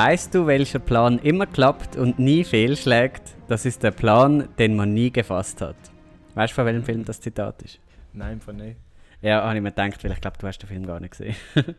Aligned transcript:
Weißt 0.00 0.32
du, 0.32 0.46
welcher 0.46 0.78
Plan 0.78 1.18
immer 1.18 1.44
klappt 1.44 1.96
und 1.96 2.20
nie 2.20 2.44
fehlschlägt? 2.44 3.34
Das 3.48 3.66
ist 3.66 3.82
der 3.82 3.90
Plan, 3.90 4.48
den 4.56 4.76
man 4.76 4.94
nie 4.94 5.10
gefasst 5.10 5.60
hat. 5.60 5.74
Weißt 6.36 6.52
du, 6.52 6.54
von 6.54 6.66
welchem 6.66 6.84
Film 6.84 7.04
das 7.04 7.20
Zitat 7.20 7.60
ist? 7.62 7.80
Nein, 8.12 8.40
von 8.40 8.54
nicht. 8.54 8.78
Ja, 9.22 9.42
habe 9.42 9.56
ich 9.56 9.60
mir 9.60 9.72
gedacht, 9.72 10.04
weil 10.04 10.12
ich 10.12 10.20
glaube, 10.20 10.38
du 10.38 10.46
hast 10.46 10.58
den 10.60 10.68
Film 10.68 10.86
gar 10.86 11.00
nicht 11.00 11.10
gesehen. 11.10 11.34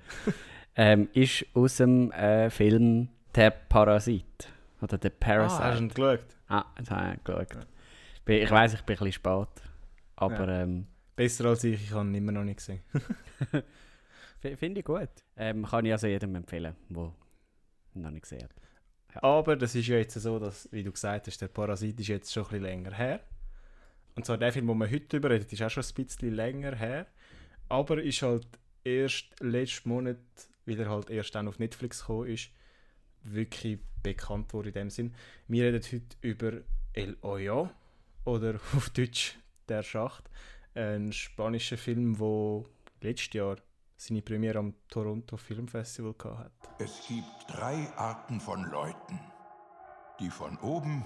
ähm, 0.76 1.08
ist 1.14 1.46
aus 1.54 1.78
dem 1.78 2.12
äh, 2.12 2.50
Film 2.50 3.08
Der 3.36 3.52
Parasit. 3.52 4.50
Oder 4.82 4.98
Der 4.98 5.12
Parasite. 5.12 5.64
Ah, 5.64 5.68
hast 5.70 5.80
du 5.80 5.84
ihn 5.86 5.90
geschaut? 5.90 6.36
Ah, 6.50 6.66
das 6.78 6.92
habe 6.92 7.14
ich 7.16 7.24
geschaut. 7.24 7.48
Ich, 8.16 8.22
bin- 8.24 8.44
ich 8.44 8.52
weiss, 8.52 8.74
ich 8.74 8.82
bin 8.82 8.98
ein 8.98 9.06
bisschen 9.06 9.14
spät. 9.14 9.64
Aber 10.18 10.46
ähm, 10.50 10.88
Besser 11.16 11.46
als 11.46 11.64
ich, 11.64 11.82
ich 11.82 11.94
habe 11.94 12.06
ihn 12.10 12.16
immer 12.16 12.34
noch 12.34 12.44
nicht 12.44 12.58
gesehen. 12.58 12.82
finde 14.57 14.82
ich 14.82 14.86
gut. 14.86 15.07
Ähm, 15.38 15.65
kann 15.65 15.86
ich 15.86 15.93
also 15.93 16.07
jedem 16.07 16.36
empfehlen, 16.36 16.75
der 16.89 17.14
noch 18.02 18.12
nicht 18.12 18.24
gesehen 18.24 18.44
hat. 18.44 18.54
Aber 19.24 19.56
das 19.56 19.76
ist 19.76 19.88
ja 19.88 19.98
jetzt 19.98 20.14
so, 20.14 20.40
dass, 20.40 20.70
wie 20.71 20.84
du 20.84 20.92
gesagt 20.92 21.28
hast, 21.28 21.42
der 21.42 21.48
Parasit 21.48 22.00
ist 22.00 22.07
jetzt 22.07 22.34
schon 22.34 22.44
ein 22.44 22.50
bisschen 22.50 22.64
länger 22.64 22.94
her. 22.94 23.21
Und 24.16 24.26
zwar 24.26 24.38
der 24.38 24.54
Film, 24.54 24.68
den 24.68 24.78
wir 24.78 24.90
heute 24.90 25.06
darüber 25.07 25.30
reden, 25.32 25.48
ist 25.50 25.62
auch 25.62 25.70
schon 25.70 25.84
ein 25.84 26.06
bisschen 26.06 26.36
länger 26.36 26.76
her. 26.76 27.07
Aber 27.70 28.02
ist 28.02 28.21
halt 28.21 28.48
erst 28.84 29.40
letzten 29.40 29.90
Monat, 29.90 30.18
weil 30.66 30.80
er 30.80 30.90
halt 30.90 31.10
erst 31.10 31.34
dann 31.36 31.48
auf 31.48 31.60
Netflix 31.60 32.02
gekommen 32.02 32.28
ist, 32.28 32.50
wirklich 33.23 33.80
bekannt 34.04 34.54
wurde 34.54 34.70
in 34.70 34.73
dem 34.73 34.90
Sinn. 34.90 35.14
Wir 35.48 35.66
reden 35.66 35.84
heute 35.84 36.18
über 36.22 36.52
El 36.94 37.18
Hoyo 37.22 37.70
oder 38.26 38.56
auf 38.76 38.90
Deutsch 38.90 39.38
Der 39.68 39.84
Schacht. 39.84 40.30
Ein 40.76 41.12
spanischer 41.12 41.78
Film, 41.78 42.18
der 42.18 42.66
letztes 43.02 43.34
Jahr 43.34 43.58
seine 44.00 44.22
Premiere 44.22 44.59
am 44.59 44.73
Toronto 44.88 45.36
Film 45.36 45.68
Festival 45.68 46.16
hatte. 46.38 46.70
Es 46.80 47.06
gibt 47.08 47.26
drei 47.48 47.92
Arten 47.98 48.40
von 48.40 48.64
Leuten. 48.64 49.20
Die 50.20 50.30
von 50.30 50.58
oben, 50.58 51.06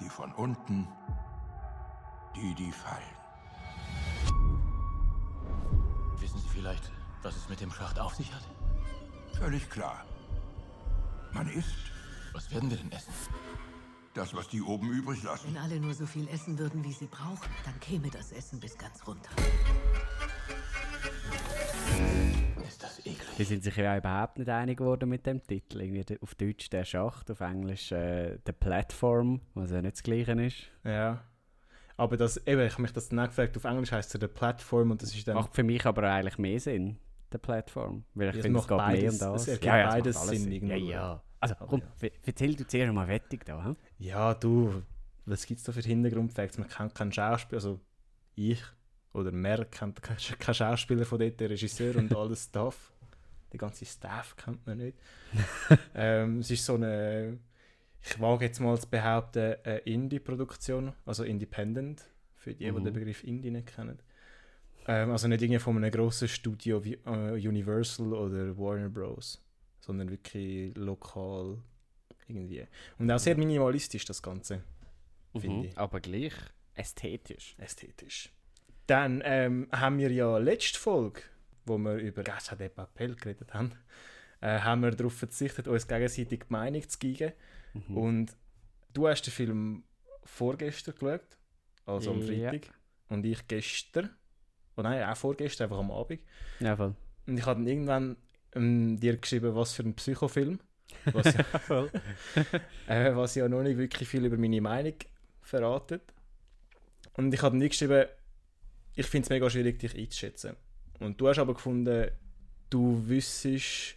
die 0.00 0.08
von 0.08 0.32
unten, 0.32 0.88
die, 2.34 2.54
die 2.54 2.72
fallen. 2.72 3.02
Wissen 6.18 6.40
Sie 6.40 6.48
vielleicht, 6.48 6.90
was 7.22 7.36
es 7.36 7.48
mit 7.48 7.60
dem 7.60 7.70
Schacht 7.70 7.98
auf 8.00 8.14
sich 8.14 8.32
hat? 8.32 8.42
Völlig 9.38 9.68
klar. 9.70 10.04
Man 11.32 11.48
isst 11.48 11.74
Was 12.32 12.50
werden 12.52 12.70
wir 12.70 12.76
denn 12.76 12.90
essen? 12.92 13.12
das, 14.14 14.32
was 14.32 14.48
die 14.48 14.62
oben 14.62 14.90
übrig 14.90 15.22
lassen. 15.24 15.48
Wenn 15.48 15.60
alle 15.60 15.80
nur 15.80 15.92
so 15.92 16.06
viel 16.06 16.28
essen 16.28 16.58
würden, 16.58 16.84
wie 16.84 16.92
sie 16.92 17.06
brauchen, 17.06 17.50
dann 17.64 17.78
käme 17.80 18.08
das 18.10 18.30
Essen 18.32 18.60
bis 18.60 18.78
ganz 18.78 19.04
runter. 19.06 19.30
Die 23.38 23.44
sind 23.44 23.64
sich 23.64 23.76
ja 23.76 23.96
überhaupt 23.96 24.38
nicht 24.38 24.48
einig 24.48 24.78
geworden 24.78 25.08
mit 25.08 25.26
dem 25.26 25.42
Titel. 25.44 25.80
Irgendwie 25.80 26.04
der- 26.04 26.22
auf 26.22 26.34
Deutsch 26.36 26.70
der 26.70 26.84
Schacht, 26.84 27.30
auf 27.30 27.40
Englisch 27.40 27.90
äh, 27.90 28.38
The 28.46 28.52
Platform, 28.52 29.40
was 29.54 29.70
ja 29.72 29.82
nicht 29.82 29.94
das 29.96 30.02
Gleiche 30.04 30.32
ist. 30.40 30.56
Ja. 30.84 31.24
Aber 31.96 32.16
das, 32.16 32.36
eben, 32.46 32.60
ich 32.62 32.72
habe 32.72 32.82
mich 32.82 32.92
das 32.92 33.08
dann 33.08 33.20
auch 33.20 33.26
gefragt, 33.26 33.56
auf 33.56 33.64
Englisch 33.64 33.90
heißt 33.92 34.14
es 34.14 34.20
der 34.20 34.28
Plattform 34.28 34.90
und 34.92 35.02
das 35.02 35.14
ist 35.14 35.26
dann. 35.26 35.34
Macht 35.36 35.54
für 35.54 35.62
mich 35.64 35.84
aber 35.84 36.02
eigentlich 36.04 36.38
mehr 36.38 36.58
Sinn, 36.60 36.98
der 37.32 37.38
Plattform. 37.38 38.04
Weil 38.14 38.30
ich 38.30 38.36
Ja, 38.36 38.42
finde, 38.42 38.58
es 38.60 38.68
geht 38.68 38.76
mehr 38.78 39.12
um 39.12 39.18
das. 39.18 39.42
es 39.42 39.48
ergibt 39.48 39.64
ja, 39.64 39.78
ja, 39.78 39.88
es 39.88 39.94
beides 39.94 40.16
alles 40.16 40.42
Sinn 40.42 40.52
Ja, 40.52 40.76
irgendwo. 40.76 40.90
ja. 40.90 41.22
Also 41.40 41.54
komm, 41.58 41.82
ja. 42.00 42.08
erzähl 42.24 42.54
du 42.54 42.66
zuerst 42.66 42.92
mal 42.92 43.06
wettig 43.08 43.44
da. 43.44 43.64
Hm? 43.64 43.76
Ja, 43.98 44.32
du, 44.34 44.82
was 45.26 45.44
gibt 45.44 45.58
es 45.58 45.64
da 45.64 45.72
für 45.72 45.80
Hintergrundfacts? 45.80 46.56
Man 46.58 46.68
kennt 46.68 46.94
keinen 46.94 47.12
Schauspieler, 47.12 47.58
also 47.58 47.80
ich 48.34 48.62
oder 49.12 49.30
mehr 49.30 49.64
kennt 49.66 50.02
keinen 50.02 50.18
Schauspieler 50.18 51.04
von 51.04 51.18
dort, 51.20 51.38
der 51.38 51.50
Regisseur 51.50 51.94
und 51.96 52.12
alles 52.16 52.44
Staff. 52.44 52.92
Die 53.54 53.58
ganze 53.58 53.86
Staff 53.86 54.36
kennt 54.36 54.66
man 54.66 54.78
nicht. 54.78 54.98
ähm, 55.94 56.40
es 56.40 56.50
ist 56.50 56.66
so 56.66 56.74
eine, 56.74 57.38
ich 58.02 58.20
wage 58.20 58.46
jetzt 58.46 58.58
mal 58.60 58.78
zu 58.78 58.88
behaupten, 58.88 59.54
eine 59.64 59.78
Indie-Produktion, 59.78 60.92
also 61.06 61.22
Independent, 61.24 62.02
für 62.34 62.52
die, 62.52 62.64
die 62.64 62.72
Mhm. 62.72 62.84
den 62.84 62.92
Begriff 62.94 63.24
Indie 63.24 63.50
nicht 63.52 63.68
kennen. 63.74 63.98
Ähm, 64.86 65.12
also 65.12 65.28
nicht 65.28 65.40
irgendwie 65.40 65.60
von 65.60 65.76
einem 65.76 65.90
grossen 65.90 66.28
Studio 66.28 66.84
wie 66.84 66.94
äh, 67.06 67.48
Universal 67.48 68.12
oder 68.12 68.58
Warner 68.58 68.88
Bros., 68.90 69.40
sondern 69.80 70.10
wirklich 70.10 70.76
lokal 70.76 71.56
irgendwie. 72.26 72.66
Und 72.98 73.10
auch 73.10 73.18
sehr 73.18 73.36
minimalistisch 73.36 74.04
das 74.04 74.20
Ganze, 74.22 74.62
finde 75.38 75.56
Mhm. 75.58 75.64
ich. 75.66 75.78
Aber 75.78 76.00
gleich 76.00 76.34
ästhetisch. 76.74 77.54
Ästhetisch. 77.58 78.30
Dann 78.88 79.22
ähm, 79.24 79.68
haben 79.72 79.98
wir 79.98 80.10
ja 80.10 80.36
letzte 80.38 80.78
Folge, 80.78 81.22
wo 81.66 81.78
wir 81.78 81.94
über 81.96 82.22
Casa 82.22 82.56
de 82.56 82.68
Papel 82.68 83.14
geredet 83.16 83.54
haben, 83.54 83.72
äh, 84.40 84.58
haben 84.60 84.82
wir 84.82 84.90
darauf 84.90 85.14
verzichtet, 85.14 85.68
uns 85.68 85.86
gegenseitig 85.86 86.40
die 86.40 86.52
Meinung 86.52 86.88
zu 86.88 86.98
geben. 86.98 87.32
Mhm. 87.72 87.96
Und 87.96 88.36
du 88.92 89.08
hast 89.08 89.22
den 89.22 89.32
Film 89.32 89.84
vorgestern 90.24 90.94
geschaut, 90.94 91.38
also 91.86 92.12
am 92.12 92.20
Ja. 92.20 92.50
Freitag. 92.50 92.74
Und 93.08 93.24
ich 93.24 93.46
gestern. 93.46 94.10
Oh 94.76 94.82
nein, 94.82 95.02
auch 95.04 95.16
vorgestern, 95.16 95.64
einfach 95.64 95.78
am 95.78 95.90
Abend. 95.90 96.20
Ja, 96.60 96.76
voll. 96.76 96.94
Und 97.26 97.38
ich 97.38 97.46
habe 97.46 97.60
dann 97.60 97.68
irgendwann 97.68 98.16
ähm, 98.54 98.98
dir 98.98 99.16
geschrieben, 99.16 99.54
was 99.54 99.72
für 99.74 99.82
ein 99.82 99.94
Psychofilm. 99.94 100.58
Was 101.06 101.34
ja, 101.34 101.44
voll. 101.60 101.90
äh, 102.86 103.14
was 103.14 103.34
ja 103.34 103.48
noch 103.48 103.62
nicht 103.62 103.78
wirklich 103.78 104.08
viel 104.08 104.24
über 104.24 104.36
meine 104.36 104.60
Meinung 104.60 104.94
verratet. 105.42 106.02
Und 107.14 107.32
ich 107.32 107.42
habe 107.42 107.56
nie 107.56 107.68
geschrieben, 107.68 108.06
ich 108.94 109.06
finde 109.06 109.24
es 109.24 109.30
mega 109.30 109.48
schwierig, 109.50 109.78
dich 109.78 109.96
einzuschätzen. 109.96 110.56
Und 111.00 111.20
du 111.20 111.28
hast 111.28 111.38
aber 111.38 111.54
gefunden, 111.54 112.10
du 112.70 113.06
wüsstest 113.06 113.96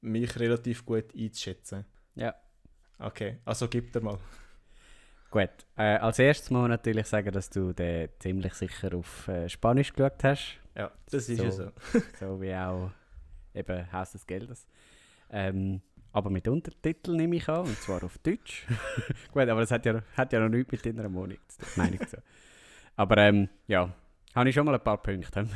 mich 0.00 0.38
relativ 0.38 0.84
gut 0.84 1.14
einzuschätzen. 1.16 1.84
Ja. 2.14 2.34
Okay, 2.98 3.38
also 3.44 3.68
gib 3.68 3.92
dir 3.92 4.00
mal. 4.00 4.18
Gut. 5.30 5.50
Äh, 5.76 5.96
als 5.96 6.18
erstes 6.18 6.50
muss 6.50 6.62
man 6.62 6.70
natürlich 6.70 7.06
sagen, 7.06 7.30
dass 7.32 7.48
du 7.50 7.72
den 7.72 8.08
ziemlich 8.18 8.52
sicher 8.54 8.94
auf 8.94 9.28
äh, 9.28 9.48
Spanisch 9.48 9.92
geschaut 9.92 10.22
hast. 10.24 10.58
Ja, 10.76 10.90
das 11.10 11.28
ist 11.28 11.38
So. 11.38 11.44
ja 11.44 11.50
so. 11.50 11.70
so 12.18 12.40
wie 12.40 12.54
auch 12.54 12.90
eben 13.54 13.92
Haus 13.92 14.12
des 14.12 14.26
Geldes. 14.26 14.66
Ähm, 15.30 15.80
aber 16.12 16.30
mit 16.30 16.48
Untertiteln 16.48 17.16
nehme 17.16 17.36
ich 17.36 17.48
an, 17.48 17.60
und 17.60 17.76
zwar 17.80 18.02
auf 18.02 18.18
Deutsch. 18.18 18.66
Gut, 19.32 19.48
aber 19.48 19.60
das 19.60 19.70
hat 19.70 19.86
ja, 19.86 20.02
hat 20.16 20.32
ja 20.32 20.40
noch 20.40 20.48
nichts 20.48 20.72
mit 20.72 20.84
deiner 20.84 21.08
Meinung 21.08 21.38
zu 21.46 21.58
tun. 21.58 21.68
Meinung 21.76 22.00
zu 22.00 22.16
tun. 22.16 22.24
Aber 22.96 23.16
ähm, 23.18 23.48
ja, 23.68 23.94
habe 24.34 24.48
ich 24.48 24.54
schon 24.54 24.64
mal 24.66 24.74
ein 24.74 24.82
paar 24.84 25.02
Punkte. 25.02 25.48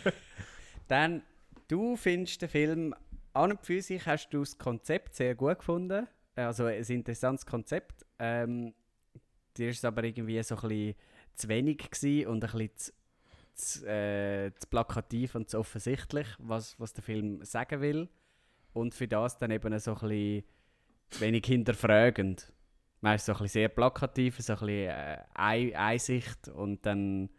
Dann, 0.88 1.22
du 1.68 1.96
findest 1.96 2.42
den 2.42 2.48
Film 2.48 2.94
an 3.32 3.52
und 3.52 3.64
für 3.64 3.82
sich 3.82 4.04
hast 4.06 4.30
du 4.30 4.40
das 4.40 4.56
Konzept 4.58 5.14
sehr 5.14 5.34
gut 5.34 5.58
gefunden. 5.58 6.06
Also 6.34 6.64
ein 6.66 6.82
interessantes 6.84 7.46
Konzept. 7.46 8.04
Ähm, 8.18 8.74
dir 9.56 9.70
ist 9.70 9.78
es 9.78 9.84
aber 9.84 10.04
irgendwie 10.04 10.42
so 10.42 10.56
ein 10.56 10.68
bisschen 10.68 10.94
zu 11.34 11.48
wenig 11.48 11.78
gewesen 11.90 12.28
und 12.28 12.44
ein 12.44 12.50
bisschen 12.50 12.76
zu, 12.76 12.92
zu, 13.54 13.86
äh, 13.86 14.52
zu 14.58 14.66
plakativ 14.68 15.34
und 15.34 15.50
zu 15.50 15.58
offensichtlich, 15.58 16.26
was, 16.38 16.78
was 16.78 16.92
der 16.92 17.02
Film 17.04 17.44
sagen 17.44 17.80
will. 17.80 18.08
Und 18.72 18.94
für 18.94 19.08
das 19.08 19.38
dann 19.38 19.50
eben 19.50 19.78
so 19.78 19.92
ein 19.94 19.98
bisschen 20.08 20.44
wenig 21.18 21.44
hinterfragend. 21.46 22.52
Weißt 23.00 23.26
so 23.26 23.32
ein 23.32 23.38
bisschen 23.38 23.48
sehr 23.52 23.68
plakativ, 23.68 24.38
so 24.40 24.52
ein 24.54 24.58
bisschen 24.58 24.90
äh, 24.90 25.18
Ei- 25.34 25.76
Einsicht 25.76 26.48
und 26.48 26.84
dann. 26.86 27.30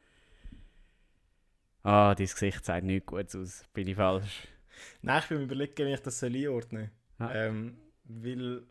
Ah, 1.88 2.14
dein 2.14 2.28
Gesicht 2.28 2.66
sagt 2.66 2.84
nichts 2.84 3.06
Gutes 3.06 3.34
aus. 3.34 3.64
Bin 3.72 3.88
ich 3.88 3.96
falsch? 3.96 4.46
Nein, 5.02 5.22
ich 5.22 5.30
bin 5.30 5.38
mir 5.38 5.46
überlegen, 5.46 5.88
wie 5.88 5.94
ich 5.94 6.02
das 6.02 6.20
soll 6.20 6.36
einordnen 6.36 6.92
soll. 7.18 7.28
Ah. 7.28 7.34
Ähm, 7.34 7.78
weil... 8.03 8.64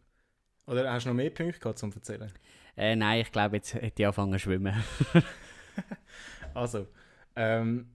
Oder 0.67 0.93
hast 0.93 1.07
du 1.07 1.09
noch 1.09 1.17
mehr 1.17 1.31
Punkte 1.31 1.59
gehabt, 1.59 1.79
zum 1.79 1.91
erzählen? 1.95 2.31
Äh, 2.77 2.95
nein, 2.95 3.23
ich 3.23 3.33
glaube, 3.33 3.57
jetzt 3.57 3.73
hätte 3.73 4.03
ich 4.03 4.07
angefangen 4.07 4.35
zu 4.35 4.39
schwimmen. 4.41 4.75
Also, 6.53 6.89
ähm, 7.37 7.87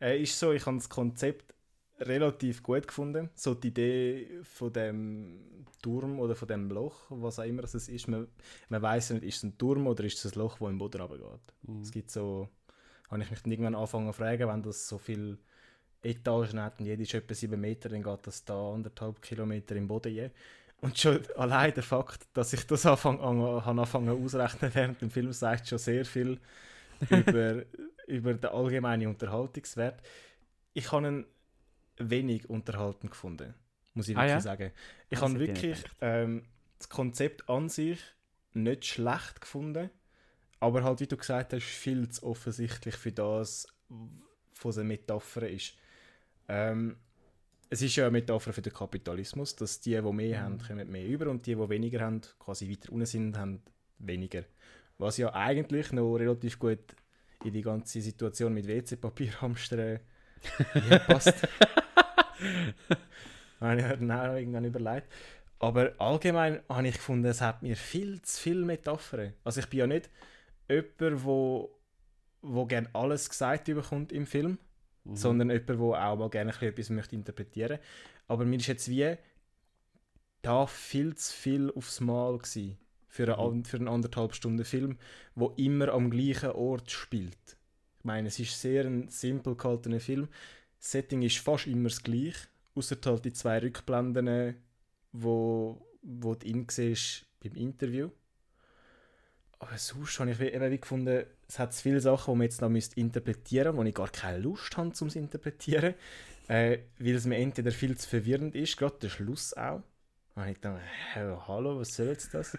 äh, 0.00 0.22
ist 0.22 0.38
so, 0.38 0.52
ich 0.52 0.64
habe 0.64 0.76
das 0.76 0.88
Konzept 0.88 1.52
relativ 1.98 2.62
gut 2.62 2.86
gefunden. 2.86 3.30
So 3.34 3.54
die 3.54 3.68
Idee 3.68 4.40
von 4.44 4.72
dem 4.72 5.66
Turm 5.82 6.20
oder 6.20 6.36
von 6.36 6.46
dem 6.46 6.70
Loch, 6.70 7.06
was 7.08 7.40
auch 7.40 7.44
immer 7.44 7.64
es 7.64 7.74
ist. 7.74 8.06
Man, 8.06 8.28
man 8.68 8.82
weiß 8.82 9.10
nicht, 9.10 9.24
ist 9.24 9.38
es 9.38 9.42
ein 9.42 9.58
Turm 9.58 9.88
oder 9.88 10.04
ist 10.04 10.24
es 10.24 10.32
ein 10.32 10.38
Loch, 10.38 10.60
wo 10.60 10.68
im 10.68 10.78
Boden 10.78 11.00
runtergeht. 11.00 11.52
Es 11.82 11.90
gibt 11.90 12.12
so, 12.12 12.48
habe 13.10 13.22
ich 13.22 13.30
mich 13.30 13.42
dann 13.42 13.52
irgendwann 13.52 13.74
angefangen 13.74 14.08
zu 14.08 14.12
fragen, 14.14 14.48
wenn 14.48 14.62
das 14.62 14.88
so 14.88 14.98
viele 14.98 15.38
Etagen 16.02 16.60
hat 16.60 16.80
und 16.80 16.86
jede 16.86 17.02
ist 17.02 17.14
etwa 17.14 17.34
7 17.34 17.60
Meter, 17.60 17.88
dann 17.88 18.02
geht 18.02 18.26
das 18.26 18.44
da 18.44 18.72
anderthalb 18.74 19.22
Kilometer 19.22 19.76
im 19.76 19.88
Boden 19.88 20.12
je. 20.12 20.30
Und 20.80 20.98
schon 20.98 21.20
allein 21.36 21.72
der 21.74 21.82
Fakt, 21.82 22.26
dass 22.34 22.52
ich 22.52 22.66
das 22.66 22.86
anfang, 22.86 23.20
an, 23.20 23.38
habe 23.40 23.64
angefangen 23.70 24.22
auszurechnen 24.24 24.74
während 24.74 25.00
dem 25.02 25.10
Film, 25.10 25.32
sagt 25.32 25.68
schon 25.68 25.78
sehr 25.78 26.04
viel 26.04 26.38
über, 27.10 27.64
über 28.06 28.34
den 28.34 28.50
allgemeinen 28.50 29.08
Unterhaltungswert. 29.08 30.02
Ich 30.74 30.92
habe 30.92 31.08
ihn 31.08 31.26
wenig 31.98 32.48
unterhaltend 32.50 33.12
gefunden, 33.12 33.54
muss 33.94 34.08
ich 34.08 34.16
Ah, 34.16 34.24
wirklich 34.24 34.40
ja? 34.40 34.40
sagen. 34.42 34.72
Ich 35.10 35.20
Das 35.20 35.22
habe 35.22 35.38
wirklich 35.38 35.84
ähm, 36.00 36.44
das 36.78 36.88
Konzept 36.88 37.48
an 37.48 37.68
sich 37.68 38.00
nicht 38.52 38.84
schlecht 38.86 39.40
gefunden, 39.40 39.90
aber 40.60 40.84
halt, 40.84 41.00
wie 41.00 41.06
du 41.06 41.16
gesagt 41.16 41.52
hast, 41.52 41.64
viel 41.64 42.08
zu 42.08 42.24
offensichtlich 42.24 42.96
für 42.96 43.12
das, 43.12 43.66
was 44.62 44.78
eine 44.78 44.88
Metapher 44.88 45.48
ist. 45.48 45.74
Ähm, 46.48 46.96
es 47.68 47.82
ist 47.82 47.96
ja 47.96 48.04
eine 48.04 48.12
Metapher 48.12 48.52
für 48.52 48.62
den 48.62 48.72
Kapitalismus, 48.72 49.56
dass 49.56 49.80
die, 49.80 50.00
die 50.00 50.12
mehr 50.12 50.42
haben, 50.42 50.58
kommen 50.58 50.90
mehr 50.90 51.06
über 51.06 51.28
und 51.30 51.46
die, 51.46 51.54
die 51.54 51.68
weniger 51.68 52.00
haben, 52.00 52.20
quasi 52.38 52.70
weiter 52.70 52.92
unten 52.92 53.06
sind, 53.06 53.36
haben 53.36 53.60
weniger. 53.98 54.44
Was 54.98 55.18
ja 55.18 55.34
eigentlich 55.34 55.92
noch 55.92 56.14
relativ 56.14 56.58
gut 56.58 56.78
in 57.44 57.52
die 57.52 57.62
ganze 57.62 58.00
Situation 58.00 58.54
mit 58.54 58.66
WC-Papierhamstern 58.66 60.00
äh, 60.74 60.98
passt. 61.06 61.46
habe 63.60 63.76
ich 63.76 63.86
mir 63.86 63.96
dann 63.96 64.36
irgendwann 64.36 64.64
überlegt. 64.64 65.08
Aber 65.58 65.92
allgemein 65.98 66.60
habe 66.68 66.88
ich 66.88 66.96
gefunden, 66.96 67.26
es 67.26 67.40
hat 67.40 67.62
mir 67.62 67.76
viel 67.76 68.20
zu 68.22 68.40
viele 68.40 68.64
Metaphern. 68.64 69.32
Also 69.42 69.60
ich 69.60 69.66
bin 69.68 69.80
ja 69.80 69.86
nicht 69.86 70.10
jemand, 70.68 71.24
wo, 71.24 71.78
wo 72.42 72.66
gerne 72.66 72.88
alles 72.92 73.28
gesagt 73.28 73.66
bekommt 73.66 74.12
im 74.12 74.26
Film, 74.26 74.58
sondern 75.04 75.50
jemand, 75.50 75.68
der 75.68 75.78
auch 75.78 76.16
mal 76.16 76.30
gerne 76.30 76.52
etwas 76.60 76.90
möchte 76.90 77.14
interpretieren 77.14 77.78
Aber 78.28 78.44
mir 78.44 78.56
ist 78.56 78.66
jetzt 78.66 78.88
wie 78.88 79.16
da 80.42 80.66
viel 80.66 81.14
zu 81.16 81.32
viel 81.34 81.72
aufs 81.72 82.00
Mal 82.00 82.38
gewesen 82.38 82.78
für, 83.08 83.38
einen, 83.38 83.64
für 83.64 83.78
einen 83.78 83.88
anderthalb 83.88 84.34
Stunden 84.34 84.64
Film, 84.64 84.98
wo 85.34 85.48
immer 85.56 85.88
am 85.88 86.10
gleichen 86.10 86.50
Ort 86.50 86.90
spielt. 86.90 87.56
Ich 87.98 88.04
meine, 88.04 88.28
es 88.28 88.38
ist 88.38 88.60
sehr 88.60 88.84
ein 88.84 89.08
simpel 89.08 89.56
gehaltener 89.56 90.00
Film. 90.00 90.28
Das 90.78 90.92
Setting 90.92 91.22
ist 91.22 91.38
fast 91.38 91.66
immer 91.66 91.88
das 91.88 92.02
gleiche, 92.02 92.46
außer 92.74 92.96
halt 93.04 93.24
die 93.24 93.32
zwei 93.32 93.58
Rückblenden, 93.58 94.56
wo, 95.12 95.84
wo 96.02 96.34
du 96.34 96.46
ihn 96.46 96.66
siehst 96.70 97.26
beim 97.42 97.54
Interview. 97.54 98.10
Aber 99.58 99.78
sonst 99.78 100.20
habe 100.20 100.30
ich 100.32 100.40
eben 100.40 100.70
wie 100.70 100.78
gefunden, 100.78 101.24
es 101.48 101.58
hat 101.58 101.74
viele 101.74 102.00
Sachen, 102.00 102.34
die 102.34 102.38
man 102.38 102.44
jetzt 102.44 102.60
noch 102.60 102.68
müsste 102.68 103.00
interpretieren 103.00 103.74
müsste, 103.74 103.78
wo 103.78 103.88
ich 103.88 103.94
gar 103.94 104.08
keine 104.08 104.38
Lust 104.38 104.76
habe, 104.76 104.88
um 104.88 104.92
es 104.92 105.12
zu 105.12 105.18
interpretieren. 105.18 105.94
Äh, 106.48 106.78
weil 106.98 107.14
es 107.14 107.24
mir 107.24 107.38
entweder 107.38 107.72
viel 107.72 107.96
zu 107.96 108.08
verwirrend 108.08 108.54
ist, 108.54 108.76
gerade 108.76 108.98
der 109.02 109.08
Schluss 109.08 109.54
auch. 109.54 109.82
Und 110.34 110.48
ich 110.48 110.60
dachte, 110.60 110.80
hä, 111.14 111.36
hallo, 111.48 111.80
was 111.80 111.96
soll 111.96 112.08
jetzt 112.08 112.34
das? 112.34 112.56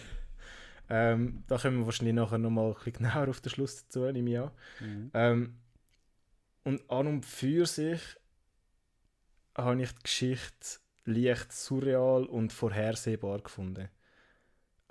ähm, 0.90 1.42
da 1.48 1.58
kommen 1.58 1.78
wir 1.78 1.86
wahrscheinlich 1.86 2.14
nachher 2.14 2.38
nochmal 2.38 2.68
ein 2.68 2.74
bisschen 2.74 2.92
genauer 2.92 3.28
auf 3.28 3.40
den 3.40 3.50
Schluss 3.50 3.82
dazu, 3.82 4.00
nehme 4.12 4.30
ich 4.30 4.38
an. 4.38 4.50
Mhm. 4.80 5.10
Ähm, 5.14 5.56
und 6.64 6.90
an 6.90 7.06
und 7.08 7.26
für 7.26 7.66
sich 7.66 8.00
habe 9.56 9.82
ich 9.82 9.92
die 9.92 10.02
Geschichte 10.02 10.78
leicht 11.04 11.52
surreal 11.52 12.24
und 12.24 12.52
vorhersehbar 12.52 13.40
gefunden. 13.40 13.88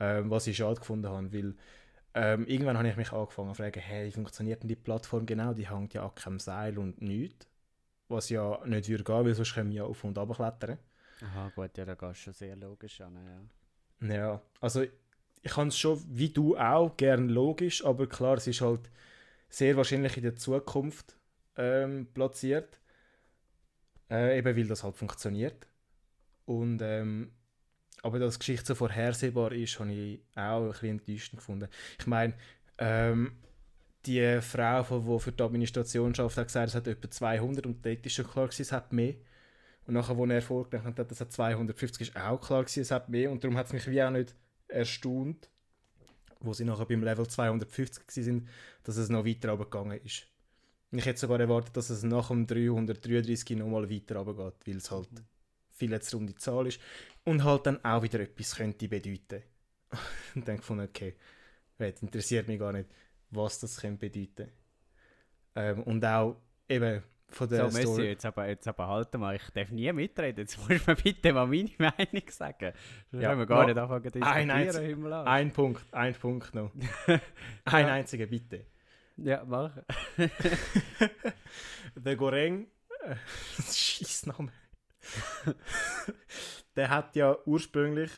Ähm, 0.02 0.32
was 0.32 0.48
ich 0.48 0.58
schade 0.58 0.80
gefunden 0.80 1.08
habe, 1.08 1.32
weil 1.32 1.54
ähm, 2.16 2.48
irgendwann 2.48 2.76
habe 2.76 2.90
ich 2.90 2.98
mich 2.98 3.14
angefangen 3.14 3.50
zu 3.50 3.62
fragen, 3.62 3.80
hey, 3.80 4.08
wie 4.08 4.12
funktioniert 4.12 4.64
denn 4.64 4.68
die 4.68 4.76
Plattform 4.76 5.28
genau? 5.28 5.54
Die 5.54 5.70
hängt 5.70 5.94
ja 5.94 6.04
an 6.04 6.16
keinem 6.16 6.40
Seil 6.40 6.80
und 6.80 7.04
nichts. 7.04 7.48
Was 8.08 8.30
ja 8.30 8.60
nicht 8.66 8.90
würde 8.90 9.04
gehen, 9.04 9.26
weil 9.26 9.36
sonst 9.36 9.54
können 9.54 9.70
wir 9.70 9.78
ja 9.78 9.84
auf 9.84 10.04
und 10.04 10.18
runter 10.18 10.34
klettern. 10.34 10.80
Aha, 11.22 11.52
gut, 11.56 11.78
ja, 11.78 11.86
da 11.86 11.94
gehst 11.94 12.10
du 12.10 12.16
schon 12.16 12.34
sehr 12.34 12.56
logisch 12.56 13.00
an. 13.00 13.16
Ja. 14.02 14.16
Ja, 14.16 14.42
also 14.60 14.82
ich 14.82 15.52
kann 15.52 15.68
es 15.68 15.78
schon, 15.78 16.04
wie 16.08 16.30
du 16.30 16.58
auch, 16.58 16.98
gern 16.98 17.30
logisch, 17.30 17.86
aber 17.86 18.08
klar, 18.08 18.38
es 18.38 18.48
ist 18.48 18.62
halt 18.62 18.90
sehr 19.50 19.78
wahrscheinlich 19.78 20.18
in 20.18 20.24
der 20.24 20.36
Zukunft 20.36 21.16
ähm, 21.58 22.08
platziert. 22.12 22.80
Äh, 24.10 24.40
eben 24.40 24.58
weil 24.58 24.68
das 24.68 24.84
halt 24.84 24.98
funktioniert. 24.98 25.68
Und, 26.46 26.82
ähm, 26.82 27.32
aber 28.02 28.20
dass 28.20 28.36
die 28.36 28.40
Geschichte 28.40 28.66
so 28.66 28.76
vorhersehbar 28.76 29.52
ist, 29.52 29.80
habe 29.80 29.92
ich 29.92 30.20
auch 30.36 30.64
ein 30.64 30.72
bisschen 30.72 30.90
enttäuschend 30.90 31.40
gefunden. 31.40 31.68
Ich 32.00 32.08
meine, 32.08 32.34
ähm, 32.78 33.34
die 34.06 34.40
Frau, 34.42 34.84
die 35.00 35.20
für 35.20 35.32
die 35.32 35.44
Administration 35.44 36.14
arbeitet, 36.16 36.38
hat 36.38 36.48
gesagt, 36.48 36.68
es 36.70 36.76
hat 36.76 36.88
etwa 36.88 37.10
200 37.10 37.66
und 37.66 37.86
dort 37.86 38.06
ist 38.06 38.14
schon 38.14 38.28
klar, 38.28 38.48
gewesen, 38.48 38.62
es 38.64 38.72
hat 38.72 38.92
mehr. 38.92 39.16
Und 39.86 39.94
nachher, 39.94 40.18
als 40.18 40.30
er 40.30 40.42
vorgerechnet 40.42 41.00
hat, 41.00 41.12
es 41.12 41.22
hat 41.22 41.32
250, 41.32 42.10
ist 42.10 42.16
auch 42.16 42.40
klar 42.40 42.64
gewesen, 42.64 42.82
es 42.82 42.92
hat 42.92 43.10
mehr. 43.10 43.32
Und 43.32 43.44
darum 43.44 43.58
hat 43.58 43.68
es 43.68 43.74
mich 43.74 43.88
wie 43.88 44.02
auch 44.02 44.10
nicht 44.10 44.36
erstaunt, 44.68 45.50
wo 46.40 46.54
sie 46.54 46.66
nachher 46.66 46.86
beim 46.86 47.04
Level 47.04 47.28
250 47.28 48.08
gewesen 48.08 48.24
sind, 48.24 48.50
dass 48.84 48.98
es 48.98 49.10
noch 49.10 49.26
weiter 49.26 49.50
runtergegangen 49.50 50.00
ist. 50.04 50.28
Ich 50.92 51.06
hätte 51.06 51.20
sogar 51.20 51.40
erwartet, 51.40 51.78
dass 51.78 51.90
es 51.90 52.04
nach 52.04 52.28
dem 52.28 52.48
333 52.48 53.58
nochmal 53.58 53.90
weiter 53.90 54.18
runtergeht, 54.18 54.68
weil 54.68 54.78
es 54.78 54.92
halt 54.92 55.10
viel 55.88 56.02
zu 56.02 56.18
runde 56.18 56.36
Zahl 56.36 56.68
ist. 56.68 56.80
Und 57.24 57.44
halt 57.44 57.66
dann 57.68 57.84
auch 57.86 58.02
wieder 58.04 58.20
etwas 58.20 58.56
könnte 58.56 58.88
bedeuten. 58.88 59.44
und 60.36 60.48
dann 60.48 60.58
gefunden, 60.58 60.88
okay, 60.88 61.16
das 61.78 62.02
interessiert 62.02 62.48
mich 62.48 62.60
gar 62.60 62.72
nicht, 62.74 62.90
was 63.32 63.60
das 63.60 63.80
könnte 63.80 64.10
bedeuten. 64.10 64.52
Ähm, 65.56 65.84
und 65.84 66.04
auch 66.06 66.38
eben 66.70 67.04
von 67.30 67.48
So, 67.50 67.56
der 67.56 67.66
Messi, 67.66 67.82
Story. 67.84 68.08
jetzt 68.08 68.26
aber, 68.26 68.48
jetzt 68.48 68.68
aber 68.68 68.88
halt 68.88 69.14
mal, 69.16 69.36
ich 69.36 69.50
darf 69.54 69.70
nie 69.72 69.92
mitreden. 69.94 70.40
Jetzt 70.42 70.58
musst 70.70 70.88
du 70.88 70.92
mir 70.92 70.96
bitte 70.96 71.32
mal 71.34 71.46
meine 71.48 71.70
Meinung 71.78 72.30
sagen. 72.30 72.74
Sonst 73.12 73.22
Ja, 73.24 73.30
können 73.30 73.42
wir 73.42 73.46
gar 73.46 73.60
noch 73.62 73.68
nicht 73.68 73.78
anfangen 73.78 74.12
zu 74.12 74.22
ein 74.22 74.48
diskutieren. 74.48 74.50
einzig- 74.52 74.82
Himmel 74.88 75.14
an. 75.14 75.28
Ein 75.28 75.52
Punkt, 75.54 75.94
ein 75.94 76.14
Punkt 76.16 76.56
noch. 76.56 76.72
ein 77.66 77.86
einziger, 77.86 78.26
bitte. 78.28 78.66
Ja, 79.18 79.44
mach. 79.46 79.78
Der 81.96 82.16
Goreng, 82.16 82.68
äh, 83.06 83.16
Scheissname. 83.62 84.52
der 86.76 86.90
hat 86.90 87.16
ja 87.16 87.38
ursprünglich, 87.46 88.12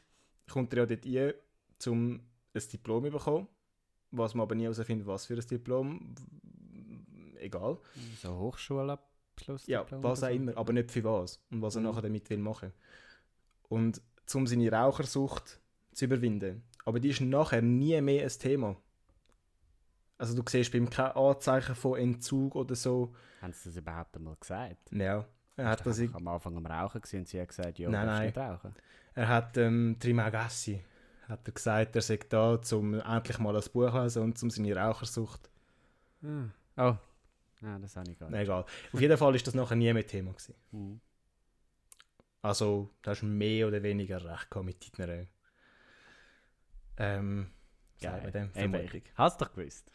kommt 0.51 0.74
er 0.74 0.80
ja 0.80 0.85
dort 0.85 1.06
rein, 1.06 1.33
um 1.88 2.19
ein 2.53 2.62
Diplom 2.71 3.06
zu 3.06 3.12
bekommen. 3.12 3.47
Was 4.12 4.35
man 4.35 4.44
aber 4.44 4.56
nie 4.56 4.63
herausfindet, 4.63 5.07
was 5.07 5.25
für 5.25 5.33
ein 5.35 5.47
Diplom. 5.47 6.13
Egal. 7.39 7.77
So 8.21 8.38
Hochschulabschluss. 8.38 9.65
Ja, 9.68 9.85
was 9.89 10.24
auch 10.24 10.27
so. 10.27 10.33
immer, 10.33 10.56
aber 10.56 10.71
nicht 10.71 10.91
für 10.91 11.03
was. 11.03 11.41
Und 11.50 11.62
was 11.62 11.75
er 11.75 11.81
Mhm. 11.81 11.88
nachher 11.88 12.01
damit 12.03 12.30
will 12.30 12.38
machen. 12.38 12.74
Und 13.69 14.01
um 14.33 14.47
seine 14.47 14.71
Rauchersucht 14.71 15.59
zu 15.94 16.06
überwinden. 16.06 16.63
Aber 16.86 17.00
die 17.00 17.09
ist 17.09 17.21
nachher 17.21 17.62
nie 17.62 18.00
mehr 18.01 18.24
ein 18.24 18.29
Thema. 18.29 18.75
Also 20.18 20.36
du 20.36 20.44
siehst 20.47 20.71
bei 20.71 20.77
ihm 20.77 20.89
kein 20.89 21.12
Anzeichen 21.12 21.75
von 21.75 21.97
Entzug 22.00 22.56
oder 22.56 22.75
so. 22.75 23.13
Haben 23.41 23.51
sie 23.53 23.69
das 23.69 23.77
überhaupt 23.77 24.15
einmal 24.15 24.36
gesagt? 24.39 24.91
Ja. 24.91 25.27
Er 25.55 25.67
hat, 25.67 25.85
das, 25.85 26.00
Ich 26.00 26.13
am 26.13 26.27
Anfang 26.27 26.57
am 26.57 26.65
Rauchen 26.65 27.01
gewesen 27.01 27.19
und 27.19 27.27
sie 27.27 27.39
hat 27.39 27.47
gesagt, 27.50 27.77
ja, 27.79 27.89
Nein, 27.89 28.05
nein. 28.07 28.25
nicht 28.25 28.38
rauchen. 28.38 28.73
er 29.15 29.27
hat 29.27 29.57
ähm, 29.57 29.97
Trimagassi 30.00 30.83
hat 31.27 31.47
er 31.47 31.53
gesagt, 31.53 31.95
er 31.95 32.01
sei 32.01 32.19
da, 32.29 32.59
um 32.71 32.95
endlich 32.95 33.39
mal 33.39 33.55
ein 33.55 33.63
Buch 33.71 33.91
zu 33.91 34.01
lesen 34.01 34.23
und 34.23 34.44
um 34.44 34.50
seine 34.50 34.75
Rauchersucht. 34.75 35.50
Oh, 36.23 36.81
ah, 36.81 36.97
das 37.79 37.95
habe 37.95 38.11
ich 38.11 38.17
gar 38.19 38.29
nicht. 38.29 38.39
Egal. 38.39 38.65
Auf 38.91 39.01
jeden 39.01 39.17
Fall 39.17 39.36
ist 39.36 39.48
das 39.48 39.53
nachher 39.53 39.75
nie 39.75 39.91
mehr 39.93 40.05
Thema 40.05 40.31
gewesen. 40.31 40.55
Mhm. 40.72 41.00
Also, 42.41 42.89
da 43.01 43.12
hast 43.12 43.22
du 43.22 43.25
mehr 43.25 43.67
oder 43.67 43.81
weniger 43.83 44.17
recht 44.24 44.50
gehabt 44.50 44.65
mit 44.65 45.00
deiner 45.00 45.25
ähm, 46.98 47.50
man 48.01 48.31
dem, 48.31 48.51
Vermutung. 48.51 49.01
hast 49.15 49.41
doch 49.41 49.53
gewusst. 49.53 49.89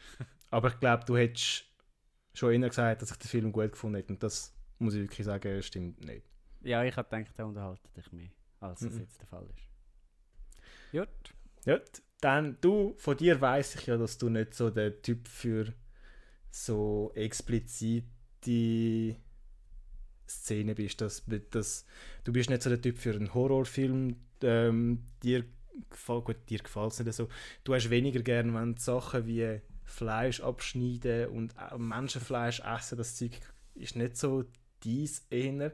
Aber 0.49 0.69
ich 0.69 0.79
glaube, 0.79 1.05
du 1.05 1.15
hättest 1.15 1.65
schon 2.33 2.53
immer 2.53 2.69
gesagt, 2.69 3.01
dass 3.01 3.11
ich 3.11 3.17
den 3.17 3.27
Film 3.27 3.51
gut 3.51 3.71
gefunden 3.71 3.97
hätte. 3.97 4.13
Und 4.13 4.23
das 4.23 4.53
muss 4.79 4.93
ich 4.93 5.01
wirklich 5.01 5.25
sagen, 5.25 5.61
stimmt 5.61 6.03
nicht. 6.03 6.25
Ja, 6.61 6.83
ich 6.83 6.95
habe 6.97 7.09
gedacht, 7.09 7.37
der 7.37 7.47
unterhaltet 7.47 7.95
dich 7.95 8.11
mehr, 8.11 8.29
als 8.59 8.81
es 8.81 8.93
Mhm. 8.93 8.99
jetzt 9.01 9.21
der 9.21 9.27
Fall 9.27 9.47
ist. 9.55 9.69
Gut. 10.91 11.33
Ja, 11.65 11.79
dann 12.21 12.57
du, 12.61 12.95
von 12.97 13.17
dir 13.17 13.39
weiß 13.39 13.75
ich 13.75 13.85
ja, 13.87 13.97
dass 13.97 14.17
du 14.17 14.29
nicht 14.29 14.53
so 14.53 14.69
der 14.69 15.01
Typ 15.01 15.27
für 15.27 15.73
so 16.51 17.11
explizite 17.15 19.15
Szenen 20.27 20.75
bist. 20.75 21.01
Dass, 21.01 21.23
dass, 21.51 21.85
du 22.23 22.33
bist 22.33 22.49
nicht 22.49 22.61
so 22.61 22.69
der 22.69 22.81
Typ 22.81 22.97
für 22.97 23.13
einen 23.13 23.33
Horrorfilm. 23.33 24.15
Ähm, 24.41 25.03
dir 25.23 25.45
gefällt, 25.89 26.25
gut, 26.25 26.37
dir 26.49 26.59
gefällt 26.59 26.93
es 26.93 26.99
nicht 26.99 27.13
so. 27.13 27.27
Du 27.63 27.73
hast 27.73 27.89
weniger 27.89 28.21
gern, 28.21 28.53
wenn 28.53 28.77
Sachen 28.77 29.25
wie 29.25 29.61
Fleisch 29.83 30.41
abschneiden 30.41 31.29
und 31.29 31.57
auch 31.57 31.77
Menschenfleisch 31.77 32.61
essen, 32.61 32.97
das 32.97 33.15
Zeug 33.15 33.39
ist 33.75 33.95
nicht 33.95 34.17
so 34.17 34.45
dies 34.83 35.25
eher. 35.29 35.73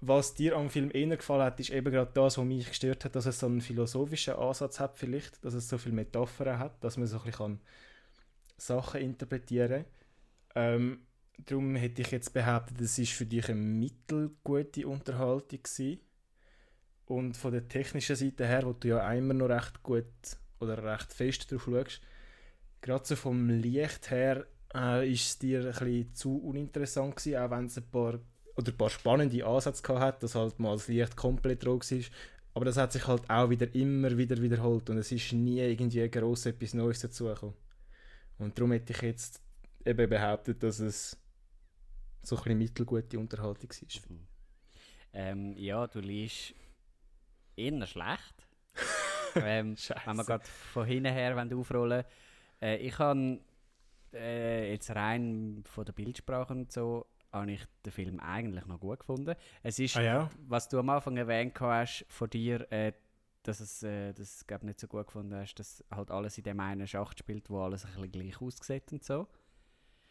Was 0.00 0.34
dir 0.34 0.56
am 0.56 0.70
Film 0.70 0.90
eher 0.92 1.16
gefallen 1.16 1.42
hat, 1.42 1.58
ist 1.58 1.70
eben 1.70 1.90
gerade 1.90 2.12
das, 2.12 2.36
was 2.38 2.44
mich 2.44 2.68
gestört 2.68 3.04
hat, 3.04 3.16
dass 3.16 3.26
es 3.26 3.40
so 3.40 3.46
einen 3.46 3.60
philosophischen 3.60 4.34
Ansatz 4.34 4.78
hat 4.78 4.98
vielleicht, 4.98 5.42
dass 5.44 5.54
es 5.54 5.68
so 5.68 5.78
viele 5.78 5.94
Metaphern 5.94 6.58
hat, 6.58 6.84
dass 6.84 6.96
man 6.96 7.06
so 7.06 7.18
ein 7.18 7.24
bisschen 7.24 7.60
Sachen 8.58 9.00
interpretieren 9.00 9.84
kann. 10.54 10.64
Ähm, 10.74 11.06
darum 11.44 11.76
hätte 11.76 12.02
ich 12.02 12.10
jetzt 12.10 12.32
behauptet, 12.32 12.80
es 12.80 12.98
ist 12.98 13.12
für 13.12 13.26
dich 13.26 13.48
eine 13.48 13.60
mittelgute 13.60 14.86
Unterhaltung 14.86 15.62
gewesen. 15.62 16.00
Und 17.06 17.36
von 17.36 17.52
der 17.52 17.68
technischen 17.68 18.16
Seite 18.16 18.46
her, 18.46 18.64
wo 18.64 18.72
du 18.72 18.88
ja 18.88 19.12
immer 19.12 19.34
noch 19.34 19.48
recht 19.48 19.82
gut 19.82 20.06
oder 20.58 20.82
recht 20.82 21.12
fest 21.12 21.50
drauf 21.50 21.64
schaust, 21.64 22.00
gerade 22.80 23.04
so 23.04 23.16
vom 23.16 23.48
Licht 23.48 24.10
her 24.10 24.46
äh, 24.74 25.10
ist 25.10 25.26
es 25.26 25.38
dir 25.38 25.60
ein 25.60 25.66
bisschen 25.66 26.14
zu 26.14 26.36
uninteressant 26.38 27.16
gewesen, 27.16 27.36
auch 27.36 27.50
wenn 27.50 27.66
es 27.66 27.78
ein 27.78 27.90
paar 27.90 28.18
oder 28.56 28.72
ein 28.72 28.76
paar 28.76 28.90
spannende 28.90 29.44
Ansätze 29.44 29.98
hat, 29.98 30.22
dass 30.22 30.34
halt 30.34 30.58
mal 30.58 30.72
das 30.72 30.88
Licht 30.88 31.14
komplett 31.16 31.66
rot 31.66 31.90
war. 31.90 32.04
Aber 32.54 32.64
das 32.64 32.78
hat 32.78 32.92
sich 32.92 33.06
halt 33.06 33.28
auch 33.28 33.50
wieder 33.50 33.72
immer 33.74 34.16
wieder 34.16 34.40
wiederholt 34.40 34.88
und 34.88 34.96
es 34.96 35.12
ist 35.12 35.32
nie 35.34 35.60
irgendwie 35.60 36.08
gross 36.08 36.46
etwas 36.46 36.72
Neues 36.72 37.00
dazugekommen. 37.00 37.54
Und 38.38 38.56
darum 38.58 38.72
hätte 38.72 38.94
ich 38.94 39.02
jetzt 39.02 39.42
eben 39.84 40.08
behauptet, 40.08 40.62
dass 40.62 40.80
es 40.80 41.18
so 42.22 42.36
ein 42.42 42.58
mittelgute 42.58 43.18
Unterhaltung 43.18 43.70
war. 43.70 44.18
Ähm, 45.12 45.54
ja, 45.56 45.86
du 45.86 46.00
liest 46.00 46.54
eher 47.56 47.86
schlecht. 47.86 48.34
ähm, 49.36 49.76
wenn 50.04 50.16
wir 50.16 50.24
gerade 50.24 50.44
von 50.44 50.86
hinten 50.86 51.12
her 51.12 51.46
aufrollen 51.54 52.04
äh, 52.60 52.76
Ich 52.78 52.98
habe 52.98 53.38
äh, 54.16 54.70
jetzt 54.70 54.90
rein 54.90 55.62
von 55.64 55.84
der 55.84 55.92
Bildsprache 55.92 56.52
und 56.52 56.72
so, 56.72 57.06
habe 57.32 57.52
ich 57.52 57.64
den 57.84 57.92
Film 57.92 58.20
eigentlich 58.20 58.66
noch 58.66 58.80
gut 58.80 59.00
gefunden. 59.00 59.34
Es 59.62 59.78
ist, 59.78 59.96
Ah 59.96 60.02
ja? 60.02 60.30
was 60.46 60.68
du 60.68 60.78
am 60.78 60.88
Anfang 60.90 61.16
erwähnt 61.16 61.58
hast 61.60 62.06
von 62.08 62.30
dir, 62.30 62.70
äh, 62.72 62.92
dass 63.42 63.60
es 63.60 63.82
äh, 63.82 64.12
das 64.12 64.46
glaub, 64.46 64.62
nicht 64.64 64.80
so 64.80 64.86
gut 64.88 65.06
gefunden 65.06 65.34
hast, 65.34 65.54
dass 65.56 65.84
halt 65.90 66.10
alles 66.10 66.36
in 66.38 66.44
dem 66.44 66.58
einen 66.60 66.86
Schacht 66.86 67.18
spielt, 67.18 67.48
wo 67.50 67.60
alles 67.62 67.84
ein 67.84 67.92
bisschen 67.92 68.12
gleich 68.12 68.40
aussieht 68.40 68.92
und 68.92 69.04
so. 69.04 69.28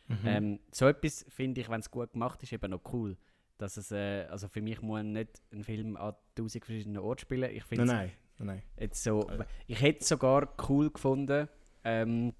Mhm. 0.07 0.19
Ähm, 0.25 0.59
so 0.71 0.87
etwas 0.87 1.25
finde 1.29 1.61
ich, 1.61 1.69
wenn 1.69 1.79
es 1.79 1.89
gut 1.89 2.13
gemacht 2.13 2.41
ist, 2.43 2.53
eben 2.53 2.71
noch 2.71 2.81
cool. 2.93 3.17
Dass 3.57 3.77
es, 3.77 3.91
äh, 3.91 4.25
also 4.29 4.47
für 4.47 4.61
mich 4.61 4.81
muss 4.81 5.03
nicht 5.03 5.41
ein 5.51 5.63
Film 5.63 5.97
an 5.97 6.13
tausend 6.35 6.65
verschiedenen 6.65 7.01
Orten 7.01 7.21
spielen. 7.21 7.51
Ich 7.51 7.63
finde 7.63 7.85
Nein, 7.85 8.11
nein, 8.37 8.47
nein. 8.47 8.63
jetzt 8.77 9.03
so, 9.03 9.29
ich 9.67 9.81
hätte 9.81 10.01
es 10.01 10.09
sogar 10.09 10.53
cool 10.69 10.91
gefunden, 10.91 11.47
ähm, 11.83 12.33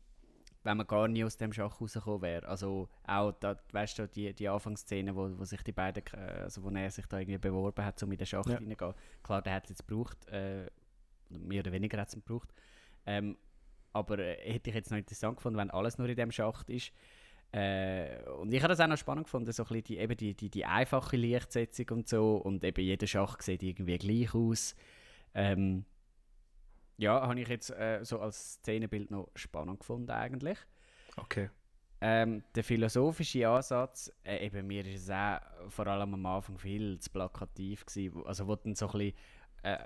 wenn 0.66 0.78
man 0.78 0.88
gar 0.88 1.08
nie 1.08 1.24
aus 1.24 1.38
dem 1.38 1.54
Schach 1.54 1.80
rausgekommen 1.80 2.22
wäre. 2.24 2.48
Also 2.48 2.90
auch, 3.06 3.32
da, 3.40 3.56
weißt 3.72 4.00
du, 4.00 4.08
die, 4.08 4.34
die 4.34 4.50
Anfangsszene, 4.50 5.16
wo, 5.16 5.30
wo 5.38 5.46
sich 5.46 5.62
die 5.62 5.72
beiden, 5.72 6.04
äh, 6.14 6.42
also 6.42 6.64
wo 6.64 6.70
er 6.70 6.90
sich 6.92 7.06
da 7.06 7.20
irgendwie 7.20 7.38
beworben 7.38 7.86
hat, 7.86 8.02
um 8.04 8.12
in 8.12 8.18
den 8.18 8.26
Schacht 8.26 8.50
Ja. 8.50 8.56
reingehen. 8.56 8.94
Klar, 9.24 9.42
der 9.42 9.54
hat 9.54 9.64
es 9.66 9.70
jetzt 9.70 9.88
gebraucht, 9.88 10.28
äh, 10.30 10.66
mehr 11.30 11.60
oder 11.62 11.72
weniger 11.72 12.00
hat 12.00 12.08
es 12.10 12.16
gebraucht. 12.16 12.54
Ähm, 13.06 13.38
aber 13.94 14.18
äh, 14.20 14.38
hätte 14.54 14.72
ich 14.72 14.76
jetzt 14.76 14.90
noch 14.92 14.98
interessant 14.98 15.38
gefunden, 15.38 15.58
wenn 15.60 15.70
alles 15.72 15.98
nur 15.98 16.10
in 16.10 16.16
dem 16.16 16.32
Schacht 16.32 16.70
ist. 16.70 16.92
Äh, 17.52 18.24
und 18.42 18.52
ich 18.52 18.62
habe 18.62 18.70
das 18.70 18.80
auch 18.80 18.88
noch 18.88 18.98
spannend 18.98 19.26
gefunden, 19.26 19.52
so 19.52 19.64
ein 19.64 19.68
bisschen 19.68 19.84
die, 19.84 19.98
eben 20.00 20.18
die, 20.18 20.34
die, 20.34 20.50
die 20.50 20.66
einfache 20.66 21.16
Lichtsetzung 21.16 21.86
und 21.92 22.08
so. 22.10 22.38
Und 22.38 22.64
eben 22.64 22.84
jeder 22.84 23.08
Schacht 23.08 23.44
sieht 23.44 23.62
irgendwie 23.64 23.98
gleich 23.98 24.34
aus. 24.34 24.76
Ähm, 25.36 25.86
ja, 26.98 27.28
habe 27.28 27.40
ich 27.40 27.48
jetzt 27.48 27.72
äh, 27.72 28.00
so 28.04 28.20
als 28.20 28.54
Szenenbild 28.56 29.12
noch 29.12 29.30
spannend 29.36 29.80
gefunden 29.80 30.12
eigentlich. 30.12 30.58
Okay. 31.18 31.50
Ähm, 32.02 32.44
der 32.54 32.64
philosophische 32.64 33.48
Ansatz, 33.48 34.12
äh, 34.24 34.46
eben 34.46 34.68
mir 34.68 34.86
ist 34.86 35.04
es 35.04 35.10
auch 35.10 35.40
vor 35.70 35.88
allem 35.88 36.14
am 36.14 36.26
Anfang 36.26 36.58
viel 36.58 37.00
zu 37.00 37.10
plakativ 37.10 37.86
gewesen, 37.86 38.26
also 38.26 38.48
wo 38.48 38.56
dann 38.56 38.76
so 38.76 38.88
ein 38.88 38.92
bisschen, 38.92 39.14
äh, 39.64 39.78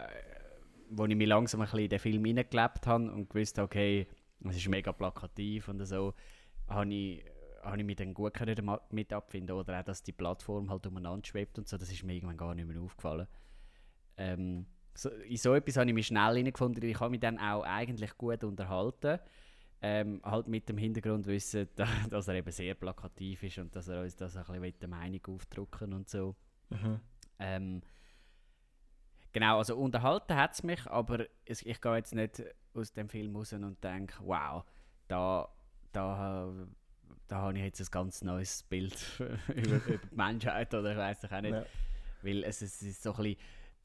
wo 0.90 1.06
ich 1.06 1.16
mich 1.16 1.28
langsam 1.28 1.62
ein 1.62 1.66
bisschen 1.66 1.80
in 1.80 1.90
den 1.90 2.00
Film 2.00 2.26
hineingelebt 2.26 2.88
habe 2.88 3.12
und 3.12 3.30
gewusst 3.30 3.58
habe, 3.58 3.66
okay, 3.66 4.08
es 4.50 4.58
ist 4.58 4.68
mega 4.68 4.92
plakativ 4.92 5.68
und 5.68 5.86
so, 5.86 6.14
habe 6.68 6.94
ich, 6.94 7.24
habe 7.62 7.78
ich 7.78 7.86
mich 7.86 7.96
dann 7.96 8.14
gut 8.14 8.34
können 8.34 8.56
damit 8.56 9.14
abfinden 9.14 9.56
oder 9.56 9.80
auch, 9.80 9.84
dass 9.84 10.02
die 10.02 10.12
Plattform 10.12 10.70
halt 10.72 10.88
umeinander 10.88 11.26
schwebt 11.26 11.58
und 11.60 11.68
so, 11.68 11.78
das 11.78 11.92
ist 11.92 12.04
mir 12.04 12.16
irgendwann 12.16 12.38
gar 12.38 12.56
nicht 12.56 12.68
mehr 12.68 12.82
aufgefallen. 12.82 13.28
Ähm, 14.18 14.66
so, 15.00 15.10
in 15.10 15.38
so 15.38 15.54
etwas 15.56 15.78
habe 15.78 15.88
ich 15.88 15.94
mich 15.94 16.08
schnell 16.08 16.36
hineingefunden, 16.36 16.84
ich 16.84 17.00
habe 17.00 17.12
mich 17.12 17.20
dann 17.20 17.40
auch 17.40 17.64
eigentlich 17.64 18.18
gut 18.18 18.44
unterhalten. 18.44 19.20
Ähm, 19.82 20.20
halt 20.26 20.50
mit 20.50 20.68
dem 20.68 20.78
Hintergrund 20.78 21.26
wissen, 21.26 21.70
da- 21.76 21.88
dass 22.10 22.28
er 22.28 22.36
eben 22.36 22.52
sehr 22.52 22.76
plakativ 22.76 23.44
ist 23.44 23.60
und 23.60 23.74
dass 23.74 23.88
er 23.88 24.02
uns 24.02 24.16
das 24.18 24.36
ein 24.36 24.44
bisschen 24.44 24.60
mit 24.60 24.82
der 24.82 24.90
Meinung 24.90 25.22
aufdrücken 25.28 25.94
und 25.94 26.10
so. 26.10 26.36
Mhm. 26.70 27.00
Ähm, 27.40 27.82
genau, 29.32 29.58
also 29.60 29.78
unterhalten 29.78 30.36
hat 30.36 30.52
es 30.54 30.64
mich, 30.64 30.86
aber 30.88 31.26
es, 31.46 31.62
ich 31.62 31.80
gehe 31.80 31.96
jetzt 31.96 32.14
nicht 32.14 32.44
aus 32.74 32.92
dem 32.92 33.08
Film 33.08 33.36
raus 33.38 33.54
und 33.54 33.82
denke, 33.82 34.16
wow, 34.20 34.66
da, 35.08 35.48
da, 35.94 36.52
da 37.30 37.38
habe 37.38 37.58
ich 37.58 37.64
jetzt 37.64 37.80
ein 37.80 37.88
ganz 37.90 38.22
neues 38.22 38.64
Bild 38.64 38.98
über, 39.48 39.78
über 39.78 39.98
die 39.98 40.16
Menschheit 40.16 40.74
oder 40.74 40.92
ich 40.92 40.98
weiß 40.98 41.26
auch 41.32 41.42
nicht. 41.42 41.54
Ja. 41.54 41.66
Weil 42.22 42.44
es, 42.44 42.62
es 42.62 42.82
ist 42.82 43.02
so 43.02 43.14
ein 43.14 43.24
bisschen 43.24 43.38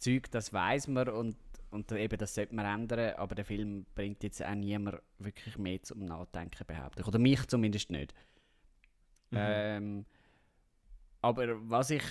Zeug, 0.04 0.30
das 0.30 0.52
weiß 0.52 0.88
man 0.88 1.08
und, 1.08 1.36
und 1.70 1.90
eben 1.92 2.18
das 2.18 2.34
sollte 2.34 2.54
man 2.54 2.66
ändern, 2.66 3.14
aber 3.16 3.34
der 3.34 3.44
Film 3.44 3.86
bringt 3.94 4.22
jetzt 4.22 4.44
auch 4.44 4.54
niemand 4.54 4.98
wirklich 5.18 5.56
mehr 5.56 5.82
zum 5.82 6.04
Nachdenken, 6.04 6.64
behaupte 6.66 7.00
ich. 7.00 7.06
Oder 7.08 7.18
mich 7.18 7.46
zumindest 7.46 7.90
nicht. 7.90 8.14
Mhm. 9.30 9.38
Ähm, 9.40 10.06
aber 11.22 11.56
was 11.70 11.90
ich, 11.90 12.02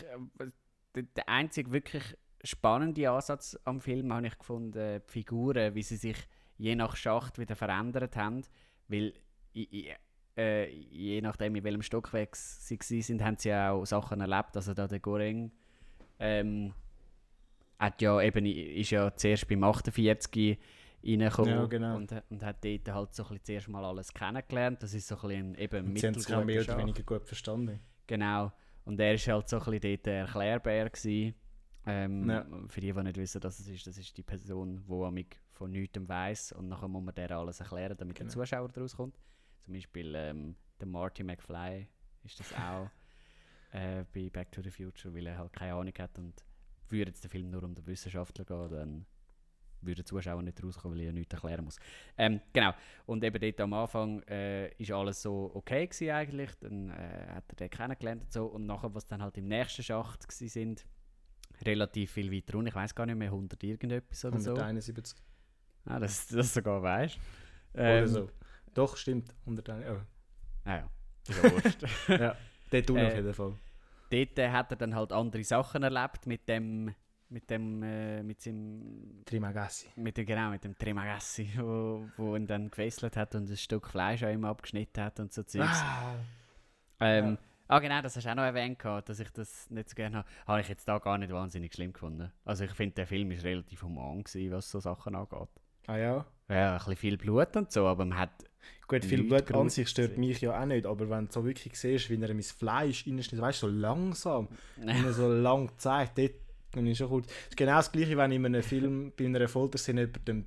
äh, 0.96 1.04
der, 1.16 1.30
einzige 1.30 1.72
wirklich 1.72 2.18
spannende 2.44 3.10
Ansatz 3.10 3.58
am 3.64 3.80
Film 3.80 4.12
habe 4.12 4.28
ich 4.28 4.38
gefunden, 4.38 4.72
die 4.72 5.12
Figuren, 5.12 5.76
wie 5.76 5.84
sie 5.84 5.98
sich 5.98 6.18
je 6.58 6.76
nach 6.76 6.96
Schacht 6.96 7.38
wieder 7.38 7.56
verändert 7.56 8.16
haben, 8.16 8.42
weil 8.88 9.14
i, 9.56 9.68
i, 9.72 9.94
äh, 10.36 10.68
je 10.70 11.22
nachdem 11.22 11.56
in 11.56 11.64
welchem 11.64 11.84
Stockwerk 11.84 12.36
sie 12.36 12.80
waren, 12.80 13.24
haben 13.24 13.38
sie 13.38 13.54
auch 13.54 13.86
Sachen 13.86 14.20
erlebt, 14.20 14.56
also 14.56 14.74
da 14.74 14.88
der 14.88 15.00
Goreng 15.00 15.52
ähm, 16.20 16.74
hat 17.80 18.02
ja 18.02 18.22
eben, 18.22 18.46
ist 18.46 18.92
ja 18.92 19.14
zuerst 19.16 19.48
beim 19.48 19.64
48 19.64 20.58
reingekommen 21.06 21.52
Ja, 21.54 21.66
genau. 21.66 21.96
und, 21.98 22.14
und 22.30 22.44
hat 22.44 22.64
dort 22.64 22.90
halt 22.90 23.14
so 23.14 23.24
ein 23.24 23.30
bisschen 23.30 23.44
zuerst 23.46 23.68
mal 23.70 23.84
alles 23.84 24.14
kennengelernt. 24.14 24.82
Das 24.82 24.94
ist 24.94 25.08
so 25.08 25.16
ein 25.16 25.22
bisschen 25.28 25.56
eben 25.56 25.86
Und 25.88 26.00
sie 26.00 26.08
haben 26.08 26.14
sich 26.20 26.30
mehr 26.30 26.44
oder 26.44 26.64
Schach. 26.64 26.78
weniger 26.78 27.04
gut 27.04 27.26
verstanden. 27.26 27.80
Genau. 28.08 28.52
Und 28.86 29.00
er 29.00 29.14
war 29.14 29.34
halt 29.36 29.50
so 29.50 29.58
ein 29.60 29.64
bisschen 29.66 29.82
dort 29.96 30.06
der 30.06 30.14
Erklärbär. 30.20 30.90
Gewesen. 30.90 31.36
Ähm, 31.86 32.30
Ja. 32.30 32.46
Für 32.68 32.80
die, 32.82 32.94
die 32.94 33.04
nicht 33.04 33.18
wissen, 33.18 33.42
dass 33.42 33.60
es 33.60 33.68
ist, 33.68 33.86
das 33.88 33.98
ist 33.98 34.16
die 34.18 34.24
Person, 34.24 34.84
die 34.88 34.94
amig 35.04 35.40
von 35.52 35.72
nichts 35.72 36.00
weiß 36.00 36.54
und 36.54 36.70
nachher 36.70 36.88
muss 36.88 37.04
man 37.04 37.14
der 37.14 37.32
alles 37.32 37.60
erklären, 37.60 37.96
damit 37.98 38.18
der 38.18 38.26
Genau. 38.26 38.34
Zuschauer 38.34 38.70
daraus 38.70 38.96
kommt. 38.96 39.20
Zum 39.60 39.74
Beispiel 39.74 40.14
ähm, 40.16 40.56
der 40.80 40.88
Marty 40.88 41.24
McFly 41.24 41.88
ist 42.24 42.40
das 42.40 42.54
auch 42.54 42.90
äh, 43.74 44.06
bei 44.14 44.30
Back 44.30 44.52
to 44.54 44.62
the 44.62 44.72
Future, 44.72 45.14
weil 45.14 45.28
er 45.28 45.38
halt 45.38 45.52
keine 45.54 45.74
Ahnung 45.74 45.94
hat 46.00 46.18
und 46.18 46.34
würde 46.94 47.12
jetzt 47.12 47.24
der 47.24 47.30
Film 47.30 47.50
nur 47.50 47.64
um 47.64 47.76
den 47.76 47.86
Wissenschaftler 47.86 48.46
gehen, 48.46 48.70
dann 48.70 49.06
würde 49.82 49.96
der 49.96 50.06
Zuschauer 50.06 50.42
nicht 50.42 50.64
rauskommen, 50.64 50.98
weil 50.98 51.06
er 51.08 51.12
nichts 51.14 51.34
erklären 51.34 51.66
muss. 51.66 51.78
Ähm, 52.18 52.40
genau. 52.54 52.74
Und 53.06 53.22
eben 53.24 53.40
dort 53.42 53.60
am 53.60 53.74
Anfang 53.74 54.22
äh, 54.24 54.70
ist 54.78 54.92
alles 54.92 55.22
so 55.22 55.52
okay 55.54 55.86
gewesen 55.88 56.10
eigentlich. 56.12 56.52
Dann 56.62 56.90
äh, 56.90 57.28
hat 57.36 57.44
er 57.50 57.56
den 57.56 57.70
kennengelernt 57.70 58.22
und 58.24 58.32
so. 58.32 58.46
Und 58.46 58.66
nachher, 58.66 58.94
was 58.96 59.06
dann 59.06 59.22
halt 59.22 59.38
im 59.38 59.48
nächsten 59.50 59.84
Schacht 59.84 60.26
gsi 60.28 60.48
sind, 60.48 60.86
relativ 61.66 62.12
viel 62.12 62.32
weiter 62.32 62.56
unten. 62.58 62.70
Ich 62.70 62.76
weiß 62.76 62.96
gar 62.96 63.06
nicht 63.06 63.18
mehr, 63.18 63.28
100 63.28 63.62
irgendetwas 63.64 64.24
oder 64.26 64.40
so. 64.40 64.52
171 64.52 65.18
Ah, 65.86 66.00
das, 66.00 66.28
das 66.28 66.54
sogar 66.54 66.82
weißt. 66.82 67.20
oder 67.74 68.08
so. 68.08 68.30
Doch, 68.74 68.96
stimmt. 68.96 69.36
101. 69.42 69.86
Oh. 69.90 70.02
Naja, 70.64 70.90
ist 71.28 71.44
ja 71.44 71.52
wurscht. 71.52 71.82
ja, 72.08 72.38
dort 72.72 72.90
unten 72.90 73.06
auf 73.06 73.14
Äh, 73.14 73.16
jeden 73.18 73.34
Fall. 73.34 73.54
Dort 74.14 74.38
hat 74.38 74.72
er 74.72 74.78
dann 74.78 74.94
halt 74.94 75.12
andere 75.12 75.44
Sachen 75.44 75.82
erlebt 75.82 76.28
mit 76.28 76.48
dem, 76.48 76.94
mit 77.30 77.50
dem, 77.50 77.82
äh, 77.82 78.22
mit 78.22 78.42
seinem 78.42 79.24
Trimagassi. 79.26 79.88
Mit 79.96 80.18
dem, 80.18 80.26
genau, 80.28 80.52
mit 80.52 80.64
dem 80.64 80.78
Tremagassi, 80.78 81.50
wo, 81.58 82.08
wo 82.18 82.36
ihn 82.36 82.46
dann 82.46 82.70
gewesselt 82.70 83.18
hat 83.18 83.34
und 83.34 83.50
ein 83.50 83.58
Stück 83.58 83.88
Fleisch 83.88 84.22
an 84.22 84.34
ihm 84.34 84.46
abgeschnitten 84.46 85.04
hat 85.04 85.20
und 85.20 85.34
so 85.34 85.42
Zeugs. 85.42 85.82
Ah, 85.82 86.14
ähm, 87.00 87.40
ah, 87.68 87.80
genau, 87.80 88.04
das 88.04 88.16
hast 88.16 88.26
du 88.26 88.30
auch 88.30 88.36
noch 88.36 88.44
erwähnt, 88.44 88.78
gehabt, 88.78 89.10
dass 89.10 89.20
ich 89.20 89.32
das 89.32 89.68
nicht 89.72 89.90
so 89.90 89.96
gerne 89.96 90.18
habe. 90.18 90.28
Habe 90.46 90.62
ich 90.62 90.68
jetzt 90.68 90.88
da 90.88 91.00
gar 91.00 91.18
nicht 91.18 91.34
wahnsinnig 91.34 91.74
schlimm 91.74 91.92
gefunden. 91.92 92.32
Also 92.46 92.66
ich 92.66 92.72
finde, 92.72 92.94
der 92.94 93.08
Film 93.08 93.32
ist 93.32 93.44
relativ 93.44 93.82
human 93.82 94.24
gewesen, 94.24 94.52
was 94.52 94.70
so 94.70 94.80
Sachen 94.80 95.16
angeht. 95.16 95.50
Ah 95.88 95.98
ja. 95.98 96.26
Ja, 96.50 96.74
ein 96.74 96.78
bisschen 96.80 96.96
viel 96.98 97.18
Blut 97.18 97.56
und 97.56 97.72
so, 97.72 97.88
aber 97.88 98.06
man 98.06 98.18
hat... 98.20 98.32
Gut, 98.88 99.06
viel 99.06 99.24
Blut 99.24 99.52
an 99.54 99.70
sich 99.70 99.88
stört 99.90 100.18
mich 100.18 100.42
ja 100.42 100.60
auch 100.62 100.66
nicht, 100.66 100.86
aber 100.86 101.10
wenn 101.10 101.26
du 101.28 101.32
so 101.32 101.46
wirklich 101.46 101.78
siehst, 101.80 102.10
wie 102.10 102.22
er 102.22 102.34
mein 102.34 102.44
Fleisch 102.44 103.08
reinschneidet, 103.08 103.42
weißt 103.42 103.64
du, 103.64 103.68
so 103.68 103.74
langsam, 103.74 104.48
wie 104.78 105.06
er 105.06 105.14
so 105.14 105.32
lang 105.34 105.70
zeigt, 105.78 106.18
dort 106.18 106.32
dann 106.72 106.88
ist 106.88 106.98
schon 106.98 107.10
gut. 107.10 107.26
Das 107.28 107.34
ist 107.50 107.58
genau 107.58 107.76
das 107.78 107.92
gleiche, 107.92 108.18
wenn 108.18 108.32
in 108.32 108.46
einem 108.46 108.64
Film 108.64 109.14
bei 109.18 109.26
einer 109.26 109.48
Folterszene 109.48 110.04
über 110.04 110.20
dem 110.20 110.46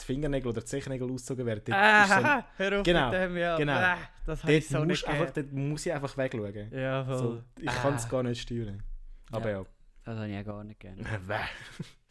die 0.00 0.04
Fingernägel 0.04 0.48
oder 0.50 0.60
die 0.60 0.66
Zechennägel 0.66 1.08
ausgezogen 1.10 1.46
werden. 1.46 1.72
Ein- 1.72 2.44
hör 2.56 2.78
auf 2.80 2.82
Genau, 2.84 3.10
mit 3.10 3.20
dem, 3.20 3.36
ja. 3.36 3.56
genau. 3.56 3.78
Bäh, 3.78 3.94
das 4.26 4.44
ich 4.44 4.68
dort, 4.68 4.82
so 4.82 4.86
musst 4.86 4.88
nicht 4.88 5.08
einfach, 5.08 5.30
dort 5.32 5.52
muss 5.52 5.86
ich 5.86 5.92
einfach 5.92 6.16
wegschauen. 6.16 6.70
Ja, 6.72 7.04
voll. 7.04 7.18
So, 7.18 7.42
ich 7.60 7.68
Ah, 7.68 7.72
kann 7.74 7.94
es 7.94 8.08
gar 8.08 8.22
nicht 8.22 8.40
steuern. 8.40 8.82
Aber 9.30 9.50
ja. 9.50 9.64
Das 10.04 10.16
habe 10.16 10.28
ich 10.28 10.38
auch 10.38 10.44
gar 10.44 10.64
nicht 10.64 10.80
gerne. 10.80 11.02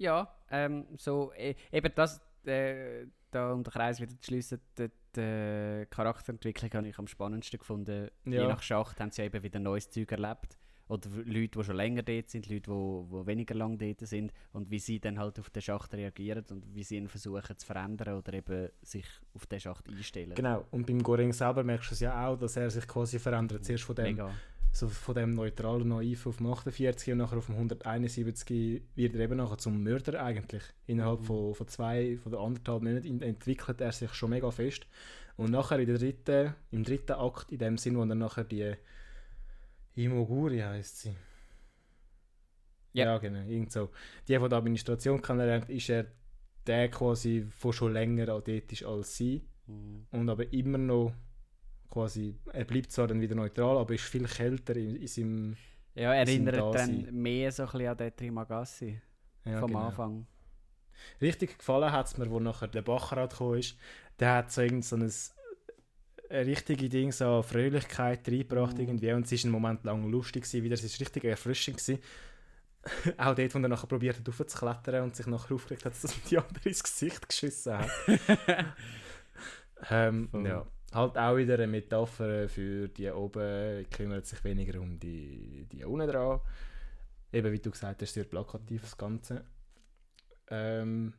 Ja, 0.00 0.34
ähm, 0.50 0.86
so, 0.96 1.30
e 1.36 1.54
eben 1.70 1.92
das, 1.94 2.22
äh, 2.46 3.04
da 3.30 3.52
um 3.52 3.62
den 3.62 3.70
Kreis 3.70 4.00
wieder 4.00 4.18
zu 4.18 4.24
schliessen, 4.26 4.58
die, 4.78 4.90
die 5.14 5.86
Charakterentwicklung 5.90 6.70
habe 6.72 6.88
ich 6.88 6.98
am 6.98 7.06
spannendsten 7.06 7.58
gefunden. 7.58 8.10
Je 8.24 8.36
Ja. 8.36 8.48
nach 8.48 8.62
Schacht 8.62 8.98
haben 8.98 9.10
sie 9.10 9.22
eben 9.22 9.42
wieder 9.42 9.60
neues 9.60 9.90
Zeug 9.90 10.10
erlebt. 10.10 10.56
Oder 10.88 11.08
Leute, 11.24 11.58
die 11.58 11.64
schon 11.64 11.76
länger 11.76 12.02
dort 12.02 12.30
sind, 12.30 12.48
Leute, 12.48 12.68
die, 12.68 13.06
die 13.12 13.26
weniger 13.26 13.54
lang 13.54 13.78
dort 13.78 14.00
sind. 14.00 14.32
Und 14.52 14.70
wie 14.72 14.78
sie 14.80 14.98
dann 14.98 15.18
halt 15.20 15.38
auf 15.38 15.48
den 15.50 15.62
Schacht 15.62 15.92
reagieren 15.94 16.44
und 16.50 16.74
wie 16.74 16.82
sie 16.82 16.96
ihn 16.96 17.06
versuchen 17.06 17.56
zu 17.56 17.64
verändern 17.64 18.16
oder 18.16 18.32
eben 18.32 18.70
sich 18.82 19.06
auf 19.34 19.46
den 19.46 19.60
Schacht 19.60 19.86
einstellen. 19.88 20.34
Genau, 20.34 20.64
und 20.72 20.86
beim 20.86 21.00
Goreng 21.02 21.32
selber 21.32 21.62
merkst 21.62 21.90
du 21.90 21.94
es 21.94 22.00
ja 22.00 22.26
auch, 22.26 22.36
dass 22.36 22.56
er 22.56 22.70
sich 22.70 22.88
quasi 22.88 23.20
verändert. 23.20 23.64
Zuerst 23.64 23.84
von 23.84 23.94
dem, 23.94 24.04
Mega. 24.06 24.32
So 24.72 24.88
von 24.88 25.14
dem 25.16 25.34
neutralen 25.34 25.88
Naiv 25.88 26.26
auf 26.26 26.36
dem 26.36 26.46
48 26.46 27.12
und 27.12 27.18
nachher 27.18 27.38
auf 27.38 27.46
dem 27.46 27.56
171 27.56 28.82
wird 28.94 29.14
er 29.14 29.20
eben 29.20 29.36
nachher 29.38 29.58
zum 29.58 29.82
Mörder 29.82 30.22
eigentlich. 30.22 30.62
Innerhalb 30.86 31.24
von, 31.24 31.54
von 31.54 31.66
zwei, 31.68 32.16
von 32.22 32.30
der 32.32 32.40
anderthalb 32.40 32.82
Monaten 32.82 33.06
in- 33.06 33.22
entwickelt 33.22 33.80
er 33.80 33.90
sich 33.92 34.12
schon 34.14 34.30
mega 34.30 34.50
fest. 34.50 34.86
Und 35.36 35.50
nachher 35.50 35.78
in 35.78 35.86
der 35.86 35.98
dritten, 35.98 36.54
im 36.70 36.84
dritten 36.84 37.12
Akt, 37.12 37.50
in 37.50 37.58
dem 37.58 37.78
Sinn, 37.78 37.96
wo 37.96 38.04
dann 38.04 38.18
nachher 38.18 38.44
die 38.44 38.74
Imoguri 39.96 40.58
heißt 40.60 41.00
sie. 41.00 41.16
Ja. 42.92 43.04
Ja, 43.06 43.18
genau. 43.18 43.40
Irgend 43.48 43.72
so. 43.72 43.90
Die 44.28 44.38
von 44.38 44.50
der 44.50 44.58
Administration 44.58 45.22
kennenlernt, 45.22 45.68
ist 45.70 45.88
er 45.88 46.06
der 46.66 46.90
quasi, 46.90 47.46
der 47.62 47.72
schon 47.72 47.92
länger 47.92 48.26
dort 48.26 48.48
ist 48.48 48.84
als 48.84 49.16
sie. 49.16 49.42
Mhm. 49.66 50.06
Und 50.10 50.28
aber 50.28 50.52
immer 50.52 50.78
noch 50.78 51.12
quasi, 51.90 52.36
er 52.52 52.64
bleibt 52.64 52.92
zwar 52.92 53.08
dann 53.08 53.20
wieder 53.20 53.34
neutral, 53.34 53.78
aber 53.78 53.94
ist 53.94 54.04
viel 54.04 54.26
kälter 54.26 54.76
in, 54.76 54.96
in 54.96 55.06
seinem... 55.06 55.56
Ja, 55.94 56.14
erinnert 56.14 56.74
dann 56.74 57.08
mehr 57.12 57.50
so 57.50 57.64
ein 57.64 57.70
bisschen 57.70 57.88
an 57.88 57.96
den 57.96 58.16
Trimagassi 58.16 59.00
Ja, 59.44 59.58
vom 59.58 59.72
genau. 59.72 59.86
Anfang. 59.86 60.26
Richtig 61.20 61.58
gefallen 61.58 61.90
hat 61.92 62.06
es 62.06 62.16
mir, 62.16 62.30
wo 62.30 62.38
nachher 62.40 62.68
der 62.68 62.82
Baccarat 62.82 63.30
gekommen 63.30 63.58
ist. 63.58 63.76
Der 64.18 64.34
hat 64.34 64.52
so 64.52 64.60
irgend 64.62 64.84
so 64.84 64.96
ein, 64.96 65.10
richtige 66.30 66.88
Ding, 66.88 67.12
so 67.12 67.42
Fröhlichkeit 67.42 68.26
reingebracht 68.28 68.74
Mhm. 68.76 68.80
irgendwie. 68.82 69.12
Und 69.12 69.26
es 69.26 69.32
war 69.32 69.44
einen 69.44 69.52
Moment 69.52 69.84
lang 69.84 70.08
lustig 70.10 70.44
gewesen, 70.44 70.62
wieder. 70.62 70.74
Es 70.74 70.82
war 70.84 71.00
richtig 71.00 71.24
erfrischend 71.24 71.78
gewesen. 71.78 71.98
Auch 73.18 73.34
dort, 73.34 73.54
wo 73.54 73.58
er 73.58 73.68
nachher 73.68 73.86
probiert 73.86 74.18
hat, 74.18 74.28
aufzuklettern 74.28 75.02
und 75.04 75.16
sich 75.16 75.26
nachher 75.26 75.54
aufgeregt 75.54 75.84
hat, 75.84 75.92
dass 75.92 76.02
das 76.02 76.22
die 76.30 76.38
andere 76.38 76.68
ins 76.68 76.82
Gesicht 76.82 77.28
geschissen 77.28 77.78
hat. 77.78 77.90
ähm, 79.90 80.28
ja. 80.44 80.66
Halt 80.92 81.16
auch 81.16 81.36
wieder 81.36 81.54
eine 81.54 81.68
Metapher 81.68 82.48
für 82.48 82.88
die 82.88 83.10
oben, 83.10 83.88
kümmert 83.90 84.26
sich 84.26 84.42
weniger 84.42 84.80
um 84.80 84.98
die, 84.98 85.66
die 85.70 85.84
unten 85.84 86.08
dran. 86.08 86.40
Eben, 87.32 87.52
wie 87.52 87.60
du 87.60 87.70
gesagt 87.70 88.02
hast, 88.02 88.12
sehr 88.12 88.24
plakativ 88.24 88.82
das 88.82 88.96
Ganze. 88.96 89.44
Ähm, 90.48 91.14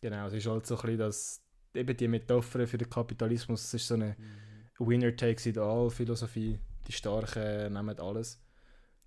genau, 0.00 0.26
es 0.26 0.32
ist 0.32 0.46
halt 0.46 0.66
so 0.66 0.76
ein 0.76 0.80
bisschen 0.80 0.98
das, 0.98 1.42
eben 1.74 1.96
die 1.96 2.08
Metapher 2.08 2.66
für 2.66 2.78
den 2.78 2.88
Kapitalismus, 2.88 3.64
es 3.64 3.74
ist 3.74 3.88
so 3.88 3.94
eine 3.94 4.16
Mhm. 4.18 4.86
Winner 4.86 5.14
takes 5.14 5.46
it 5.46 5.58
all 5.58 5.90
Philosophie. 5.90 6.58
Die 6.88 6.92
Starken 6.92 7.72
nehmen 7.74 7.98
alles. 7.98 8.40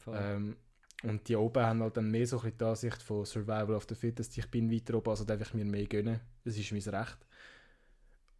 Ähm, 0.08 0.58
und 1.04 1.28
die 1.28 1.36
oben 1.36 1.64
haben 1.64 1.82
halt 1.82 1.98
dann 1.98 2.12
mehr 2.12 2.28
so 2.28 2.38
ein 2.38 2.44
bisschen 2.44 2.58
die 2.60 2.66
Ansicht 2.66 3.02
von 3.02 3.26
Survival 3.26 3.76
of 3.76 3.86
the 3.90 3.96
Fittest. 3.96 4.38
Ich 4.38 4.50
bin 4.50 4.72
weiter 4.72 4.96
oben, 4.96 5.10
also 5.10 5.26
darf 5.26 5.42
ich 5.42 5.54
mir 5.54 5.66
mehr 5.66 5.86
gönnen. 5.86 6.20
Das 6.44 6.58
ist 6.58 6.72
mein 6.72 6.82
Recht. 6.82 7.18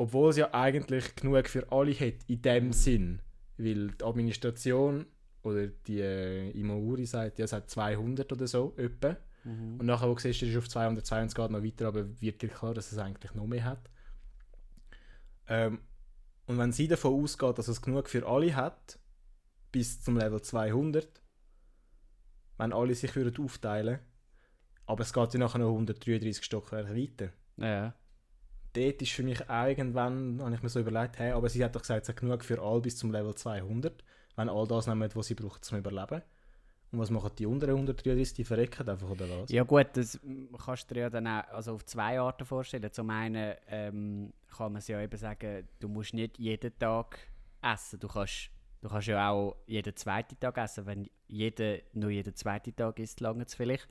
Obwohl 0.04 0.32
es 0.32 0.38
ja 0.38 0.54
eigentlich 0.54 1.16
genug 1.16 1.48
für 1.48 1.72
alle 1.72 1.94
hat, 1.94 2.16
in 2.28 2.42
dem 2.42 2.68
Mhm. 2.68 2.74
Sinn. 2.74 3.22
Weil 3.58 3.92
die 3.92 4.04
Administration 4.04 5.06
oder 5.44 5.68
die 5.68 6.02
äh, 6.02 6.50
Imoguri 6.52 7.06
sagt, 7.06 7.40
ja, 7.40 7.46
es 7.46 7.54
hat 7.54 7.70
200 7.70 8.30
oder 8.34 8.46
so, 8.46 8.74
etwa. 8.76 9.16
Mhm. 9.46 9.80
Und 9.80 9.86
nachher, 9.86 10.10
wo 10.10 10.14
du 10.14 10.20
siehst, 10.20 10.42
es 10.42 10.50
ist 10.50 10.58
auf 10.58 10.68
222 10.68 11.36
geht 11.38 11.52
noch 11.52 11.64
weiter, 11.64 11.88
aber 11.88 12.22
wird 12.22 12.42
dir 12.42 12.50
klar, 12.50 12.74
dass 12.74 12.92
es 12.92 12.98
eigentlich 12.98 13.34
noch 13.34 13.48
mehr 13.48 13.64
hat. 13.64 13.90
Ähm, 15.48 15.80
und 16.48 16.58
wenn 16.58 16.74
sie 16.74 16.90
davon 16.90 17.24
ausgeht, 17.24 17.58
dass 17.58 17.70
es 17.70 17.82
genug 17.82 18.10
für 18.10 18.28
alle 18.28 18.54
hat, 18.58 19.00
bis 19.72 20.02
zum 20.02 20.18
Level 20.18 20.42
200, 20.42 21.22
wenn 22.58 22.74
alle 22.74 22.94
sich 22.94 23.16
würden 23.16 23.42
aufteilen, 23.42 24.00
aber 24.86 25.02
es 25.02 25.14
geht 25.14 25.34
ja 25.34 25.40
nachher 25.40 25.60
noch 25.60 25.72
133 25.72 26.44
Stockwerke 26.44 26.94
weiter. 26.94 27.30
Ja. 27.56 27.96
Dort 28.74 29.02
ist 29.02 29.12
für 29.12 29.24
mich 29.24 29.40
irgendwann, 29.50 30.42
habe 30.42 30.56
ich 30.56 30.64
mir 30.64 30.70
so 30.70 30.80
überlegt, 30.80 31.20
hey, 31.20 31.32
aber 31.32 31.48
sie 31.50 31.64
hat 31.64 31.76
doch 31.76 31.82
gesagt, 31.82 32.04
es 32.04 32.10
hat 32.10 32.18
genug 32.18 32.44
für 32.44 32.60
alle 32.62 32.82
bis 32.82 32.98
zum 32.98 33.12
Level 33.12 33.36
200, 33.36 34.04
wenn 34.36 34.50
all 34.50 34.68
das 34.68 34.88
nehmen, 34.88 35.10
was 35.14 35.28
sie 35.28 35.36
braucht 35.36 35.64
zum 35.64 35.78
Überleben. 35.78 36.24
Und 36.92 37.00
was 37.00 37.10
machen 37.10 37.32
die 37.40 37.48
unteren 37.48 37.72
133? 37.72 38.36
Die 38.36 38.44
verrecken 38.44 38.88
einfach, 38.88 39.10
oder 39.10 39.28
was? 39.28 39.50
Ja 39.50 39.64
gut, 39.64 39.88
das 39.94 40.20
kannst 40.64 40.90
du 40.90 40.94
dir 40.94 41.02
ja 41.02 41.10
dann 41.10 41.26
auch 41.26 41.48
also 41.52 41.74
auf 41.74 41.86
zwei 41.86 42.20
Arten 42.20 42.46
vorstellen. 42.46 42.92
Zum 42.92 43.10
einen 43.10 43.56
ähm, 43.68 44.32
kann 44.56 44.74
man 44.74 44.80
es 44.80 44.88
ja 44.88 45.02
eben 45.02 45.18
sagen, 45.18 45.68
du 45.80 45.88
musst 45.88 46.14
nicht 46.14 46.38
jeden 46.38 46.78
Tag 46.78 47.18
essen. 47.64 48.00
Du 48.00 48.08
kannst, 48.08 48.52
du 48.82 48.90
kannst 48.90 49.08
ja 49.08 49.28
auch 49.28 49.56
jeden 49.66 49.96
zweiten 49.96 50.40
Tag 50.40 50.56
essen. 50.60 50.86
Wenn 50.86 51.10
jeder 51.28 51.78
nur 51.94 52.12
jeden 52.12 52.36
zweiten 52.36 52.76
Tag 52.76 53.00
isst, 53.00 53.22
lange 53.22 53.44
es 53.44 53.56
vielleicht. 53.56 53.88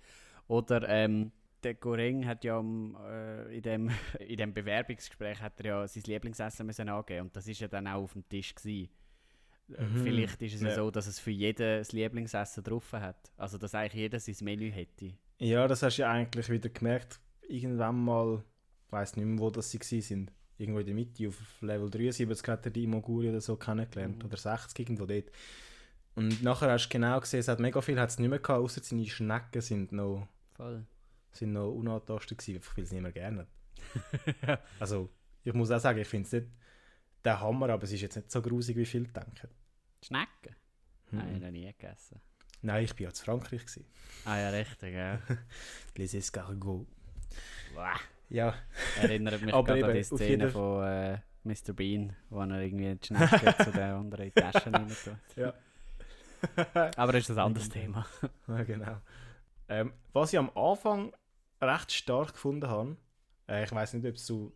Oder 0.47 0.89
ähm, 0.89 1.33
der 1.63 1.75
Goreng 1.75 2.27
hat 2.27 2.45
ja 2.45 2.61
äh, 2.61 3.57
in, 3.57 3.63
dem, 3.63 3.91
in 4.21 4.37
dem 4.37 4.53
Bewerbungsgespräch 4.55 5.41
hat 5.41 5.61
er 5.61 5.67
ja 5.67 5.89
sein 5.89 6.03
Lieblingsessen 6.07 6.67
müssen 6.67 6.89
angeben 6.89 7.27
und 7.27 7.37
das 7.37 7.47
ist 7.47 7.61
ja 7.61 7.69
dann 7.69 7.87
auch 7.87 8.03
auf 8.03 8.13
dem 8.13 8.29
Tisch 8.29 8.55
gewesen. 8.55 8.85
Äh, 8.85 9.03
Mhm. 9.69 10.03
Vielleicht 10.03 10.43
ist 10.43 10.55
es 10.55 10.63
ja. 10.63 10.75
So, 10.75 10.91
dass 10.91 11.07
es 11.07 11.19
für 11.19 11.31
jeden 11.31 11.79
das 11.79 11.93
Lieblingsessen 11.93 12.63
drauf 12.63 12.93
hat. 12.93 13.33
Also 13.37 13.59
dass 13.59 13.75
eigentlich 13.75 13.95
jeder 13.95 14.21
sein 14.21 14.37
Menü 14.43 14.71
hätte. 14.71 15.15
Ja, 15.39 15.67
das 15.67 15.83
hast 15.83 15.99
du 15.99 16.03
ja 16.03 16.11
eigentlich 16.11 16.49
wieder 16.51 16.69
gemerkt. 16.69 17.21
Irgendwann 17.49 18.05
mal, 18.05 18.45
ich 18.87 18.93
weiß 18.93 19.17
nicht 19.17 19.27
mehr, 19.27 19.39
wo 19.39 19.51
das 19.51 19.71
sie 19.71 20.01
sind. 20.01 20.33
Irgendwo 20.59 20.81
in 20.81 20.87
der 20.87 20.95
Mitte, 20.95 21.29
auf 21.29 21.63
Level 21.63 21.91
73 21.91 22.47
hat 22.49 22.67
er 22.67 22.71
die 22.71 22.85
Imoguri 22.85 23.31
oder 23.31 23.41
so 23.41 23.57
kennengelernt. 23.57 24.19
Mhm. 24.19 24.27
Oder 24.27 24.37
60, 24.37 24.79
irgendwo 24.79 25.07
dort. 25.07 25.31
Und 26.15 26.43
nachher 26.43 26.71
hast 26.71 26.87
du 26.87 26.91
genau 26.91 27.19
gesehen, 27.21 27.41
es 27.41 27.49
hat 27.49 27.59
mega 27.59 27.81
viel 27.81 27.99
hat's 27.99 28.19
nicht 28.19 28.29
mehr 28.29 28.39
gehabt, 28.39 28.61
außer 28.63 28.83
seine 28.83 29.07
Schnecken 29.07 29.63
sind 29.63 29.93
noch, 29.93 30.29
Voll. 30.55 30.85
Sind 31.33 31.53
noch 31.53 31.71
unangetastet 31.73 32.39
gewesen, 32.39 32.57
einfach 32.57 32.77
weil 32.77 32.85
sie 32.87 32.95
nicht 32.97 33.03
mehr 33.03 33.13
gerne. 33.13 33.47
Also, 34.81 35.11
ich 35.45 35.53
muss 35.55 35.71
auch 35.71 35.79
sagen, 35.81 35.99
ich 35.99 36.09
finde 36.09 36.27
es 36.27 36.33
nicht 36.33 36.47
der 37.25 37.41
Hammer, 37.41 37.71
aber 37.71 37.85
es 37.85 37.93
ist 37.93 38.01
jetzt 38.01 38.17
nicht 38.17 38.31
so 38.31 38.41
grusig, 38.43 38.77
wie 38.77 38.85
viele 38.87 39.09
denken. 39.09 39.49
Schnecken? 40.05 40.57
Nein, 41.11 41.35
Mhm. 41.35 41.41
noch 41.41 41.51
nie 41.51 41.67
gegessen. 41.67 42.21
Nein, 42.63 42.85
ich 42.85 42.93
war 42.93 43.01
ja 43.01 43.13
zu 43.13 43.25
Frankreich. 43.25 43.61
Gewesen. 43.63 43.85
Ah 44.25 44.39
ja, 44.39 44.51
richtig, 44.51 44.95
ja. 44.95 45.21
Les 45.97 46.15
escargots. 46.15 46.87
Wow. 47.75 48.01
Ja, 48.29 48.55
Erinnert 49.01 49.43
mich 49.43 49.53
Aber 49.55 49.75
gerade 49.75 49.87
an 49.87 49.95
die 49.95 50.03
Szene 50.05 50.49
von 50.49 50.85
äh, 50.87 51.19
Mr. 51.45 51.73
Bean, 51.75 52.15
wo 52.31 52.41
er 52.41 52.61
irgendwie 52.61 52.95
die 52.95 53.07
Schnecke 53.07 53.65
zu 53.65 53.73
der 53.73 53.95
anderen 53.97 54.27
in 54.27 54.33
die 54.35 54.41
Taschen 54.41 54.75
rein 54.75 54.89
tut. 54.89 55.37
Ja. 55.37 55.53
Aber 56.97 57.13
das 57.13 57.23
ist 57.23 57.31
ein 57.31 57.39
anderes 57.39 57.69
Thema. 57.69 58.07
Ja, 58.49 58.63
genau. 58.65 58.97
Ähm, 59.69 59.93
was 60.13 60.33
ich 60.33 60.39
am 60.39 60.51
Anfang 60.57 61.13
recht 61.63 61.93
stark 61.93 62.35
gefunden 62.35 62.69
habe, 62.69 62.97
äh, 63.49 63.65
ich 63.65 63.73
weiß 63.73 63.95
nicht, 63.95 64.07
ob 64.07 64.17
du 64.27 64.53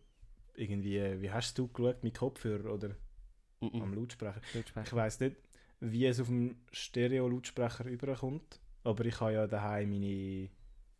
irgendwie, 0.55 1.21
wie 1.21 1.31
hast 1.31 1.57
du 1.57 1.67
geschaut, 1.67 2.03
mit 2.03 2.17
Kopfhörer 2.17 2.73
oder 2.73 2.95
am 3.79 3.91
Mhm. 3.91 3.93
Lautsprecher? 3.93 4.41
Ich 4.43 4.53
Lautsprecher. 4.53 4.95
weiß 4.95 5.19
nicht, 5.21 5.37
wie 5.79 6.05
es 6.05 6.19
auf 6.19 6.27
dem 6.27 6.57
Stereo-Lautsprecher 6.71 7.85
überkommt, 7.85 8.59
aber 8.83 9.05
ich 9.05 9.19
habe 9.21 9.33
ja 9.33 9.47
daheim 9.47 9.89
meine, 9.91 10.49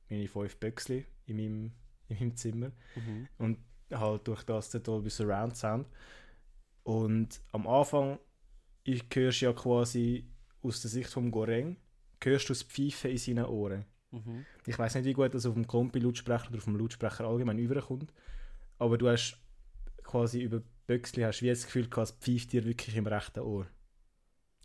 meine 0.09 0.27
fünf 0.27 0.57
Böckchen 0.57 1.05
in 1.25 1.37
meinem, 1.37 1.71
in 2.09 2.17
meinem 2.19 2.35
Zimmer 2.35 2.71
Mhm. 2.95 3.29
und 3.37 3.59
halt 3.91 4.27
durch 4.27 4.43
das 4.43 4.69
den 4.71 4.83
Dolby 4.83 5.09
Surround 5.09 5.55
Sound. 5.57 5.87
Und 6.83 7.41
am 7.51 7.67
Anfang 7.67 8.19
ich 8.83 9.03
hörst 9.13 9.41
ja 9.41 9.51
quasi 9.53 10.25
aus 10.61 10.81
der 10.81 10.89
Sicht 10.91 11.09
vom 11.11 11.29
Goreng, 11.31 11.77
hörst 12.23 12.49
du 12.49 12.53
das 12.53 12.63
Pfeifen 12.63 13.11
in 13.11 13.17
seinen 13.17 13.45
Ohren. 13.45 13.85
Mhm. 14.11 14.45
Ich 14.65 14.77
weiß 14.79 14.95
nicht, 14.95 15.05
wie 15.05 15.13
gut 15.13 15.33
das 15.33 15.45
auf 15.45 15.53
dem 15.53 15.67
Kompi-Lautsprecher 15.67 16.47
oder 16.49 16.57
auf 16.57 16.63
dem 16.65 16.77
Lautsprecher 16.77 17.25
allgemein 17.25 17.59
überkommt, 17.59 18.13
aber 18.79 18.97
du 18.97 19.09
hast 19.09 19.37
quasi 20.03 20.41
über 20.41 20.61
Böxli 20.87 21.23
hast 21.23 21.41
wie 21.41 21.49
das 21.49 21.65
Gefühl 21.65 21.89
gehabt, 21.89 22.09
es 22.09 22.17
pfeift 22.17 22.53
dir 22.53 22.63
wirklich 22.65 22.95
im 22.95 23.07
rechten 23.07 23.41
Ohr. 23.41 23.67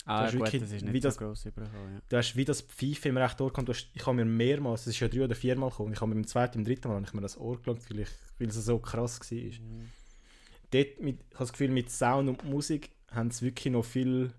Ah, 0.05 0.25
gut, 0.31 0.41
wirklich- 0.41 0.63
das 0.63 0.73
ist 0.73 0.87
wie 0.87 0.91
nicht 0.91 1.05
das- 1.05 1.15
so 1.15 1.21
gross 1.21 1.45
übergekommen. 1.47 1.95
Ja. 1.95 2.01
Du 2.09 2.17
hast 2.17 2.35
wie 2.37 2.45
das 2.45 2.61
Pfeifen 2.63 3.11
im 3.11 3.17
rechten 3.17 3.43
Ohr. 3.43 3.53
Du 3.53 3.69
hast, 3.73 3.91
ich 3.95 4.05
habe 4.07 4.17
mir 4.17 4.25
mehrmals, 4.25 4.83
es 4.83 4.89
ist 4.95 5.01
ja 5.01 5.09
drei 5.09 5.25
oder 5.25 5.35
viermal 5.35 5.71
gekommen, 5.71 5.93
ich 5.93 6.01
habe 6.01 6.09
mir 6.09 6.17
beim 6.17 6.27
zweiten, 6.27 6.59
beim 6.59 6.65
dritten 6.65 6.89
Mal 6.89 7.03
ich 7.05 7.13
mir 7.13 7.21
das 7.21 7.37
Ohr 7.39 7.61
gelangt, 7.61 7.89
weil, 7.91 8.01
ich, 8.01 8.09
weil 8.39 8.49
es 8.49 8.55
so 8.57 8.79
krass 8.79 9.21
war. 9.21 9.39
Mhm. 9.39 9.89
dort 10.71 11.01
mit, 11.01 11.17
ich 11.21 11.35
habe 11.35 11.39
das 11.39 11.53
Gefühl, 11.53 11.69
mit 11.71 11.91
Sound 11.91 12.29
und 12.29 12.45
Musik 12.45 12.91
haben 13.11 13.31
sie 13.31 13.45
wirklich 13.47 13.73
noch 13.73 13.85
viel 13.85 14.33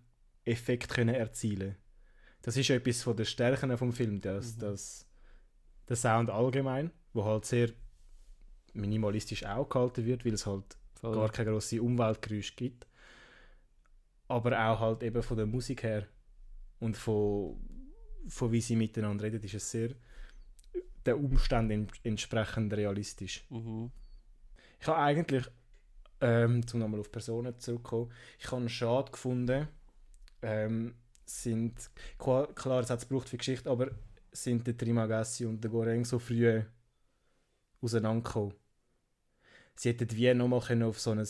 Effekt 0.45 0.89
können 0.89 1.13
erzielen. 1.15 1.75
Das 2.43 2.55
ist 2.57 2.67
ja 2.67 2.75
etwas 2.75 3.01
von 3.01 3.15
der 3.17 3.25
Stärken 3.25 3.75
vom 3.77 3.91
Film, 3.91 4.21
dass, 4.21 4.55
Mhm. 4.55 4.59
dass 4.59 5.07
der 5.89 5.95
Sound 5.95 6.29
allgemein, 6.29 6.91
wo 7.13 7.25
halt 7.25 7.45
sehr 7.45 7.69
minimalistisch 8.73 9.45
auch 9.45 9.67
gehalten 9.69 10.05
wird, 10.05 10.25
weil 10.25 10.33
es 10.33 10.45
halt 10.45 10.77
Voll. 10.99 11.15
gar 11.15 11.29
keine 11.29 11.51
grosse 11.51 11.81
Umweltgeräusche 11.81 12.53
gibt. 12.55 12.85
Aber 14.27 14.51
auch 14.51 14.79
halt 14.79 15.03
eben 15.03 15.23
von 15.23 15.37
der 15.37 15.45
Musik 15.45 15.83
her 15.83 16.07
und 16.79 16.97
von, 16.97 17.59
von 18.27 18.51
wie 18.51 18.61
sie 18.61 18.75
miteinander 18.75 19.23
reden, 19.23 19.41
ist 19.43 19.53
es 19.53 19.71
sehr 19.71 19.89
den 21.05 21.15
Umständen 21.15 21.87
entsprechend 22.03 22.73
realistisch. 22.73 23.45
Mhm. 23.49 23.91
Ich 24.79 24.87
habe 24.87 24.97
eigentlich, 24.99 25.45
ähm, 26.21 26.61
um 26.73 26.79
nochmal 26.79 26.99
auf 26.99 27.11
Personen 27.11 27.57
zurückzukommen, 27.59 28.11
ich 28.39 28.51
habe 28.51 28.67
schade 28.69 29.11
gefunden, 29.11 29.67
ähm, 30.41 30.95
sind, 31.25 31.73
klar, 32.17 32.47
klar, 32.53 32.81
es 32.81 32.89
hat 32.89 32.99
es 32.99 33.07
gebraucht 33.07 33.29
für 33.29 33.37
Geschichte, 33.37 33.69
aber 33.69 33.91
sind 34.31 34.65
der 34.65 34.77
Trimagassi 34.77 35.45
und 35.45 35.63
der 35.63 35.71
Goreng 35.71 36.05
so 36.05 36.19
früh 36.19 36.61
auseinandergekommen. 37.81 38.53
Sie 39.75 39.89
hätten 39.89 40.11
wie 40.11 40.33
nochmal 40.33 40.83
auf 40.83 40.99
so 40.99 41.11
ein 41.11 41.27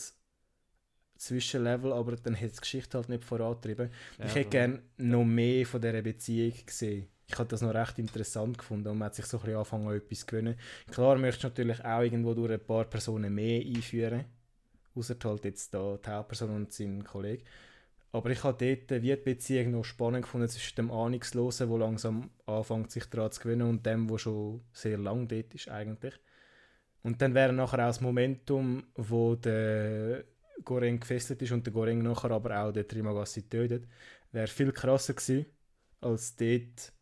Zwischenlevel, 1.17 1.93
aber 1.93 2.15
dann 2.15 2.34
hätte 2.34 2.56
die 2.56 2.62
Geschichte 2.62 2.97
halt 2.97 3.10
nicht 3.10 3.23
vorantrieben. 3.23 3.89
Ja, 4.19 4.25
ich 4.25 4.36
hätte 4.36 4.49
gerne 4.49 4.82
noch 4.97 5.23
mehr 5.23 5.65
von 5.65 5.82
dieser 5.82 6.01
Beziehung 6.01 6.53
gesehen. 6.65 7.08
Ich 7.27 7.39
habe 7.39 7.49
das 7.49 7.62
noch 7.62 7.73
recht 7.73 7.97
interessant 7.99 8.58
gefunden 8.58 8.89
und 8.89 8.97
man 8.97 9.06
hat 9.08 9.15
sich 9.15 9.25
so 9.25 9.38
ein 9.38 9.41
bisschen 9.41 9.58
angefangen 9.58 9.88
an 9.88 9.95
etwas 9.95 10.19
zu 10.19 10.25
gewöhnen. 10.25 10.56
Klar 10.91 11.17
möchtest 11.17 11.43
du 11.43 11.47
natürlich 11.47 11.84
auch 11.84 12.01
irgendwo 12.01 12.34
durch 12.34 12.51
ein 12.51 12.65
paar 12.65 12.86
Personen 12.86 13.34
mehr 13.34 13.62
einführen. 13.62 14.25
Außer 14.95 15.15
halt 15.23 15.45
jetzt 15.45 15.73
da 15.73 15.97
die 15.97 16.10
Hauptperson 16.10 16.51
und 16.51 16.73
sein 16.73 17.03
Kollege. 17.03 17.43
Aber 18.13 18.30
ich 18.30 18.43
habe 18.43 18.63
dort 18.63 19.02
wie 19.02 19.10
die 19.10 19.15
Beziehung 19.15 19.71
noch 19.71 19.84
spannend 19.84 20.21
gefunden 20.21 20.47
zwischen 20.47 20.76
dem 20.76 20.91
Ahnungslosen, 20.91 21.67
der 21.67 21.78
langsam 21.80 22.30
anfängt, 22.45 22.91
sich 22.91 23.06
daran 23.06 23.32
zu 23.32 23.41
gewöhnen, 23.41 23.67
und 23.67 23.86
dem, 23.86 24.08
der 24.08 24.17
schon 24.19 24.62
sehr 24.71 24.99
lang 24.99 25.28
dort 25.28 25.54
ist 25.56 25.67
eigentlich. 25.67 26.13
Und 27.02 27.21
dann 27.21 27.34
wäre 27.34 27.52
nachher 27.52 27.80
auch 27.80 27.89
das 27.89 28.02
Momentum, 28.02 28.84
wo 28.93 29.36
der 29.36 30.23
Goreng 30.63 30.99
gefesselt 30.99 31.41
ist 31.41 31.52
und 31.52 31.65
der 31.65 31.73
Goreng 31.73 32.04
nachher 32.04 32.30
aber 32.30 32.63
auch 32.63 32.71
den 32.71 32.88
Trimagasi 32.88 33.49
tötet, 33.49 33.88
wäre 34.32 34.47
viel 34.47 34.71
krasser 34.71 35.15
gewesen, 35.15 35.47
als 35.99 36.36
dort, 36.36 36.93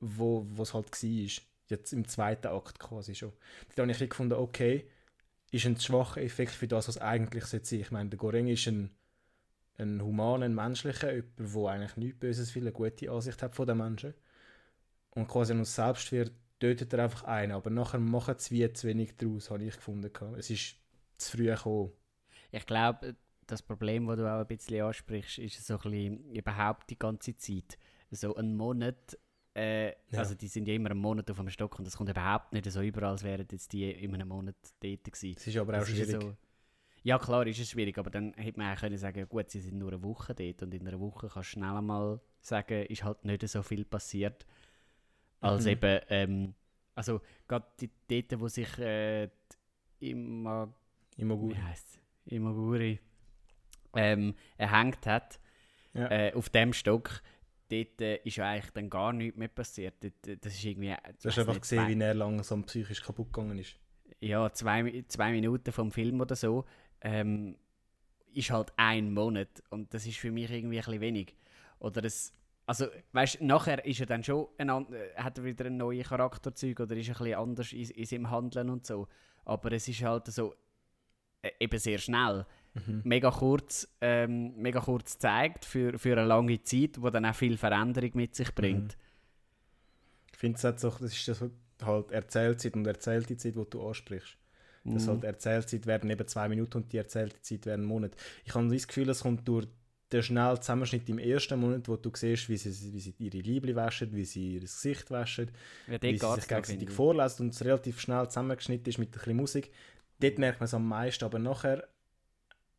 wo 0.00 0.46
es 0.58 0.72
halt 0.72 0.90
war. 0.90 1.42
Jetzt 1.68 1.92
im 1.92 2.08
zweiten 2.08 2.46
Akt 2.46 2.78
quasi 2.78 3.14
schon. 3.14 3.32
Da 3.74 3.82
habe 3.82 3.92
ich 3.92 3.98
gefunden, 3.98 4.34
okay, 4.34 4.88
ist 5.50 5.66
ein 5.66 5.78
schwacher 5.78 6.22
Effekt 6.22 6.52
für 6.52 6.66
das, 6.66 6.88
was 6.88 6.98
eigentlich 6.98 7.44
sein 7.44 7.60
sollte. 7.62 7.76
Ich 7.76 7.90
meine, 7.90 8.08
der 8.08 8.18
Goreng 8.18 8.48
ist 8.48 8.66
ein, 8.68 8.95
ein 9.78 10.02
humaner, 10.02 10.46
ein 10.46 10.54
menschlicher, 10.54 11.12
jemand, 11.12 11.54
der 11.54 11.66
eigentlich 11.66 11.96
nichts 11.96 12.18
Böses 12.18 12.54
will, 12.54 12.62
eine 12.62 12.72
gute 12.72 13.10
Ansicht 13.10 13.42
hat 13.42 13.54
von 13.54 13.66
den 13.66 13.78
Menschen. 13.78 14.14
Und 15.10 15.28
quasi 15.28 15.54
aus 15.54 15.74
Selbstwert 15.74 16.32
tötet 16.58 16.92
er 16.92 17.04
einfach 17.04 17.24
einen. 17.24 17.52
Aber 17.52 17.70
nachher 17.70 18.00
machen 18.00 18.34
sie 18.38 18.54
wie 18.54 18.72
zu 18.72 18.86
wenig 18.86 19.16
daraus, 19.16 19.50
habe 19.50 19.64
ich 19.64 19.76
gefunden. 19.76 20.10
Es 20.36 20.50
ist 20.50 20.76
zu 21.18 21.36
früh 21.36 21.46
gekommen. 21.46 21.92
Ich 22.50 22.66
glaube, 22.66 23.16
das 23.46 23.62
Problem, 23.62 24.06
das 24.06 24.16
du 24.16 24.26
auch 24.26 24.40
ein 24.40 24.46
bisschen 24.46 24.82
ansprichst, 24.82 25.38
ist 25.38 25.66
so 25.66 25.74
ein 25.74 25.90
bisschen 25.90 26.30
überhaupt 26.32 26.90
die 26.90 26.98
ganze 26.98 27.36
Zeit. 27.36 27.78
So 28.10 28.34
ein 28.36 28.56
Monat 28.56 29.16
äh, 29.56 29.88
ja. 30.10 30.18
Also 30.18 30.34
die 30.34 30.48
sind 30.48 30.68
ja 30.68 30.74
immer 30.74 30.90
einen 30.90 31.00
Monat 31.00 31.30
auf 31.30 31.38
dem 31.38 31.48
Stock 31.48 31.78
und 31.78 31.86
das 31.86 31.96
kommt 31.96 32.10
überhaupt 32.10 32.52
nicht 32.52 32.70
so 32.70 32.82
über, 32.82 33.04
als 33.04 33.24
wären 33.24 33.46
jetzt 33.50 33.72
die 33.72 33.90
in 33.90 34.12
einem 34.12 34.28
Monat 34.28 34.56
dort 34.80 35.04
gewesen. 35.04 35.34
Das 35.34 35.46
ist 35.46 35.56
aber 35.56 35.72
auch 35.72 35.78
das 35.78 35.88
schwierig. 35.88 36.20
So, 36.20 36.36
ja 37.06 37.18
klar 37.20 37.46
ist 37.46 37.60
es 37.60 37.70
schwierig, 37.70 37.96
aber 37.98 38.10
dann 38.10 38.34
hätte 38.34 38.58
man 38.58 38.74
auch 38.74 38.80
können 38.80 38.98
sagen 38.98 39.28
gut, 39.28 39.48
sie 39.48 39.60
sind 39.60 39.78
nur 39.78 39.92
eine 39.92 40.02
Woche 40.02 40.34
dort 40.34 40.62
und 40.64 40.74
in 40.74 40.88
einer 40.88 40.98
Woche 40.98 41.28
kannst 41.28 41.50
du 41.50 41.52
schnell 41.52 41.76
einmal 41.76 42.20
sagen, 42.40 42.84
ist 42.86 43.04
halt 43.04 43.24
nicht 43.24 43.48
so 43.48 43.62
viel 43.62 43.84
passiert, 43.84 44.44
als 45.40 45.66
mhm. 45.66 45.70
eben, 45.70 46.00
ähm, 46.08 46.54
also 46.96 47.20
gerade 47.46 47.66
dort, 48.08 48.40
wo 48.40 48.48
sich 48.48 48.76
äh, 48.78 49.28
Ima, 50.00 50.68
Imoguri, 51.16 51.56
wie 52.24 52.34
Imoguri 52.34 52.98
ähm, 53.94 54.34
erhängt 54.56 55.06
hat, 55.06 55.38
ja. 55.94 56.10
äh, 56.10 56.32
auf 56.34 56.48
dem 56.48 56.72
Stock, 56.72 57.22
dort 57.70 58.00
äh, 58.00 58.16
ist 58.24 58.36
ja 58.36 58.50
eigentlich 58.50 58.72
dann 58.72 58.90
gar 58.90 59.12
nichts 59.12 59.38
mehr 59.38 59.48
passiert. 59.48 59.94
Dort, 60.02 60.26
äh, 60.26 60.38
das 60.38 60.54
ist 60.54 60.64
irgendwie... 60.64 60.92
Du 61.22 61.28
hast 61.28 61.38
einfach 61.38 61.60
gesehen, 61.60 61.86
wie 61.86 62.02
er 62.02 62.14
langsam 62.14 62.64
psychisch 62.64 63.00
kaputt 63.00 63.32
gegangen 63.32 63.58
ist. 63.58 63.76
Ja, 64.18 64.50
zwei, 64.52 65.04
zwei 65.06 65.30
Minuten 65.30 65.70
vom 65.70 65.92
Film 65.92 66.20
oder 66.20 66.34
so 66.34 66.64
ähm, 67.06 67.56
ist 68.34 68.50
halt 68.50 68.72
ein 68.76 69.12
Monat 69.12 69.62
und 69.70 69.94
das 69.94 70.06
ist 70.06 70.18
für 70.18 70.32
mich 70.32 70.50
irgendwie 70.50 70.78
ein 70.78 70.84
bisschen 70.84 71.00
wenig. 71.00 71.34
Oder 71.78 72.02
das... 72.02 72.32
Also, 72.68 72.86
weißt 73.12 73.42
nachher 73.42 73.84
ist 73.86 74.00
er 74.00 74.06
dann 74.06 74.24
schon 74.24 74.48
ein, 74.58 74.68
äh, 74.68 75.14
hat 75.14 75.38
er 75.38 75.44
wieder 75.44 75.66
einen 75.66 75.76
neuen 75.76 76.02
Charakterzug 76.02 76.80
oder 76.80 76.96
ist 76.96 77.08
ein 77.08 77.14
bisschen 77.14 77.34
anders 77.38 77.72
in, 77.72 77.88
in 77.90 78.06
seinem 78.06 78.28
Handeln 78.28 78.70
und 78.70 78.84
so. 78.84 79.06
Aber 79.44 79.70
es 79.70 79.86
ist 79.86 80.02
halt 80.02 80.26
so 80.26 80.52
äh, 81.42 81.52
eben 81.60 81.78
sehr 81.78 81.98
schnell 81.98 82.44
mhm. 82.74 83.02
mega 83.04 83.30
kurz 83.30 83.86
ähm, 84.00 84.56
mega 84.56 84.80
kurz 84.80 85.16
zeigt 85.16 85.64
für, 85.64 85.96
für 85.96 86.18
eine 86.18 86.24
lange 86.24 86.60
Zeit, 86.60 87.00
wo 87.00 87.08
dann 87.08 87.24
auch 87.24 87.36
viel 87.36 87.56
Veränderung 87.56 88.10
mit 88.14 88.34
sich 88.34 88.52
bringt. 88.52 88.96
Mhm. 88.96 89.02
Ich 90.32 90.38
finde, 90.38 90.60
das, 90.60 90.80
das 90.82 91.00
ist 91.00 91.28
das 91.28 91.44
halt 91.82 92.10
Erzählzeit 92.10 92.74
und 92.74 92.84
erzählte 92.84 93.36
Zeit, 93.36 93.54
die 93.54 93.70
du 93.70 93.86
ansprichst. 93.86 94.36
Mhm. 94.86 94.94
Das 94.94 95.08
halt 95.08 95.24
Erzählzeit 95.24 95.86
werden 95.86 96.10
eben 96.10 96.26
zwei 96.26 96.48
Minuten 96.48 96.78
und 96.78 96.92
die 96.92 96.98
erzählte 96.98 97.40
Zeit 97.42 97.66
werden 97.66 97.84
Monat. 97.84 98.12
Ich 98.44 98.54
habe 98.54 98.68
das 98.68 98.88
Gefühl, 98.88 99.08
es 99.08 99.20
kommt 99.20 99.46
durch 99.48 99.66
den 100.12 100.22
schnellen 100.22 100.60
Zusammenschnitt 100.60 101.08
im 101.08 101.18
ersten 101.18 101.58
Monat, 101.58 101.88
wo 101.88 101.96
du 101.96 102.10
siehst, 102.14 102.48
wie 102.48 102.56
sie, 102.56 102.92
wie 102.92 103.00
sie 103.00 103.14
ihre 103.18 103.38
Liebli 103.38 103.74
waschen, 103.74 104.14
wie 104.14 104.24
sie 104.24 104.54
ihr 104.54 104.60
Gesicht 104.60 105.10
waschen, 105.10 105.50
ja, 105.88 106.00
wie 106.00 106.18
sie 106.18 106.34
sich 106.34 106.48
gegenseitig 106.48 106.90
vorlesen 106.90 107.42
und 107.42 107.54
es 107.54 107.64
relativ 107.64 108.00
schnell 108.00 108.26
zusammengeschnitten 108.28 108.88
ist 108.88 108.98
mit 108.98 109.08
ein 109.08 109.12
bisschen 109.12 109.36
Musik. 109.36 109.72
Dort 110.20 110.38
merkt 110.38 110.60
man 110.60 110.66
es 110.66 110.74
am 110.74 110.86
meisten, 110.86 111.24
aber 111.24 111.38
nachher 111.38 111.88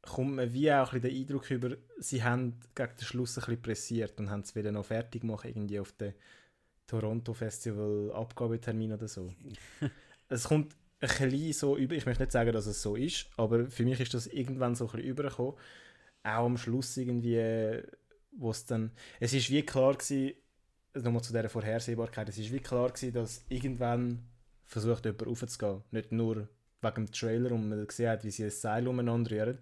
kommt 0.02 0.36
man 0.36 0.54
wie 0.54 0.72
auch 0.72 0.93
ein 0.93 1.02
den 1.02 1.15
Eindruck 1.15 1.52
über, 1.52 1.76
sie 2.00 2.24
haben 2.24 2.60
gegen 2.74 2.96
den 2.96 3.06
Schluss 3.06 3.38
ein 3.38 3.41
bisschen 3.41 3.62
pressiert 3.62 4.20
und 4.20 4.30
haben 4.30 4.41
es 4.41 4.56
wieder 4.56 4.72
noch 4.72 4.86
fertig 4.86 5.22
gemacht, 5.22 5.46
irgendwie 5.46 5.80
auf 5.80 5.91
dem 5.93 6.13
Toronto 6.88 7.34
Festival 7.34 8.12
Abgabetermin 8.13 8.93
oder 8.93 9.10
so. 9.10 9.34
es 10.30 10.46
kommt 10.46 10.74
ein 11.00 11.08
bisschen 11.08 11.54
so 11.54 11.78
über, 11.78 11.96
ich 11.96 12.06
möchte 12.06 12.24
nicht 12.24 12.32
sagen, 12.32 12.52
dass 12.52 12.66
es 12.66 12.82
so 12.82 12.96
ist, 12.96 13.28
aber 13.38 13.68
für 13.68 13.84
mich 13.84 14.00
ist 14.00 14.14
das 14.14 14.28
irgendwann 14.28 14.76
so 14.76 14.86
ein 14.86 14.92
bisschen 14.92 15.10
übergekommen. 15.10 15.54
Auch 16.24 16.46
am 16.46 16.58
Schluss 16.58 16.98
irgendwie, 16.98 17.82
wo 18.32 18.52
es 18.52 18.66
dann, 18.66 18.92
es 19.20 19.34
ist 19.34 19.50
wie 19.50 19.64
klar 19.64 19.94
gewesen, 19.94 20.34
nochmal 20.96 21.22
zu 21.22 21.34
dieser 21.34 21.50
Vorhersehbarkeit, 21.50 22.30
es 22.30 22.38
ist 22.38 22.52
wie 22.52 22.60
klar 22.60 22.90
gewesen, 22.90 23.14
dass 23.14 23.46
irgendwann 23.50 24.24
versucht 24.66 25.06
jemand 25.06 25.28
aufzugehen. 25.28 25.84
Nicht 25.92 26.12
nur 26.12 26.50
wegen 26.82 26.96
dem 26.96 27.12
Trailer 27.12 27.52
und 27.52 27.70
man 27.70 27.88
gesehen 27.88 28.10
hat, 28.10 28.24
wie 28.24 28.32
sie 28.32 28.46
ein 28.46 28.52
Seil 28.52 28.88
umeinander 28.88 29.32
rühren, 29.32 29.60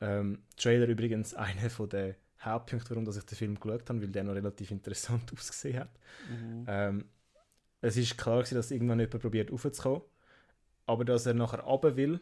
ähm, 0.00 0.42
Trailer 0.56 0.88
übrigens 0.88 1.34
einer 1.34 1.70
von 1.70 1.88
den 1.88 2.14
Hauptpunkten, 2.40 2.90
warum 2.90 3.04
dass 3.04 3.16
ich 3.16 3.24
den 3.24 3.36
Film 3.36 3.60
geschaut 3.60 3.88
habe, 3.88 4.00
weil 4.00 4.08
der 4.08 4.24
noch 4.24 4.34
relativ 4.34 4.70
interessant 4.70 5.32
ausgesehen 5.36 5.80
hat. 5.80 5.90
Mhm. 6.28 6.64
Ähm, 6.66 7.04
es 7.80 7.96
ist 7.96 8.16
klar 8.18 8.38
gewesen, 8.38 8.56
dass 8.56 8.70
irgendwann 8.70 9.00
jemand 9.00 9.22
probiert 9.22 9.52
aufzukommen, 9.52 10.02
aber 10.86 11.04
dass 11.04 11.26
er 11.26 11.34
nachher 11.34 11.60
runter 11.60 11.96
will, 11.96 12.20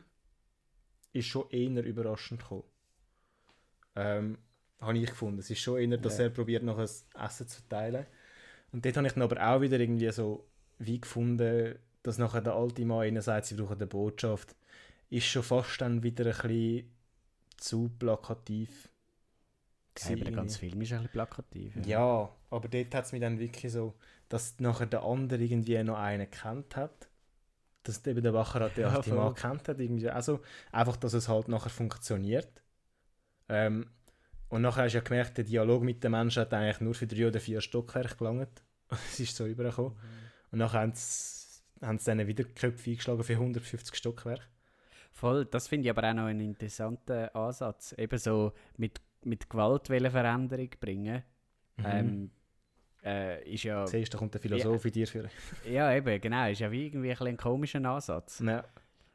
ist 1.12 1.26
schon 1.26 1.50
eher 1.50 1.84
überraschend 1.84 2.40
gekommen. 2.40 2.64
Ähm, 3.96 4.38
habe 4.80 4.98
ich 4.98 5.10
gefunden. 5.10 5.40
Es 5.40 5.50
ist 5.50 5.60
schon 5.60 5.78
eher, 5.78 5.98
dass 5.98 6.18
ja. 6.18 6.24
er 6.24 6.30
probiert, 6.30 6.62
noch 6.62 6.78
ein 6.78 6.84
Essen 6.84 7.48
zu 7.48 7.68
teilen. 7.68 8.06
Und 8.72 8.84
dort 8.84 8.96
habe 8.96 9.06
ich 9.06 9.12
dann 9.12 9.22
aber 9.22 9.44
auch 9.44 9.60
wieder 9.60 9.78
irgendwie 9.78 10.10
so 10.10 10.46
wie 10.78 11.00
gefunden, 11.00 11.78
dass 12.02 12.18
nachher 12.18 12.40
der 12.40 12.54
alte 12.54 12.84
Mann 12.84 13.06
ihnen 13.06 13.22
sagt, 13.22 13.46
sie 13.46 13.56
brauchen 13.56 13.76
eine 13.76 13.86
Botschaft, 13.86 14.56
ist 15.10 15.26
schon 15.26 15.42
fast 15.42 15.80
dann 15.80 16.02
wieder 16.02 16.24
ein 16.24 16.32
bisschen 16.32 16.90
zu 17.56 17.90
plakativ. 17.98 18.88
Ja, 20.08 20.16
der 20.16 20.32
ganze 20.32 20.58
Film 20.58 20.80
ist 20.80 20.92
ein 20.92 20.98
bisschen 20.98 21.12
plakativ. 21.12 21.76
Ja, 21.76 21.82
ja 21.82 22.36
aber 22.48 22.68
dort 22.68 22.94
hat 22.94 23.04
es 23.04 23.12
mich 23.12 23.20
dann 23.20 23.38
wirklich 23.38 23.72
so, 23.72 23.94
dass 24.28 24.58
nachher 24.60 24.86
der 24.86 25.02
andere 25.02 25.42
irgendwie 25.42 25.82
noch 25.82 25.98
einen 25.98 26.30
kennt 26.30 26.76
hat. 26.76 27.09
Dass 27.82 28.06
eben 28.06 28.22
der 28.22 28.34
Wacher 28.34 28.70
ja, 28.76 29.00
die 29.00 29.12
Mann 29.12 29.34
kennt 29.34 29.68
hat. 29.68 29.80
Irgendwie. 29.80 30.10
Also 30.10 30.40
einfach, 30.70 30.96
dass 30.96 31.14
es 31.14 31.28
halt 31.28 31.48
nachher 31.48 31.70
funktioniert. 31.70 32.62
Ähm, 33.48 33.90
und 34.48 34.62
nachher 34.62 34.84
hast 34.84 34.92
du 34.92 34.98
ja 34.98 35.04
gemerkt, 35.04 35.38
der 35.38 35.44
Dialog 35.44 35.82
mit 35.82 36.02
den 36.02 36.10
Menschen 36.10 36.40
hat 36.40 36.52
eigentlich 36.52 36.80
nur 36.80 36.94
für 36.94 37.06
drei 37.06 37.28
oder 37.28 37.40
vier 37.40 37.60
Stockwerke 37.60 38.16
gelangt. 38.16 38.62
es 38.90 39.20
ist 39.20 39.36
so 39.36 39.46
übergekommen. 39.46 39.92
Mhm. 39.92 40.52
Und 40.52 40.58
nachher 40.58 40.80
haben 40.80 40.92
sie, 40.94 41.62
haben 41.80 41.98
sie 41.98 42.04
dann 42.06 42.26
wieder 42.26 42.44
Köpfe 42.44 42.90
eingeschlagen 42.90 43.22
für 43.22 43.34
150 43.34 43.94
Stockwerke. 43.94 44.44
Voll, 45.12 45.44
das 45.44 45.68
finde 45.68 45.86
ich 45.86 45.90
aber 45.90 46.08
auch 46.08 46.14
noch 46.14 46.24
einen 46.24 46.40
interessanten 46.40 47.28
Ansatz. 47.28 47.92
Eben 47.98 48.18
so 48.18 48.52
mit, 48.76 49.00
mit 49.24 49.48
Gewalt 49.48 49.86
Veränderung 49.86 50.70
bringen. 50.80 51.22
Mhm. 51.76 51.84
Ähm, 51.86 52.30
äh, 53.04 53.42
ist 53.52 53.64
ja... 53.64 53.86
Siehst 53.86 54.12
da 54.12 54.18
kommt 54.18 54.34
der 54.34 54.40
Philosoph 54.40 54.84
ja, 54.84 54.88
in 54.88 54.92
dir 54.92 55.06
für. 55.06 55.30
ja, 55.68 55.94
eben, 55.94 56.20
genau. 56.20 56.48
Ist 56.48 56.60
ja 56.60 56.70
wie 56.70 56.86
irgendwie 56.86 57.10
ein, 57.10 57.26
ein 57.26 57.36
komischer 57.36 57.84
Ansatz. 57.84 58.40
Ja. 58.40 58.64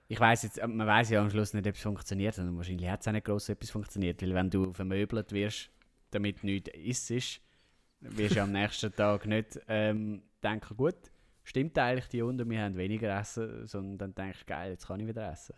Ich 0.07 0.19
weiß 0.19 0.43
jetzt, 0.43 0.65
man 0.65 0.85
weiß 0.85 1.09
ja 1.09 1.21
am 1.21 1.29
Schluss 1.29 1.53
nicht, 1.53 1.67
ob 1.67 1.73
es 1.73 1.81
funktioniert, 1.81 2.37
und 2.37 2.55
wahrscheinlich 2.57 2.89
hat 2.89 3.01
es 3.01 3.07
auch 3.07 3.11
nicht 3.11 3.25
gross 3.25 3.49
etwas 3.49 3.71
funktioniert, 3.71 4.21
weil 4.21 4.35
wenn 4.35 4.49
du 4.49 4.71
vermöbelt 4.71 5.31
wirst, 5.31 5.71
damit 6.11 6.43
nichts 6.43 6.99
isst, 6.99 7.41
wirst 8.01 8.35
du 8.35 8.41
am 8.41 8.51
nächsten 8.51 8.93
Tag 8.95 9.25
nicht 9.25 9.59
ähm, 9.67 10.21
denken, 10.43 10.77
gut, 10.77 10.95
stimmt 11.43 11.77
eigentlich 11.79 12.07
die 12.07 12.21
unten, 12.21 12.47
wir 12.49 12.61
haben 12.61 12.77
weniger 12.77 13.19
essen, 13.19 13.65
sondern 13.65 13.97
dann 13.97 14.15
denkst 14.15 14.41
du, 14.41 14.45
geil, 14.45 14.71
jetzt 14.71 14.87
kann 14.87 14.99
ich 14.99 15.07
wieder 15.07 15.31
essen. 15.31 15.55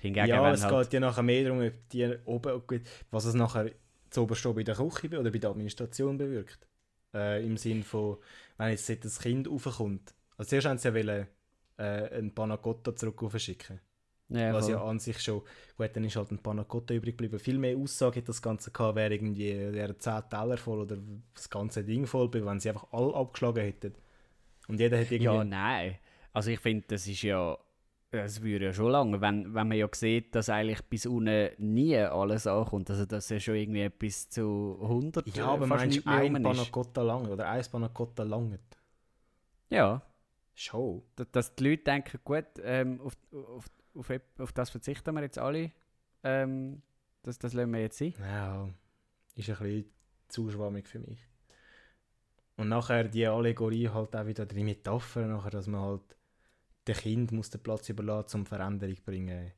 Hingegen, 0.00 0.26
ja, 0.26 0.50
es 0.50 0.64
halt 0.64 0.84
geht 0.84 0.94
ja 0.94 1.00
nachher 1.00 1.22
mehr 1.22 1.44
darum, 1.44 1.60
ob 1.60 1.88
die 1.90 2.16
oben, 2.24 2.82
was 3.10 3.24
es 3.24 3.34
nachher 3.34 3.70
zu 4.10 4.22
oberst 4.22 4.44
in 4.44 4.64
der 4.64 4.74
Küche 4.74 5.18
oder 5.18 5.30
bei 5.30 5.38
der 5.38 5.50
Administration 5.50 6.18
bewirkt. 6.18 6.66
Äh, 7.14 7.44
Im 7.44 7.56
Sinn 7.56 7.82
von, 7.82 8.18
wenn 8.56 8.70
jetzt 8.70 9.04
das 9.04 9.20
Kind 9.20 9.48
raufkommt. 9.48 10.14
Also 10.36 10.50
zuerst 10.50 10.66
haben 10.66 10.78
sie 10.78 10.88
ja 10.88 10.94
wollen, 10.94 11.26
äh, 11.78 11.82
einen 11.82 12.34
Panacotta 12.34 12.94
zurück 12.94 13.22
schicken. 13.40 13.80
Ja, 14.28 14.54
was 14.54 14.68
ja 14.68 14.82
an 14.82 14.98
sich 14.98 15.20
schon, 15.20 15.42
gut, 15.76 15.90
dann 15.92 16.04
ist 16.04 16.16
halt 16.16 16.30
ein 16.30 16.38
Panacotta 16.38 16.94
übrig 16.94 17.18
geblieben. 17.18 17.38
Viel 17.38 17.58
mehr 17.58 17.76
Aussage 17.76 18.16
hätte 18.16 18.28
das 18.28 18.40
Ganze 18.40 18.70
gehabt, 18.70 18.96
wäre 18.96 19.12
irgendwie 19.12 19.72
wäre 19.72 19.98
10 19.98 20.22
Teller 20.30 20.56
voll 20.56 20.80
oder 20.80 20.96
das 21.34 21.50
ganze 21.50 21.84
Ding 21.84 22.06
voll, 22.06 22.32
wenn 22.32 22.60
sie 22.60 22.70
einfach 22.70 22.90
alle 22.92 23.14
abgeschlagen 23.14 23.62
hätten. 23.62 23.94
Und 24.68 24.80
jeder 24.80 24.96
hätte 24.96 25.16
irgendwie... 25.16 25.34
Ja, 25.34 25.44
nein. 25.44 25.98
Also 26.32 26.50
ich 26.50 26.60
finde, 26.60 26.84
das 26.88 27.06
ist 27.06 27.22
ja 27.22 27.58
das 28.12 28.42
würde 28.42 28.66
ja 28.66 28.72
schon 28.74 28.90
lange, 28.90 29.20
wenn, 29.20 29.54
wenn 29.54 29.68
man 29.68 29.76
ja 29.76 29.88
sieht, 29.92 30.34
dass 30.34 30.50
eigentlich 30.50 30.82
bis 30.82 31.06
unten 31.06 31.50
nie 31.56 31.96
alles 31.96 32.46
ankommt. 32.46 32.90
Also 32.90 33.06
dass 33.06 33.30
ja 33.30 33.40
schon 33.40 33.54
irgendwie 33.54 33.88
bis 33.88 34.28
zu 34.28 34.78
100 34.82 35.34
Ja, 35.34 35.46
aber 35.46 35.66
meinst 35.66 35.96
du 35.96 36.02
ein 36.10 36.42
Panacotta 36.42 37.02
lang 37.02 37.26
oder 37.26 37.48
ein 37.48 37.64
Panacotta 37.70 38.22
langt? 38.22 38.60
Ja. 39.70 40.02
Schon. 40.54 41.02
Dass, 41.16 41.30
dass 41.30 41.54
die 41.54 41.70
Leute 41.70 41.84
denken, 41.84 42.20
gut, 42.22 42.44
ähm, 42.62 43.00
auf, 43.00 43.16
auf, 43.32 43.70
auf, 43.94 44.20
auf, 44.38 44.52
das 44.52 44.68
verzichten 44.68 45.14
wir 45.14 45.22
jetzt 45.22 45.38
alle. 45.38 45.72
Ähm, 46.22 46.82
das, 47.22 47.38
das 47.38 47.54
lassen 47.54 47.72
wir 47.72 47.80
jetzt 47.80 47.96
sein. 47.96 48.14
Ja. 48.20 48.68
ist 49.34 49.48
ein 49.48 49.56
bisschen 49.56 49.90
zu 50.28 50.50
schwammig 50.50 50.86
für 50.86 50.98
mich. 50.98 51.26
Und 52.58 52.68
nachher 52.68 53.04
die 53.04 53.26
Allegorie 53.26 53.88
halt 53.88 54.14
auch 54.14 54.26
wieder 54.26 54.44
die 54.44 54.62
Metapher, 54.62 55.26
nachher, 55.26 55.50
dass 55.50 55.66
man 55.66 55.80
halt 55.80 56.16
dem 56.86 56.96
Kind 56.96 57.32
muss 57.32 57.50
den 57.50 57.62
Platz 57.62 57.88
überlassen, 57.88 58.40
um 58.40 58.46
Veränderung 58.46 58.96
zu 58.96 59.02
bringen. 59.02 59.52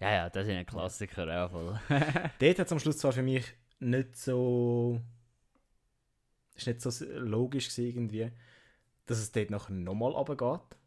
Ja, 0.00 0.12
ja, 0.12 0.30
das 0.30 0.46
ist 0.46 0.52
ein 0.52 0.66
Klassiker, 0.66 1.26
ja 1.26 1.48
voll. 1.48 1.80
Dort 1.88 2.58
hat 2.58 2.66
es 2.66 2.72
am 2.72 2.78
Schluss 2.78 2.98
zwar 2.98 3.12
für 3.12 3.22
mich 3.22 3.44
nicht 3.78 4.16
so. 4.16 5.00
ist 6.54 6.66
nicht 6.66 6.80
so 6.80 6.90
logisch 7.18 7.68
gewesen 7.68 7.86
irgendwie, 7.86 8.30
dass 9.06 9.18
es 9.18 9.32
dort 9.32 9.50
nachher 9.50 9.72
nochmal 9.72 10.12
runtergeht. 10.12 10.78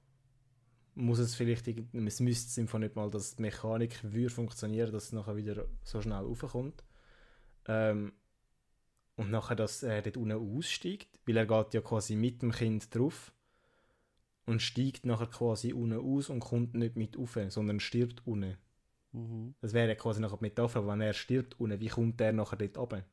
Muss 0.96 1.20
es 1.20 1.36
vielleicht, 1.36 1.68
es 1.68 2.20
müsste 2.20 2.50
es 2.50 2.58
einfach 2.58 2.80
nicht 2.80 2.96
mal, 2.96 3.10
dass 3.10 3.36
die 3.36 3.42
Mechanik 3.44 4.00
würde 4.04 4.34
funktionieren, 4.34 4.92
dass 4.92 5.06
es 5.06 5.12
nachher 5.12 5.36
wieder 5.36 5.66
so 5.84 6.02
schnell 6.02 6.24
raufkommt. 6.24 6.84
Ähm, 7.68 8.14
und 9.16 9.32
nachher, 9.32 9.56
dass 9.56 9.84
er 9.84 10.02
dort 10.02 10.18
unten 10.18 10.58
aussteigt, 10.58 11.20
weil 11.26 11.38
er 11.38 11.46
geht 11.46 11.74
ja 11.74 11.82
quasi 11.82 12.16
mit 12.16 12.42
dem 12.42 12.52
Kind 12.52 12.94
drauf 12.96 13.32
und 14.48 14.62
steigt 14.62 15.06
nachher 15.06 15.28
quasi 15.28 15.74
unten 15.74 16.00
aus 16.00 16.30
und 16.30 16.40
kommt 16.40 16.74
nicht 16.74 16.96
mit 16.96 17.18
rauf, 17.18 17.38
sondern 17.50 17.80
stirbt 17.80 18.26
unten. 18.26 18.58
mhm. 19.12 19.54
Das 19.62 19.74
wäre 19.74 19.96
quasi 19.96 20.22
nachher 20.22 20.38
die 20.38 20.46
Metapher, 20.46 20.88
wenn 20.88 21.02
er 21.02 21.14
stirbt 21.14 21.60
unten, 21.60 21.80
wie 21.80 21.90
kommt 21.90 22.20
der 22.20 22.32
nachher 22.34 22.56
dort 22.56 22.78
runter? 22.78 23.06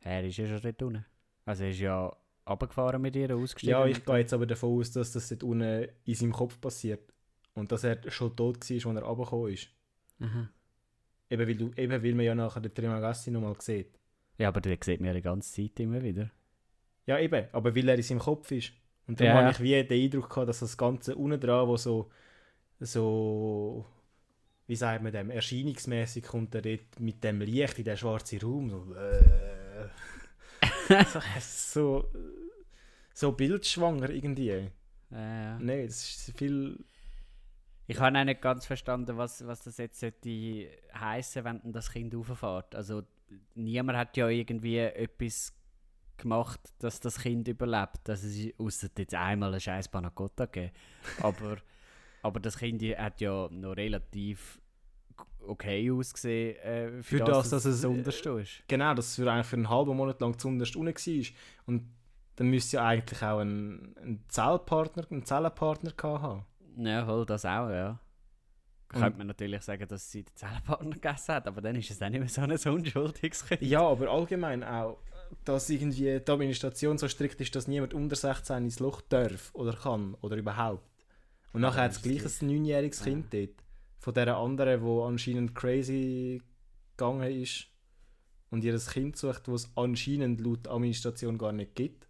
Er 0.00 0.24
ist 0.24 0.36
ja 0.36 0.46
schon 0.46 0.60
dort 0.60 0.82
unten. 0.82 1.04
Also 1.46 1.64
er 1.64 1.70
ist 1.70 1.80
ja 1.80 2.14
runtergefahren 2.46 3.00
mit 3.00 3.16
ihr, 3.16 3.34
ausgestiegen. 3.34 3.72
Ja, 3.72 3.86
ich 3.86 4.04
gehe 4.04 4.18
jetzt 4.18 4.32
aber 4.32 4.46
davon 4.46 4.78
aus, 4.78 4.92
dass 4.92 5.12
das 5.12 5.28
dort 5.30 5.42
unten 5.42 5.88
in 6.04 6.14
seinem 6.14 6.32
Kopf 6.32 6.60
passiert. 6.60 7.12
Und 7.54 7.72
dass 7.72 7.82
er 7.82 7.98
schon 8.10 8.36
tot 8.36 8.56
war, 8.56 8.76
als 8.76 8.84
er 8.84 9.02
runtergekommen 9.02 9.52
ist. 9.52 9.68
Aha. 10.20 10.50
Eben 11.30 11.48
weil, 11.48 11.56
du, 11.56 11.72
eben 11.76 12.02
weil 12.02 12.14
man 12.14 12.24
ja 12.24 12.34
nachher 12.34 12.60
den 12.60 12.74
Trimagassi 12.74 13.30
nochmal 13.30 13.56
sieht. 13.58 13.98
Ja, 14.36 14.48
aber 14.48 14.60
den 14.60 14.78
sieht 14.80 15.00
man 15.00 15.08
ja 15.08 15.14
die 15.14 15.22
ganze 15.22 15.52
Zeit 15.52 15.80
immer 15.80 16.02
wieder. 16.02 16.30
Ja, 17.06 17.18
eben, 17.18 17.46
aber 17.52 17.74
weil 17.74 17.88
er 17.88 17.96
in 17.96 18.02
seinem 18.02 18.20
Kopf 18.20 18.50
ist. 18.52 18.72
Und 19.08 19.20
dann 19.20 19.32
Ja, 19.32 19.34
habe 19.34 19.50
ich 19.50 19.60
wie 19.60 19.82
den 19.84 20.04
Eindruck 20.04 20.30
gehabt, 20.30 20.48
dass 20.50 20.60
das 20.60 20.78
Ganze 20.78 21.16
unten 21.16 21.40
dran, 21.40 21.68
wo 21.68 21.76
so, 21.78 22.10
so, 22.80 23.86
wie 24.68 24.76
sagt 24.76 25.02
man 25.02 25.12
dem, 25.12 25.30
erscheinungsmäßig 25.30 26.24
kommt 26.24 26.54
er 26.54 26.62
dort 26.62 27.00
mit 27.00 27.24
dem 27.24 27.40
Licht 27.42 27.78
in 27.78 27.84
den 27.86 27.96
schwarzen 27.98 28.40
Raum. 28.40 28.70
So, 28.70 28.94
äh, 28.94 29.88
so, 31.40 32.04
so, 33.14 33.32
bildschwanger 33.32 34.10
irgendwie. 34.10 34.70
Ja. 35.10 35.58
Nein, 35.58 35.80
es 35.80 36.28
ist 36.28 36.38
viel. 36.38 36.84
Ich 37.86 37.98
habe 37.98 38.18
auch 38.18 38.24
nicht 38.24 38.42
ganz 38.42 38.66
verstanden, 38.66 39.16
was, 39.16 39.46
was 39.46 39.62
das 39.64 39.78
jetzt 39.78 40.02
heissen, 40.02 41.44
wenn 41.44 41.72
das 41.72 41.90
Kind 41.90 42.14
rauffährt. 42.14 42.74
Also 42.74 43.02
niemand 43.54 43.98
hat 43.98 44.16
ja 44.16 44.28
irgendwie 44.28 44.78
etwas 44.78 45.54
gemacht, 46.18 46.60
dass 46.78 47.00
das 47.00 47.18
Kind 47.20 47.48
überlebt. 47.48 48.00
Das 48.04 48.22
ist 48.24 48.58
außer 48.58 48.88
jetzt 48.98 49.14
einmal 49.14 49.54
ein 49.54 49.60
scheiß 49.60 49.88
Panacotta 49.88 50.46
gegeben. 50.46 50.72
Aber, 51.22 51.56
aber 52.22 52.40
das 52.40 52.58
Kind 52.58 52.82
hat 52.82 53.20
ja 53.20 53.48
noch 53.50 53.76
relativ 53.76 54.60
okay 55.46 55.90
ausgesehen, 55.90 56.56
äh, 56.56 57.02
für, 57.02 57.18
Für 57.18 57.24
das, 57.24 57.50
das, 57.50 57.50
dass 57.50 57.64
es, 57.64 57.80
so 57.80 57.88
äh, 57.88 57.96
unterste 57.96 58.30
ist. 58.40 58.62
Genau, 58.68 58.94
dass 58.94 59.06
es 59.06 59.16
für, 59.16 59.30
eigentlich 59.30 59.46
für 59.46 59.56
einen 59.56 59.68
halben 59.68 59.96
Monat 59.96 60.20
lang 60.20 60.38
zuunterst 60.38 60.76
unten 60.76 60.94
war. 60.94 61.24
Und 61.66 61.88
dann 62.36 62.48
müsste 62.48 62.76
ja 62.76 62.86
eigentlich 62.86 63.22
auch 63.22 63.40
ein, 63.40 63.96
ein 64.02 64.24
Zellpartner, 64.28 65.04
einen 65.10 65.24
Zellenpartner 65.24 65.92
gehabt 65.92 66.22
haben. 66.22 66.44
Ja, 66.76 67.04
voll, 67.04 67.26
das 67.26 67.44
auch, 67.44 67.70
ja. 67.70 67.98
Und- 68.92 69.00
Könnte 69.00 69.18
man 69.18 69.26
natürlich 69.26 69.62
sagen, 69.62 69.86
dass 69.88 70.10
sie 70.10 70.22
den 70.22 70.34
Zellenpartner 70.36 70.90
gegessen 70.90 71.34
hat, 71.34 71.46
aber 71.46 71.60
dann 71.60 71.76
ist 71.76 71.90
es 71.90 71.98
dann 71.98 72.12
nicht 72.12 72.20
mehr 72.20 72.28
so 72.28 72.40
ein 72.70 72.74
unschuldiges 72.76 73.44
Kind. 73.44 73.62
Ja, 73.62 73.80
aber 73.80 74.08
allgemein 74.08 74.62
auch, 74.64 74.98
dass 75.44 75.70
irgendwie 75.70 76.20
die 76.20 76.30
Administration 76.30 76.98
so 76.98 77.08
strikt 77.08 77.40
ist, 77.40 77.54
dass 77.54 77.68
niemand 77.68 77.94
unter 77.94 78.16
16 78.16 78.64
ins 78.64 78.80
Loch 78.80 79.00
darf 79.02 79.50
oder 79.54 79.72
kann 79.74 80.14
oder 80.20 80.36
überhaupt. 80.36 80.88
Und 81.52 81.62
nachher 81.62 81.84
hat 81.84 81.92
es 81.92 82.02
gleich 82.02 82.24
ein 82.24 82.46
neunjähriges 82.46 83.02
Kind 83.02 83.32
dort. 83.32 83.50
Von 83.98 84.14
dieser 84.14 84.36
anderen, 84.36 84.82
wo 84.82 85.04
anscheinend 85.04 85.54
crazy 85.54 86.42
gegangen 86.96 87.30
ist 87.42 87.66
und 88.50 88.62
ihr 88.64 88.78
Kind 88.78 89.16
sucht, 89.16 89.48
das 89.48 89.64
es 89.64 89.70
anscheinend 89.76 90.40
laut 90.40 90.68
Administration 90.68 91.36
gar 91.38 91.52
nicht 91.52 91.74
gibt, 91.74 92.06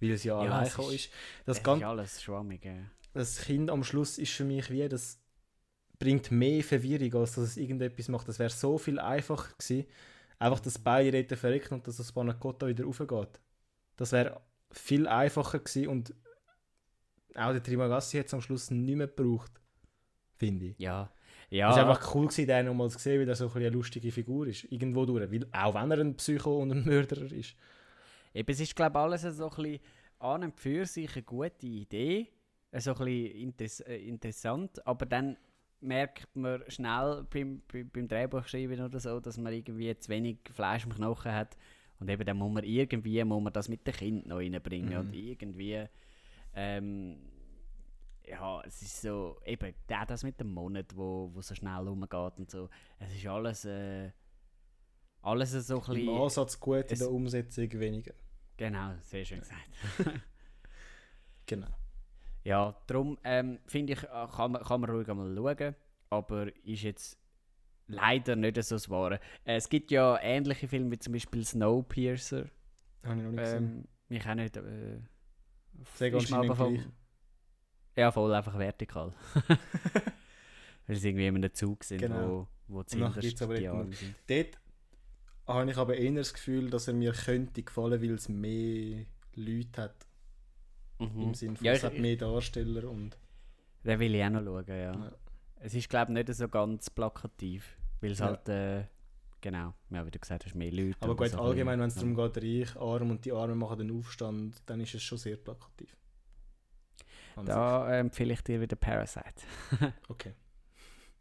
weil 0.00 0.10
es 0.12 0.24
ja, 0.24 0.42
Ja, 0.44 0.50
allein 0.52 0.66
ist- 0.66 0.78
ist. 0.78 1.10
Das, 1.46 1.58
ist 1.58 1.66
alles 1.66 2.22
schwammig, 2.22 2.64
ja. 2.64 2.74
das 3.14 3.40
Kind 3.42 3.70
am 3.70 3.82
Schluss 3.84 4.18
ist 4.18 4.32
für 4.32 4.44
mich 4.44 4.70
wie, 4.70 4.88
das 4.88 5.18
bringt 5.98 6.30
mehr 6.30 6.62
Verwirrung, 6.64 7.14
als 7.22 7.34
dass 7.34 7.44
es 7.44 7.56
irgendetwas 7.56 8.08
macht. 8.08 8.26
Das 8.28 8.38
wäre 8.38 8.50
so 8.50 8.78
viel 8.78 8.98
einfacher 8.98 9.52
gewesen, 9.56 9.86
einfach 10.42 10.60
dass 10.60 10.78
beide 10.78 11.24
dort 11.24 11.38
verrecken 11.38 11.74
und 11.74 11.86
dass 11.86 11.96
das 11.98 12.12
Panacotta 12.12 12.66
wieder 12.66 12.84
raufgeht. 12.84 13.40
Das 13.96 14.12
wäre 14.12 14.40
viel 14.72 15.06
einfacher 15.06 15.58
gewesen 15.60 15.88
und 15.88 16.14
auch 17.34 17.52
der 17.52 17.62
Trimagassi 17.62 18.18
hat 18.18 18.26
es 18.26 18.34
am 18.34 18.40
Schluss 18.42 18.70
nicht 18.70 18.96
mehr 18.96 19.06
gebraucht, 19.08 19.52
finde 20.36 20.66
ich. 20.66 20.78
Ja. 20.78 21.12
Es 21.50 21.56
Ja, 21.58 21.68
war 21.76 21.78
einfach 21.88 22.14
cool 22.14 22.26
gewesen, 22.28 22.46
den 22.46 22.66
nochmal 22.66 22.90
zu 22.90 22.98
sehen, 22.98 23.20
weil 23.20 23.28
er 23.28 23.34
so 23.36 23.46
ein 23.48 23.56
eine 23.56 23.68
lustige 23.70 24.10
Figur 24.10 24.46
ist. 24.46 24.64
Irgendwo 24.70 25.04
durch. 25.06 25.30
Weil, 25.30 25.46
auch 25.52 25.74
wenn 25.74 25.90
er 25.90 25.98
ein 25.98 26.16
Psycho 26.16 26.58
und 26.62 26.72
ein 26.72 26.84
Mörderer 26.84 27.30
ist. 27.30 27.54
eben, 28.34 28.50
es 28.50 28.60
ist, 28.60 28.74
glaube 28.76 28.98
ich, 28.98 29.02
alles 29.02 29.22
so 29.22 29.50
ein 29.50 29.56
bisschen 29.56 29.80
an 30.18 30.44
und 30.44 30.58
für 30.58 30.86
sich 30.86 31.12
eine 31.14 31.22
gute 31.22 31.66
Idee. 31.66 32.28
So 32.78 32.92
ein 32.94 33.04
bisschen 33.04 33.36
interess 33.36 33.80
äh, 33.80 33.96
interessant, 33.96 34.86
aber 34.86 35.04
dann 35.06 35.36
merkt 35.82 36.34
man 36.34 36.62
schnell 36.68 37.26
beim, 37.30 37.62
beim, 37.70 37.90
beim 37.90 38.08
Drehbuchschreiben 38.08 38.80
oder 38.80 39.00
so, 39.00 39.20
dass 39.20 39.38
man 39.38 39.52
irgendwie 39.52 39.96
zu 39.98 40.08
wenig 40.08 40.38
Fleisch 40.52 40.84
im 40.84 40.94
Knochen 40.94 41.32
hat. 41.32 41.56
Und 41.98 42.08
eben 42.08 42.24
dann 42.24 42.36
muss 42.36 42.52
man 42.52 42.64
irgendwie 42.64 43.22
muss 43.24 43.42
man 43.42 43.52
das 43.52 43.68
mit 43.68 43.86
dem 43.86 43.94
Kind 43.94 44.26
noch 44.26 44.38
reinbringen. 44.38 44.96
Und 44.96 45.14
irgendwie, 45.14 45.86
ähm, 46.54 47.18
ja, 48.26 48.60
es 48.62 48.82
ist 48.82 49.02
so, 49.02 49.38
eben, 49.44 49.74
auch 49.92 50.04
das 50.06 50.24
mit 50.24 50.38
dem 50.40 50.52
Monat, 50.52 50.96
wo, 50.96 51.30
wo 51.32 51.42
so 51.42 51.54
schnell 51.54 51.86
rumgeht 51.86 52.38
und 52.38 52.50
so. 52.50 52.68
Es 52.98 53.14
ist 53.14 53.26
alles, 53.26 53.64
äh, 53.64 54.10
alles 55.22 55.52
so 55.52 55.80
ein 55.80 55.86
Im 55.86 55.94
bisschen... 55.94 56.22
Ansatz 56.22 56.60
gut, 56.60 56.90
in 56.90 56.98
der 56.98 57.10
Umsetzung 57.10 57.70
weniger. 57.72 58.14
Genau, 58.56 58.94
sehr 59.00 59.24
schön 59.24 59.40
gesagt. 59.40 59.70
Genau. 61.44 61.81
Ja, 62.44 62.74
darum 62.86 63.18
ähm, 63.24 63.58
finde 63.66 63.92
ich, 63.92 64.02
äh, 64.02 64.26
kann 64.34 64.52
man, 64.52 64.62
kann 64.62 64.80
man 64.80 64.90
ruhig 64.90 65.08
einmal 65.08 65.34
schauen, 65.34 65.74
aber 66.10 66.48
ist 66.66 66.82
jetzt 66.82 67.18
leider 67.86 68.34
nicht 68.36 68.56
so 68.64 68.74
das 68.74 68.90
Wahre. 68.90 69.20
Äh, 69.44 69.56
es 69.56 69.68
gibt 69.68 69.90
ja 69.90 70.18
ähnliche 70.20 70.66
Filme 70.66 70.90
wie 70.90 70.98
zum 70.98 71.12
Beispiel 71.12 71.44
Snowpiercer. 71.44 72.46
Habe 73.04 73.16
ich 73.18 73.22
noch 73.24 73.30
nicht 73.32 73.38
gesehen. 73.42 73.64
Ähm, 73.64 73.84
mich 74.08 74.26
auch 74.28 74.34
nicht. 74.34 74.56
Äh, 74.56 74.98
Sehr 75.94 76.14
ist 76.14 76.32
aber 76.32 76.56
vom-. 76.56 76.92
Ja, 77.96 78.10
voll 78.10 78.32
einfach 78.34 78.58
vertikal. 78.58 79.12
Weil 80.86 80.96
sie 80.96 81.08
irgendwie 81.10 81.26
in 81.26 81.36
einem 81.36 81.54
Zug 81.54 81.84
sind, 81.84 81.98
Genau. 81.98 82.48
wo, 82.68 82.76
wo 82.78 82.82
zuhinterst 82.82 83.40
die 83.40 83.44
immer- 83.64 83.78
Arme 83.78 83.92
sind. 83.92 84.14
Dort 84.26 84.58
habe 85.46 85.70
ich 85.70 85.76
aber 85.76 85.96
eher 85.96 86.12
das 86.12 86.32
Gefühl, 86.34 86.70
dass 86.70 86.88
er 86.88 86.94
mir 86.94 87.12
könnte 87.12 87.62
gefallen, 87.62 88.00
weil 88.02 88.10
es 88.12 88.28
mehr 88.28 89.04
Leute 89.34 89.82
hat. 89.82 90.06
Mhm. 91.02 91.22
Im 91.22 91.34
Sinne 91.34 91.56
von, 91.56 91.66
Ja, 91.66 91.72
es 91.72 91.78
ich, 91.78 91.84
hat 91.84 91.98
mehr 91.98 92.16
Darsteller 92.16 92.88
und... 92.88 93.16
den 93.84 93.98
will 94.00 94.14
ich 94.14 94.24
auch 94.24 94.30
noch 94.30 94.42
schauen, 94.44 94.64
ja. 94.68 94.74
Ja. 94.92 95.12
Es 95.60 95.74
ist, 95.74 95.88
glaube 95.88 96.12
ich, 96.12 96.14
nicht 96.26 96.34
so 96.36 96.48
ganz 96.48 96.90
plakativ, 96.90 97.76
weil 98.00 98.12
es 98.12 98.18
Ja. 98.18 98.26
halt, 98.26 98.48
äh, 98.48 98.84
genau, 99.40 99.74
ja, 99.90 100.04
wie 100.06 100.10
du 100.10 100.18
gesagt 100.18 100.44
hast, 100.44 100.54
mehr 100.54 100.72
Leute. 100.72 100.96
Aber 101.00 101.14
gut, 101.16 101.28
so 101.28 101.38
ein 101.38 101.44
allgemein, 101.44 101.78
wenn 101.80 101.88
es 101.88 101.94
darum 101.94 102.14
geht, 102.14 102.36
reich, 102.38 102.76
arm 102.76 103.10
und 103.10 103.24
die 103.24 103.32
Armen 103.32 103.58
machen 103.58 103.78
den 103.78 103.96
Aufstand, 103.98 104.62
dann 104.66 104.80
ist 104.80 104.94
es 104.94 105.02
schon 105.02 105.18
sehr 105.18 105.36
plakativ. 105.36 105.96
An 107.36 107.46
Da 107.46 107.98
empfehle 107.98 108.34
ich 108.34 108.42
dir 108.42 108.60
wieder 108.60 108.76
Parasite. 108.76 109.42
Okay. 110.08 110.34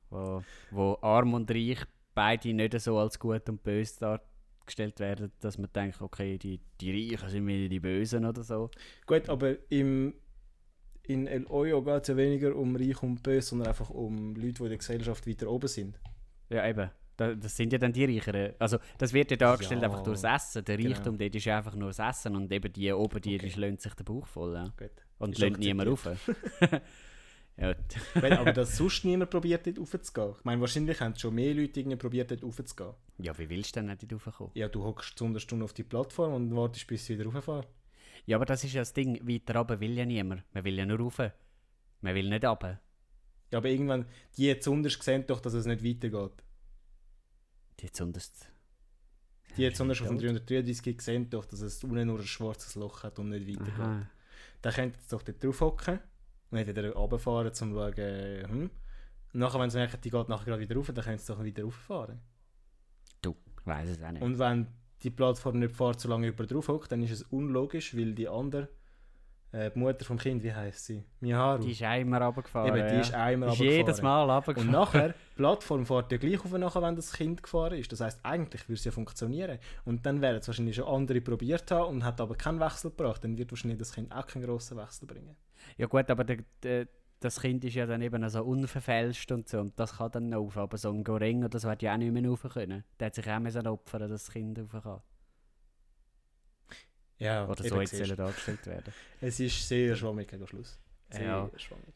Wo, 0.09 0.43
wo 0.71 0.97
arm 1.01 1.33
und 1.35 1.49
reich 1.49 1.79
beide 2.13 2.53
nicht 2.53 2.77
so 2.81 2.97
als 2.97 3.17
gut 3.17 3.47
und 3.47 3.63
böse 3.63 4.19
dargestellt 4.61 4.99
werden, 4.99 5.31
dass 5.39 5.57
man 5.57 5.69
denkt, 5.73 6.01
okay, 6.01 6.37
die, 6.37 6.59
die 6.79 6.91
Reichen 7.11 7.29
sind 7.29 7.47
wieder 7.47 7.69
die 7.69 7.79
Bösen 7.79 8.25
oder 8.25 8.43
so. 8.43 8.69
Gut, 9.05 9.29
aber 9.29 9.55
im, 9.69 10.13
in 11.03 11.27
El 11.27 11.45
Oyo 11.47 11.81
geht 11.83 12.03
es 12.03 12.07
ja 12.09 12.17
weniger 12.17 12.55
um 12.55 12.75
Reich 12.75 13.01
und 13.03 13.23
Böse, 13.23 13.49
sondern 13.49 13.69
einfach 13.69 13.89
um 13.89 14.35
Leute, 14.35 14.53
die 14.53 14.63
in 14.63 14.69
der 14.69 14.77
Gesellschaft 14.77 15.27
weiter 15.27 15.49
oben 15.49 15.67
sind. 15.67 15.99
Ja, 16.49 16.67
eben. 16.67 16.89
Da, 17.17 17.35
das 17.35 17.55
sind 17.55 17.71
ja 17.73 17.77
dann 17.77 17.93
die 17.93 18.05
Reicheren. 18.05 18.53
Also, 18.57 18.77
das 18.97 19.13
wird 19.13 19.31
ja 19.31 19.37
dargestellt 19.37 19.81
Ja, 19.81 19.89
einfach 19.89 20.01
durchs 20.01 20.23
Essen. 20.23 20.63
Der 20.65 20.77
genau. 20.77 20.89
Reichtum 20.89 21.17
dort 21.17 21.35
ist 21.35 21.47
einfach 21.47 21.75
nur 21.75 21.89
das 21.89 21.99
Essen 21.99 22.35
und 22.35 22.51
eben 22.51 22.71
die 22.71 22.91
oben, 22.91 23.21
die, 23.21 23.31
die 23.31 23.35
Okay. 23.45 23.49
schlönt 23.49 23.81
sich 23.81 23.93
den 23.93 24.05
Bauch 24.05 24.25
voll. 24.25 24.53
Ja. 24.53 24.63
Gut. 24.77 24.91
Und 25.19 25.37
lässt 25.37 25.59
niemand 25.59 25.89
rauf. 25.89 26.07
ja, 27.57 27.73
Gut, 27.73 28.23
aber 28.23 28.53
dass 28.53 28.77
sonst 28.77 29.05
niemand 29.05 29.29
probiert, 29.29 29.67
dort 29.67 29.79
raufzugehen. 29.79 30.33
Ich 30.37 30.43
meine, 30.43 30.61
wahrscheinlich 30.61 30.99
haben 30.99 31.15
schon 31.15 31.35
mehr 31.35 31.53
Leute 31.53 31.79
irgendwie 31.79 31.97
probiert, 31.97 32.31
dort 32.31 32.43
raufzugehen. 32.43 32.93
ja, 33.19 33.37
wie 33.37 33.49
willst 33.49 33.75
du 33.75 33.81
denn 33.81 33.87
nicht 33.87 34.11
raufkommen? 34.11 34.51
Ja, 34.55 34.67
du 34.67 34.83
hockst 34.83 35.17
zu 35.17 35.25
einer 35.25 35.39
Stunde 35.39 35.65
auf 35.65 35.73
die 35.73 35.83
Plattform 35.83 36.33
und 36.33 36.55
wartest, 36.55 36.87
bis 36.87 37.05
sie 37.05 37.19
wieder 37.19 37.29
rauffahren. 37.29 37.65
Ja, 38.25 38.37
aber 38.37 38.45
das 38.45 38.63
ist 38.63 38.73
ja 38.73 38.81
das 38.81 38.93
Ding. 38.93 39.19
Weiter 39.27 39.55
runter 39.55 39.79
will 39.79 39.97
ja 39.97 40.05
niemand. 40.05 40.43
Man 40.53 40.63
will 40.63 40.77
ja 40.77 40.85
nur 40.85 40.99
rauf. 40.99 41.19
Man 42.01 42.15
will 42.15 42.29
nicht 42.29 42.45
runter. 42.45 42.79
Ja, 43.51 43.57
aber 43.57 43.69
irgendwann, 43.69 44.05
die 44.37 44.45
jetzt 44.45 44.67
unterst 44.67 45.03
sehen 45.03 45.25
doch, 45.27 45.39
dass 45.41 45.53
es 45.53 45.65
nicht 45.65 45.83
weitergeht. 45.83 46.43
Die 47.79 47.91
zunderst. 47.91 48.47
Die 49.57 49.63
jetzt 49.63 49.77
sonst 49.77 50.01
auf 50.01 50.07
dem 50.07 50.17
tot. 50.17 50.49
333 50.49 51.01
sehen 51.01 51.29
doch, 51.29 51.45
dass 51.45 51.61
es 51.61 51.83
unten 51.83 52.07
nur 52.07 52.19
ein 52.19 52.25
schwarzes 52.25 52.75
Loch 52.75 53.03
hat 53.03 53.19
und 53.19 53.29
nicht 53.29 53.47
weitergeht. 53.47 53.79
Aha. 53.79 54.07
Dann 54.61 54.73
könnt 54.73 54.95
ihr 54.95 55.01
doch 55.09 55.23
dort 55.23 55.43
drauf 55.43 55.61
hocken 55.61 55.99
und 56.51 56.57
dann 56.57 56.67
wieder 56.67 56.91
runterfahren, 56.93 57.47
um 57.47 57.53
zu 57.53 57.65
schauen, 57.65 57.95
hm. 57.95 58.69
Und 59.33 59.39
nachher, 59.39 59.59
wenn 59.59 59.69
sie 59.69 59.77
merken, 59.77 60.01
die 60.03 60.09
geht 60.09 60.29
nachher 60.29 60.45
gerade 60.45 60.61
wieder 60.61 60.75
rauf, 60.75 60.91
dann 60.93 61.03
können 61.03 61.17
sie 61.17 61.33
doch 61.33 61.43
wieder 61.43 61.63
rauffahren. 61.63 62.19
Du, 63.21 63.35
ich 63.59 63.65
weiß 63.65 63.89
es 63.89 64.03
auch 64.03 64.11
nicht. 64.11 64.21
Und 64.21 64.39
wenn 64.39 64.67
die 65.03 65.09
Plattform 65.09 65.59
nicht 65.59 65.75
fährt, 65.75 65.99
solange 65.99 66.27
jemand 66.27 66.51
drauf 66.51 66.67
hockt, 66.67 66.91
dann 66.91 67.01
ist 67.01 67.11
es 67.11 67.23
unlogisch, 67.23 67.95
weil 67.95 68.13
die 68.13 68.27
andere, 68.27 68.67
äh, 69.51 69.69
die 69.69 69.79
Mutter 69.79 70.05
vom 70.05 70.17
Kind, 70.17 70.43
wie 70.43 70.53
heißt 70.53 70.85
sie? 70.85 71.03
Miharu. 71.19 71.61
die 71.61 71.71
ist 71.71 71.83
einmal 71.83 72.23
runtergefahren. 72.23 72.69
Eben, 72.69 72.87
die 72.87 72.93
ja. 72.93 73.01
ist 73.01 73.13
einmal 73.13 73.49
Ist 73.49 73.59
jedes. 73.59 74.01
Mal 74.01 74.29
runtergefahren. 74.29 74.67
Und 74.67 74.71
nachher, 74.71 75.09
die 75.31 75.35
Plattform 75.35 75.85
fährt 75.85 76.11
ja 76.11 76.17
gleich 76.17 76.39
auf, 76.39 76.51
nachher, 76.53 76.81
wenn 76.81 76.95
das 76.95 77.11
Kind 77.13 77.43
gefahren 77.43 77.77
ist. 77.77 77.91
Das 77.91 77.99
heisst, 77.99 78.19
eigentlich 78.23 78.63
würde 78.69 78.79
es 78.79 78.85
ja 78.85 78.91
funktionieren. 78.91 79.59
Und 79.83 80.05
dann 80.05 80.21
werden 80.21 80.37
es 80.39 80.47
wahrscheinlich 80.47 80.77
schon 80.77 80.85
andere 80.85 81.19
probiert 81.19 81.69
haben 81.71 81.95
und 81.95 82.05
hat 82.05 82.21
aber 82.21 82.35
keinen 82.35 82.59
Wechsel 82.61 82.91
gebracht. 82.91 83.23
Dann 83.23 83.37
wird 83.37 83.51
wahrscheinlich 83.51 83.79
das 83.79 83.93
Kind 83.93 84.11
auch 84.13 84.25
keinen 84.25 84.43
grossen 84.43 84.77
Wechsel 84.77 85.05
bringen. 85.05 85.35
Ja 85.77 85.87
gut, 85.87 86.09
aber 86.09 86.23
der, 86.23 86.37
der, 86.63 86.87
das 87.19 87.41
Kind 87.41 87.63
ist 87.65 87.75
ja 87.75 87.85
dann 87.85 88.01
eben 88.01 88.27
so 88.29 88.43
unverfälscht 88.43 89.31
und 89.31 89.49
so 89.49 89.59
und 89.59 89.77
das 89.79 89.97
kann 89.97 90.11
dann 90.11 90.29
noch 90.29 90.39
rauf. 90.39 90.57
Aber 90.57 90.77
so 90.77 90.91
ein 90.91 91.03
Goreng, 91.03 91.47
das 91.49 91.65
wird 91.65 91.81
ja 91.81 91.93
auch 91.93 91.97
nicht 91.97 92.11
mehr 92.11 92.27
rauf 92.27 92.43
können. 92.53 92.83
Der 92.99 93.07
hat 93.07 93.15
sich 93.15 93.29
auch 93.29 93.39
müssen 93.39 93.67
opfern, 93.67 94.09
dass 94.09 94.25
das 94.25 94.31
Kind 94.31 94.57
rauf 94.57 94.83
kann. 94.83 95.01
Ja, 97.21 97.47
Oder 97.47 97.63
so 97.63 97.79
jetzt 97.81 98.17
dargestellt 98.17 98.65
werden. 98.65 98.93
Es 99.21 99.39
ist 99.39 99.67
sehr 99.67 99.95
schwammig 99.95 100.27
gegen 100.27 100.47
Schluss. 100.47 100.79
Sehr 101.11 101.23
Ja. 101.25 101.49
schwammig. 101.57 101.93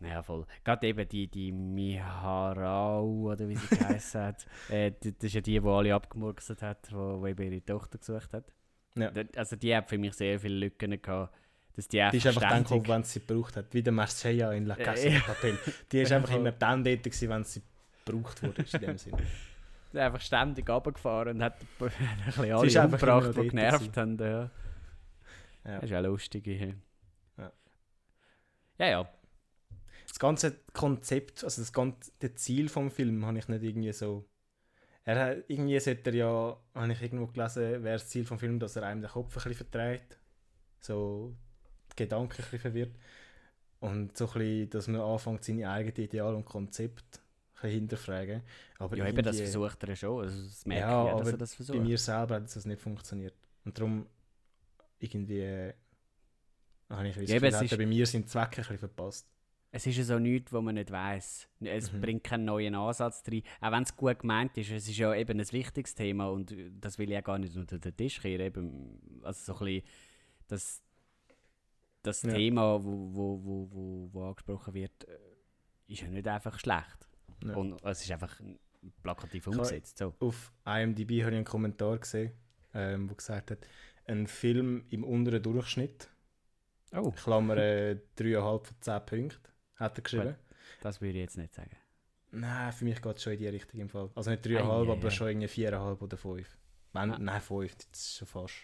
Ja, 0.00 0.22
voll. 0.22 0.46
Gerade 0.64 0.86
eben 0.86 1.08
die, 1.08 1.28
die 1.28 1.52
Miharau, 1.52 3.04
oder 3.32 3.48
wie 3.48 3.56
sie 3.56 3.66
geheißen 3.76 4.20
hat. 4.20 4.46
Äh, 4.68 4.92
die- 5.02 5.12
das 5.12 5.24
ist 5.24 5.34
ja 5.34 5.40
die, 5.40 5.60
die 5.60 5.66
alle 5.68 5.94
abgemurkst 5.94 6.62
hat, 6.62 6.90
die, 6.90 6.94
eben 7.28 7.52
ihre 7.52 7.64
Tochter 7.64 7.98
gesucht 7.98 8.32
hat. 8.32 8.44
Ja. 8.96 9.10
Also 9.36 9.56
die 9.56 9.74
hat 9.74 9.88
für 9.88 9.98
mich 9.98 10.14
sehr 10.14 10.38
viele 10.40 10.54
Lücken 10.56 11.00
gehabt. 11.00 11.34
Dass 11.76 11.88
die 11.88 12.02
Die 12.12 12.16
ist 12.18 12.26
einfach 12.26 12.42
dann 12.42 12.62
gekommen, 12.62 12.86
wenn 12.86 13.02
sie 13.02 13.20
gebraucht 13.20 13.56
hat. 13.56 13.66
Wie 13.74 13.82
der 13.82 13.92
Marcella 13.92 14.52
in 14.52 14.66
La 14.66 14.76
Casa 14.76 15.08
de. 15.08 15.18
Papel. 15.20 15.58
Die 15.90 16.00
ist 16.00 16.12
einfach 16.12 16.34
immer 16.34 16.52
dann 16.52 16.84
dort, 16.84 17.02
gewesen, 17.02 17.28
wenn 17.28 17.44
sie 17.44 17.62
gebraucht 18.04 18.42
wurde. 18.42 18.64
In 18.72 18.80
dem 18.80 18.98
Sinn. 18.98 19.14
Einfach 19.94 20.20
ständig 20.20 20.68
runtergefahren 20.68 21.36
und 21.36 21.42
hat 21.42 21.60
ein 21.80 21.88
bisschen 21.88 22.52
alle 22.52 22.66
ist 22.66 22.76
umgebracht, 22.76 23.36
die 23.36 23.48
genervt 23.48 23.96
haben. 23.96 24.18
Ja. 24.18 24.50
Ja. 25.64 25.80
Das 25.80 25.90
ist 25.90 25.96
auch 25.96 26.02
lustig. 26.02 26.46
Ja, 26.46 26.66
Ja. 27.38 27.52
ja. 28.78 28.86
ja. 28.86 29.08
Das 30.06 30.18
ganze 30.18 30.60
Konzept, 30.72 31.42
also 31.42 31.62
das 31.62 31.72
ganze 31.72 32.12
das 32.20 32.34
Ziel 32.36 32.68
vom 32.68 32.90
Film, 32.90 33.24
habe 33.26 33.38
ich 33.38 33.48
nicht 33.48 33.62
irgendwie 33.62 33.92
so. 33.92 34.28
Er 35.04 35.18
hat, 35.18 35.44
irgendwie 35.48 35.78
sollte 35.80 36.10
er 36.10 36.16
ja, 36.16 36.56
habe 36.74 36.92
ich 36.92 37.02
irgendwo 37.02 37.26
gelesen, 37.26 37.82
wäre 37.82 37.98
das 37.98 38.08
Ziel 38.08 38.24
vom 38.24 38.38
Film, 38.38 38.58
dass 38.58 38.76
er 38.76 38.84
einem 38.84 39.02
den 39.02 39.10
Kopf 39.10 39.30
ein 39.30 39.34
bisschen 39.34 39.54
vertreibt. 39.54 40.18
So 40.80 41.34
Gedanken 41.96 42.32
ein 42.32 42.36
bisschen 42.36 42.60
verwirrt. 42.60 42.94
Und 43.80 44.16
so 44.16 44.26
ein 44.26 44.32
bisschen, 44.32 44.70
dass 44.70 44.88
man 44.88 45.00
anfängt, 45.00 45.44
seine 45.44 45.68
eigenen 45.68 45.96
Ideale 45.96 46.36
und 46.36 46.44
Konzepte 46.44 47.20
hinterfragen. 47.68 48.42
Aber 48.78 48.96
ja, 48.96 49.06
eben 49.06 49.22
das 49.22 49.38
versucht 49.38 49.82
er 49.84 49.96
schon. 49.96 50.24
Also 50.24 50.42
das 50.44 50.64
merke 50.66 50.82
Ja, 50.90 51.02
ich 51.04 51.08
ja, 51.10 51.18
dass 51.18 51.28
er 51.28 51.38
das 51.38 51.50
Bei 51.52 51.56
versucht. 51.56 51.80
mir 51.80 51.98
selber 51.98 52.34
hat 52.36 52.44
das 52.44 52.64
nicht 52.64 52.80
funktioniert. 52.80 53.34
Und 53.64 53.78
darum 53.78 54.06
irgendwie 54.98 55.40
äh, 55.40 55.74
habe 56.90 57.08
ich 57.08 57.16
das 57.16 57.28
Ja, 57.30 57.36
eben, 57.36 57.50
Gefühl, 57.50 57.78
bei 57.78 57.86
mir 57.86 58.06
seinen 58.06 58.26
Zweck 58.26 58.50
ein 58.50 58.56
bisschen 58.56 58.78
verpasst. 58.78 59.26
Es 59.70 59.86
ist 59.86 59.96
ja 59.96 60.04
so 60.04 60.18
nichts, 60.20 60.52
was 60.52 60.62
man 60.62 60.76
nicht 60.76 60.90
weiß. 60.92 61.48
Es 61.62 61.92
Mhm. 61.92 62.00
bringt 62.00 62.24
keinen 62.24 62.44
neuen 62.44 62.76
Ansatz 62.76 63.24
rein. 63.26 63.42
Auch 63.60 63.72
wenn 63.72 63.82
es 63.82 63.96
gut 63.96 64.20
gemeint 64.20 64.56
ist. 64.56 64.70
Es 64.70 64.88
ist 64.88 64.96
ja 64.98 65.12
eben 65.14 65.40
ein 65.40 65.52
wichtiges 65.52 65.94
Thema 65.96 66.28
und 66.28 66.54
das 66.80 66.96
will 66.98 67.08
ich 67.08 67.14
ja 67.14 67.22
gar 67.22 67.38
nicht 67.38 67.56
unter 67.56 67.78
den 67.80 67.96
Tisch 67.96 68.20
kehren. 68.20 68.40
Eben, 68.46 69.20
also 69.24 69.52
so 69.52 69.58
ein 69.58 69.64
bisschen 69.66 69.86
das, 70.46 70.82
das 72.02 72.22
Ja. 72.22 72.34
Thema, 72.34 72.84
wo, 72.84 73.10
wo, 73.14 73.40
wo, 73.44 73.68
wo, 73.72 74.08
wo 74.12 74.24
angesprochen 74.28 74.74
wird, 74.74 75.08
äh, 75.08 75.18
ist 75.88 76.02
ja 76.02 76.08
nicht 76.08 76.28
einfach 76.28 76.56
schlecht. 76.60 77.08
Ja. 77.44 77.54
Und 77.54 77.82
es 77.84 78.02
ist 78.02 78.10
einfach 78.10 78.40
plakativ 79.02 79.46
umgesetzt. 79.46 79.98
So. 79.98 80.14
Auf 80.20 80.52
IMDb 80.66 81.22
habe 81.22 81.30
ich 81.32 81.36
einen 81.36 81.44
Kommentar 81.44 81.98
gesehen, 81.98 82.32
ähm, 82.74 83.08
wo 83.10 83.14
gesagt 83.14 83.50
hat, 83.50 83.58
ein 84.06 84.26
Film 84.26 84.84
im 84.90 85.04
unteren 85.04 85.42
Durchschnitt, 85.42 86.08
Oh, 86.96 87.10
Klammer 87.10 87.56
äh, 87.56 87.98
3,5 88.18 88.64
von 88.64 88.76
10 88.80 89.06
Punkten, 89.06 89.48
hat 89.76 89.98
er 89.98 90.02
geschrieben. 90.02 90.34
das 90.80 91.00
würde 91.00 91.14
ich 91.18 91.22
jetzt 91.24 91.36
nicht 91.38 91.52
sagen. 91.54 91.76
Nein, 92.30 92.72
für 92.72 92.84
mich 92.84 93.00
geht 93.02 93.16
es 93.16 93.22
schon 93.22 93.32
in 93.32 93.38
die 93.40 93.48
Richtung 93.48 93.80
im 93.80 93.88
Fall. 93.88 94.10
Also 94.14 94.30
nicht 94.30 94.46
Ei, 94.46 94.50
3,5, 94.50 94.88
ei, 94.88 94.92
aber 94.92 95.06
ei. 95.06 95.10
schon 95.10 95.28
irgendwie 95.28 95.48
4,5 95.48 96.00
oder 96.02 96.16
5. 96.16 96.58
Wenn, 96.92 97.10
Ah. 97.12 97.18
Nein, 97.18 97.40
5, 97.40 97.74
das 97.90 98.00
ist 98.00 98.16
schon 98.16 98.28
fast. 98.28 98.54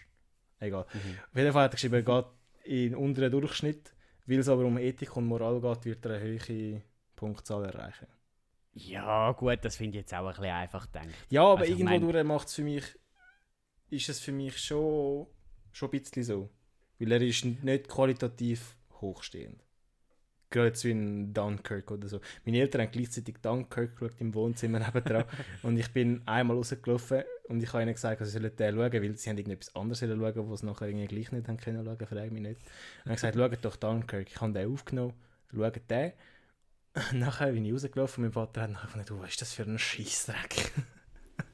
Egal. 0.59 0.85
Mhm. 0.93 0.99
Auf 1.29 1.35
jeden 1.37 1.51
Fall 1.53 1.63
hat 1.65 1.71
er 1.71 1.75
geschrieben, 1.75 1.95
er 1.95 2.01
geht 2.03 2.25
in 2.65 2.95
unteren 2.95 3.31
Durchschnitt. 3.31 3.93
Weil 4.27 4.39
es 4.39 4.47
aber 4.49 4.63
um 4.65 4.77
Ethik 4.77 5.17
und 5.17 5.25
Moral 5.25 5.59
geht, 5.59 5.85
wird 5.85 6.05
er 6.05 6.19
eine 6.21 6.39
hohe 6.39 6.81
Punktzahl 7.15 7.65
erreichen. 7.65 8.07
Ja, 8.73 9.31
gut, 9.33 9.59
das 9.63 9.75
finde 9.75 9.97
ich 9.97 10.03
jetzt 10.03 10.13
auch 10.13 10.25
ein 10.25 10.33
bisschen 10.33 10.45
einfach 10.45 10.85
gedacht. 10.91 11.09
Ja, 11.29 11.43
aber 11.43 11.61
Also, 11.61 11.73
ich 11.73 11.79
irgendwo 11.79 11.99
mein- 11.99 12.11
durch 12.13 12.23
macht 12.23 12.47
es 12.47 12.55
für 12.55 12.63
mich, 12.63 12.83
ist 13.89 14.09
es 14.09 14.19
für 14.19 14.31
mich 14.31 14.57
schon, 14.57 15.27
schon 15.71 15.89
ein 15.89 15.99
bisschen 15.99 16.23
so. 16.23 16.49
Weil 16.99 17.11
er 17.11 17.21
ist 17.21 17.43
nicht 17.45 17.87
qualitativ 17.89 18.75
hochstehend. 19.01 19.61
Gerade 20.49 20.67
jetzt 20.67 20.83
wie 20.83 20.91
in 20.91 21.33
Dunkirk 21.33 21.89
oder 21.91 22.07
so. 22.09 22.19
Meine 22.45 22.59
Eltern 22.59 22.81
haben 22.81 22.91
gleichzeitig 22.91 23.37
Dunkirk 23.41 23.97
geschaut 23.97 24.19
im 24.19 24.33
Wohnzimmer 24.35 24.79
nebendran. 24.79 25.23
und 25.63 25.77
ich 25.77 25.89
bin 25.91 26.21
einmal 26.27 26.57
rausgelaufen 26.57 27.23
und 27.47 27.63
ich 27.63 27.71
habe 27.71 27.83
ihnen 27.83 27.93
gesagt, 27.93 28.19
sie 28.23 28.31
sollen 28.31 28.53
den 28.55 28.75
schauen, 28.75 28.93
weil 28.93 29.17
sie 29.17 29.29
haben 29.29 29.37
irgendetwas 29.37 29.75
anderes 29.75 29.99
schauen, 29.99 30.49
was 30.51 30.59
sie 30.59 30.65
nachher 30.65 30.87
irgendwie 30.89 31.07
gleich 31.07 31.31
nicht 31.31 31.47
haben 31.47 31.57
können 31.57 31.85
schauen, 31.85 32.05
frage 32.07 32.31
mich 32.31 32.41
nicht. 32.41 32.59
Und 33.05 33.11
ich 33.13 33.23
habe 33.23 33.31
gesagt, 33.33 33.35
schaut 33.35 33.65
doch 33.65 33.75
Dunkirk. 33.77 34.27
Ich 34.29 34.41
habe 34.41 34.51
den 34.53 34.71
aufgenommen, 34.73 35.13
schaut 35.53 35.89
den. 35.89 36.11
nachher 37.13 37.51
bin 37.51 37.65
ich 37.65 37.73
rausgelaufen 37.73 38.23
und 38.23 38.29
mein 38.29 38.33
Vater 38.33 38.61
hat 38.63 38.71
nachher 38.71 38.87
gefunden, 38.87 39.07
du, 39.07 39.19
was 39.19 39.29
ist 39.29 39.41
das 39.41 39.53
für 39.53 39.63
ein 39.63 39.79
Scheissdreck? 39.79 40.71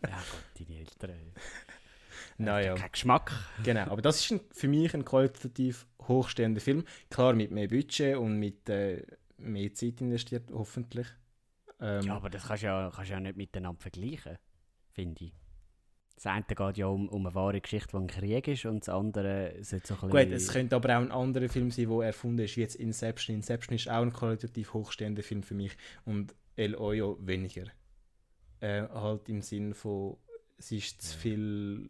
Ja, 0.04 0.18
Gott, 0.18 0.68
deine 0.68 0.80
Eltern. 0.80 1.34
naja. 2.38 2.76
Kein 2.76 2.92
Geschmack. 2.92 3.32
Genau, 3.64 3.84
aber 3.84 4.02
das 4.02 4.22
ist 4.22 4.32
ein, 4.32 4.42
für 4.52 4.68
mich 4.68 4.94
ein 4.94 5.06
qualitativ 5.06 5.88
hochstehender 6.08 6.62
Film. 6.62 6.84
Klar, 7.10 7.34
mit 7.34 7.52
mehr 7.52 7.68
Budget 7.68 8.18
und 8.18 8.38
mit 8.40 8.68
äh, 8.70 9.04
mehr 9.38 9.74
Zeit 9.74 10.02
investiert, 10.02 10.50
hoffentlich. 10.52 11.08
Ähm, 11.80 12.02
Ja, 12.02 12.16
aber 12.16 12.30
das 12.30 12.48
kannst 12.48 12.64
du 12.64 12.68
ja, 12.68 12.92
kannst 12.94 13.12
ja 13.12 13.20
nicht 13.20 13.38
miteinander 13.38 13.80
vergleichen, 13.80 14.38
finde 14.92 15.26
ich. 15.26 15.34
Das 16.18 16.26
eine 16.26 16.44
geht 16.44 16.78
ja 16.78 16.88
um, 16.88 17.08
um 17.10 17.28
eine 17.28 17.36
wahre 17.36 17.62
Geschichte, 17.62 17.90
die 17.92 17.98
ein 17.98 18.08
Krieg 18.08 18.48
ist, 18.48 18.66
und 18.66 18.80
das 18.88 18.90
andere 18.90 19.54
sollte 19.62 19.88
so 19.88 19.94
ein 20.02 20.10
Gut, 20.10 20.32
es 20.32 20.48
könnte 20.48 20.76
aber 20.76 20.98
auch 20.98 21.02
ein 21.02 21.12
anderer 21.12 21.48
Film 21.48 21.70
sein, 21.70 21.88
der 21.88 22.08
erfunden 22.08 22.40
ist, 22.44 22.58
wie 22.58 22.62
jetzt 22.62 22.76
Inception. 22.76 23.36
Inception 23.36 23.76
ist 23.76 23.88
auch 23.88 24.02
ein 24.02 24.12
qualitativ 24.12 24.74
hochstehender 24.74 25.22
Film 25.22 25.44
für 25.44 25.54
mich 25.54 25.78
und 26.06 26.34
El 26.56 26.76
Oyo 26.76 27.20
weniger. 27.22 27.66
Äh, 28.62 28.88
halt 28.90 29.30
im 29.30 29.44
Sinn 29.44 29.76
von, 29.76 30.18
es 30.58 30.72
ist 30.72 31.04
zu 31.04 31.18
viel 31.20 31.90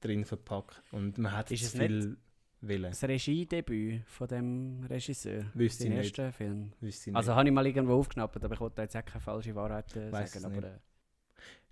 drin 0.00 0.26
verpackt 0.26 0.82
und 0.92 1.16
man 1.16 1.32
hat 1.34 1.50
Ist 1.50 1.70
zu 1.72 1.78
viel 1.78 2.18
Willen. 2.60 2.90
Das 2.90 3.02
Regiedebüt 3.04 4.02
von 4.06 4.28
dem 4.28 4.84
Regisseur. 4.88 5.46
Wüsste 5.54 5.84
ich 5.84 5.90
nicht. 5.90 5.98
erster 6.18 6.32
Film. 6.32 6.72
Wüsste 6.80 7.08
ich 7.10 7.16
Also 7.16 7.30
nicht. 7.30 7.38
habe 7.38 7.48
ich 7.48 7.54
mal 7.54 7.66
irgendwo 7.66 7.94
aufgeschnappt, 7.94 8.44
aber 8.44 8.54
ich 8.54 8.60
wollte 8.60 8.82
jetzt 8.82 8.96
auch 8.96 9.04
keine 9.04 9.20
falsche 9.20 9.54
Wahrheit 9.54 9.96
äh, 9.96 10.10
sagen. 10.10 10.44
Aber, 10.44 10.54
nicht. 10.56 10.64
äh, 10.64 10.78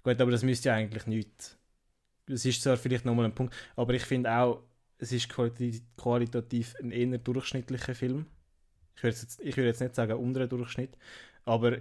Gut, 0.02 0.20
aber 0.20 0.30
das 0.30 0.42
müsste 0.42 0.70
ja 0.70 0.74
eigentlich 0.76 1.06
nicht. 1.06 1.58
Das 2.26 2.44
ist 2.44 2.62
zwar 2.62 2.76
vielleicht 2.76 3.04
nochmal 3.04 3.26
ein 3.26 3.35
Punkt, 3.35 3.54
aber 3.76 3.94
ich 3.94 4.04
finde 4.04 4.30
auch, 4.33 4.62
es 4.98 5.12
ist 5.12 5.28
qualitativ, 5.96 6.74
ein 6.80 6.92
eher 6.92 7.18
durchschnittlicher 7.18 7.94
Film. 7.94 8.26
Ich 8.96 9.02
würde 9.02 9.16
jetzt, 9.16 9.40
ich 9.40 9.56
würde 9.56 9.68
jetzt 9.68 9.80
nicht 9.80 9.94
sagen 9.94 10.12
unterer 10.12 10.46
Durchschnitt, 10.46 10.96
aber 11.45 11.78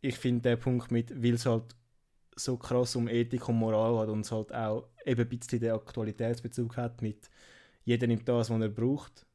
ich 0.00 0.16
finde 0.16 0.50
den 0.50 0.58
Punkt 0.58 0.90
mit, 0.90 1.10
weil 1.22 1.34
es 1.34 1.46
halt 1.46 1.74
so 2.36 2.56
krass 2.56 2.96
um 2.96 3.08
Ethik 3.08 3.48
und 3.48 3.56
Moral 3.56 4.04
geht 4.04 4.12
und 4.12 4.20
es 4.20 4.32
halt 4.32 4.52
auch 4.54 4.88
eben 5.04 5.20
ein 5.22 5.28
bisschen 5.28 5.60
den 5.60 5.72
Aktualitätsbezug 5.72 6.76
hat 6.76 7.02
mit 7.02 7.30
jeder 7.84 8.06
nimmt 8.06 8.28
das, 8.28 8.50
was 8.50 8.60
er 8.60 8.68
braucht 8.68 9.26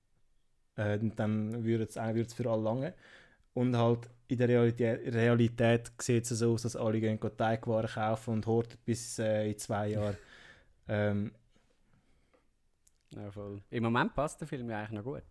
äh, 0.76 1.00
dann 1.16 1.64
würde 1.64 1.86
es 1.86 1.98
es 1.98 2.34
für 2.34 2.50
alle 2.50 2.64
lange 2.64 2.94
und 3.54 3.76
halt 3.76 4.10
in 4.28 4.38
der 4.38 4.50
Realität, 4.50 5.14
Realität 5.14 5.92
sieht 6.00 6.30
es 6.30 6.40
so 6.40 6.54
aus, 6.54 6.64
dass 6.64 6.76
alle 6.76 7.00
gehen 7.00 7.20
Teigwaren 7.38 7.88
kaufen 7.90 8.34
und 8.36 8.48
horten 8.48 8.78
bis 8.84 9.20
äh, 9.20 9.50
in 9.52 9.58
zwei 9.58 9.90
Jahren. 9.90 10.18
Ähm, 10.88 11.32
ja, 13.16 13.32
voll. 13.32 13.62
Im 13.70 13.84
Moment 13.84 14.14
passt 14.14 14.42
der 14.42 14.48
Film 14.48 14.70
ja 14.70 14.80
eigentlich 14.80 14.92
noch 14.92 15.04
gut. 15.04 15.24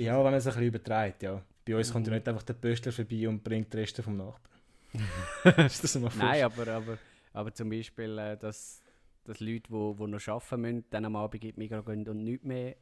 ja, 0.00 0.16
wenn 0.16 0.24
man 0.24 0.34
es 0.34 0.46
ein 0.46 0.50
bisschen 0.52 0.68
übertreibt, 0.68 1.22
ja. 1.22 1.42
Bei 1.64 1.76
uns 1.76 1.92
kommt 1.92 2.06
ja 2.06 2.10
Mhm. 2.12 2.16
nicht 2.18 2.28
einfach 2.28 2.42
der 2.42 2.54
Pöstler 2.54 2.92
vorbei 2.92 3.28
und 3.28 3.42
bringt 3.44 3.72
die 3.72 3.76
Reste 3.76 4.02
vom 4.02 4.16
Nachbarn. 4.16 4.50
ist 5.66 5.82
das 5.84 5.98
mal 5.98 6.10
Nein, 6.16 6.42
aber, 6.42 6.66
aber, 6.68 6.98
aber 7.32 7.54
zum 7.54 7.70
Beispiel, 7.70 8.18
äh, 8.18 8.36
dass, 8.36 8.82
dass 9.24 9.40
Leute, 9.40 9.60
die 9.68 9.70
wo, 9.70 9.96
wo 9.96 10.06
noch 10.06 10.26
arbeiten 10.28 10.60
müssen, 10.60 10.84
dann 10.90 11.04
am 11.04 11.16
Abend 11.16 11.42
in 11.44 11.52
die 11.52 11.58
Migros 11.58 11.84
gehen 11.86 12.06
und 12.08 12.24
nichts 12.24 12.44
mehr, 12.44 12.76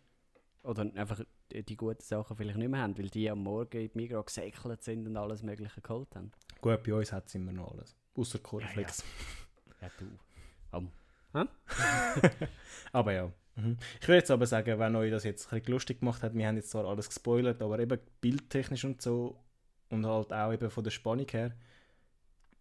oder 0.62 0.82
einfach 0.94 1.20
die 1.52 1.76
guten 1.76 2.02
Sachen 2.02 2.36
vielleicht 2.36 2.58
nicht 2.58 2.68
mehr 2.68 2.80
haben, 2.80 2.96
weil 2.98 3.08
die 3.08 3.30
am 3.30 3.42
Morgen 3.42 3.76
in 3.80 3.90
die 3.90 3.96
Migros 3.98 4.26
gesäckelt 4.26 4.82
sind 4.82 5.06
und 5.06 5.16
alles 5.16 5.42
Mögliche 5.42 5.80
geholt 5.80 6.14
haben. 6.16 6.32
Gut, 6.60 6.82
bei 6.82 6.94
uns 6.94 7.12
hat 7.12 7.26
es 7.28 7.34
immer 7.34 7.52
noch 7.52 7.72
alles. 7.72 7.96
Außer 8.14 8.38
Cornflakes. 8.40 9.04
Ja, 9.80 9.88
du. 9.98 10.06
Komm, 10.70 10.86
Hä? 10.86 10.90
aber 12.92 13.12
ja. 13.12 13.32
Mhm. 13.56 13.76
Ich 14.00 14.08
würde 14.08 14.18
jetzt 14.18 14.30
aber 14.30 14.46
sagen, 14.46 14.78
wenn 14.78 14.96
euch 14.96 15.10
das 15.10 15.24
jetzt 15.24 15.52
ein 15.52 15.58
bisschen 15.58 15.72
lustig 15.72 16.00
gemacht 16.00 16.22
hat, 16.22 16.34
wir 16.34 16.46
haben 16.46 16.56
jetzt 16.56 16.70
zwar 16.70 16.84
alles 16.86 17.08
gespoilert, 17.08 17.62
aber 17.62 17.78
eben 17.78 17.98
bildtechnisch 18.20 18.84
und 18.84 19.02
so 19.02 19.36
und 19.90 20.06
halt 20.06 20.32
auch 20.32 20.52
eben 20.52 20.70
von 20.70 20.84
der 20.84 20.90
Spannung 20.90 21.26
her, 21.30 21.52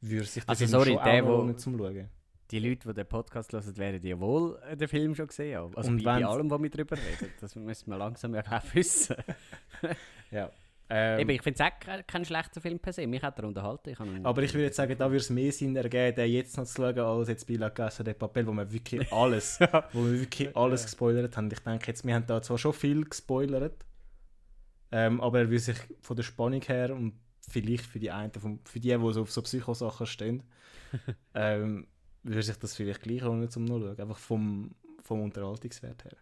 würde 0.01 0.25
sich 0.25 0.43
das 0.45 0.61
Also 0.61 0.65
sorry, 0.65 0.93
schon 0.93 1.03
der, 1.03 1.23
auch 1.23 1.27
lohnen 1.27 1.57
zum 1.57 1.77
Schauen. 1.77 2.09
Die 2.51 2.59
Leute, 2.59 2.87
die 2.87 2.93
den 2.95 3.05
Podcast 3.05 3.53
hören, 3.53 3.77
werden 3.77 4.03
ja 4.03 4.19
wohl 4.19 4.59
äh, 4.67 4.75
den 4.75 4.87
Film 4.87 5.13
schon 5.13 5.27
gesehen 5.27 5.57
haben. 5.59 5.77
Also 5.77 5.91
Und 5.91 6.03
bei, 6.03 6.19
bei 6.19 6.25
allem, 6.25 6.49
was 6.49 6.61
wir 6.61 6.69
darüber 6.69 6.97
reden. 6.97 7.31
Das 7.39 7.55
müssen 7.55 7.91
wir 7.91 7.97
langsam 7.97 8.33
ja 8.33 8.43
auch 8.49 8.63
wissen. 8.73 9.15
Ja. 10.31 10.51
Ähm, 10.91 11.19
Eben, 11.19 11.29
ich 11.29 11.41
finde 11.43 11.63
es 11.63 11.71
auch 11.71 11.79
kein, 11.79 12.05
kein 12.07 12.25
schlechter 12.25 12.61
Film 12.61 12.79
per 12.79 12.91
se. 12.93 13.05
Mich 13.05 13.21
hat 13.21 13.37
er 13.37 13.45
unterhalten. 13.45 13.91
Ich 13.91 13.99
aber 13.99 14.41
ich 14.41 14.53
würde 14.53 14.65
jetzt 14.65 14.77
sagen, 14.77 14.95
da 14.97 15.05
würde 15.05 15.17
es 15.17 15.29
mehr 15.29 15.51
Sinn 15.51 15.75
ergeben, 15.75 16.15
den 16.15 16.31
jetzt 16.31 16.57
noch 16.57 16.65
zu 16.65 16.81
schauen, 16.81 16.99
als 16.99 17.27
jetzt 17.29 17.47
bei 17.47 17.55
La 17.55 17.69
Casa 17.69 18.03
de 18.03 18.15
Papel, 18.15 18.47
wo 18.47 18.51
wir 18.53 18.71
wirklich 18.71 19.11
alles, 19.13 19.59
wo 19.93 20.03
wir 20.03 20.21
wirklich 20.21 20.55
alles 20.57 20.83
gespoilert 20.83 21.37
haben. 21.37 21.49
Ich 21.51 21.59
denke 21.59 21.87
jetzt, 21.87 22.03
wir 22.05 22.15
haben 22.15 22.25
da 22.25 22.41
zwar 22.41 22.57
schon 22.57 22.73
viel 22.73 23.05
gespoilert, 23.05 23.85
ähm, 24.91 25.21
aber 25.21 25.39
er 25.39 25.49
würde 25.49 25.59
sich 25.59 25.77
von 26.01 26.15
der 26.15 26.23
Spannung 26.23 26.61
her 26.63 26.95
und 26.95 27.13
vielleicht 27.47 27.85
für 27.85 27.99
die 27.99 28.09
einen, 28.09 28.31
für 28.31 28.79
die, 28.79 28.89
die 28.89 29.13
so 29.13 29.21
auf 29.21 29.31
so 29.31 29.43
Psychosachen 29.43 30.07
stehen, 30.07 30.43
ähm, 31.35 31.87
würde 32.23 32.41
sich 32.41 32.57
das 32.57 32.75
vielleicht 32.75 33.03
gleich 33.03 33.21
lohnen 33.21 33.49
zum 33.49 33.65
Nachschauen, 33.65 33.99
einfach 33.99 34.17
vom, 34.17 34.73
vom 35.03 35.21
Unterhaltungswert 35.21 36.03
her. 36.03 36.17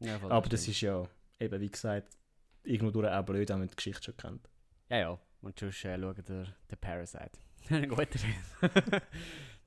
Ja, 0.00 0.16
aber 0.28 0.48
das 0.48 0.62
stimmt. 0.62 0.76
ist 0.76 0.80
ja, 0.82 1.02
eben 1.38 1.60
wie 1.60 1.70
gesagt, 1.70 2.19
irgendwo 2.64 2.90
durch 2.90 3.08
auch 3.08 3.24
blöd, 3.24 3.48
wenn 3.48 3.58
man 3.58 3.68
die 3.68 3.76
Geschichte 3.76 4.02
schon 4.02 4.16
kennt. 4.16 4.48
Ja, 4.88 4.98
ja. 4.98 5.18
Und 5.42 5.58
sonst 5.58 5.84
äh, 5.84 5.98
schauen 5.98 6.24
der, 6.28 6.46
der 6.70 6.76
Parasite. 6.76 7.30
Ein 7.70 7.88
guter 7.88 8.18
Film. 8.18 8.34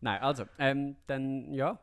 Nein, 0.02 0.22
also, 0.22 0.46
ähm, 0.60 0.98
dann, 1.08 1.54
ja. 1.54 1.80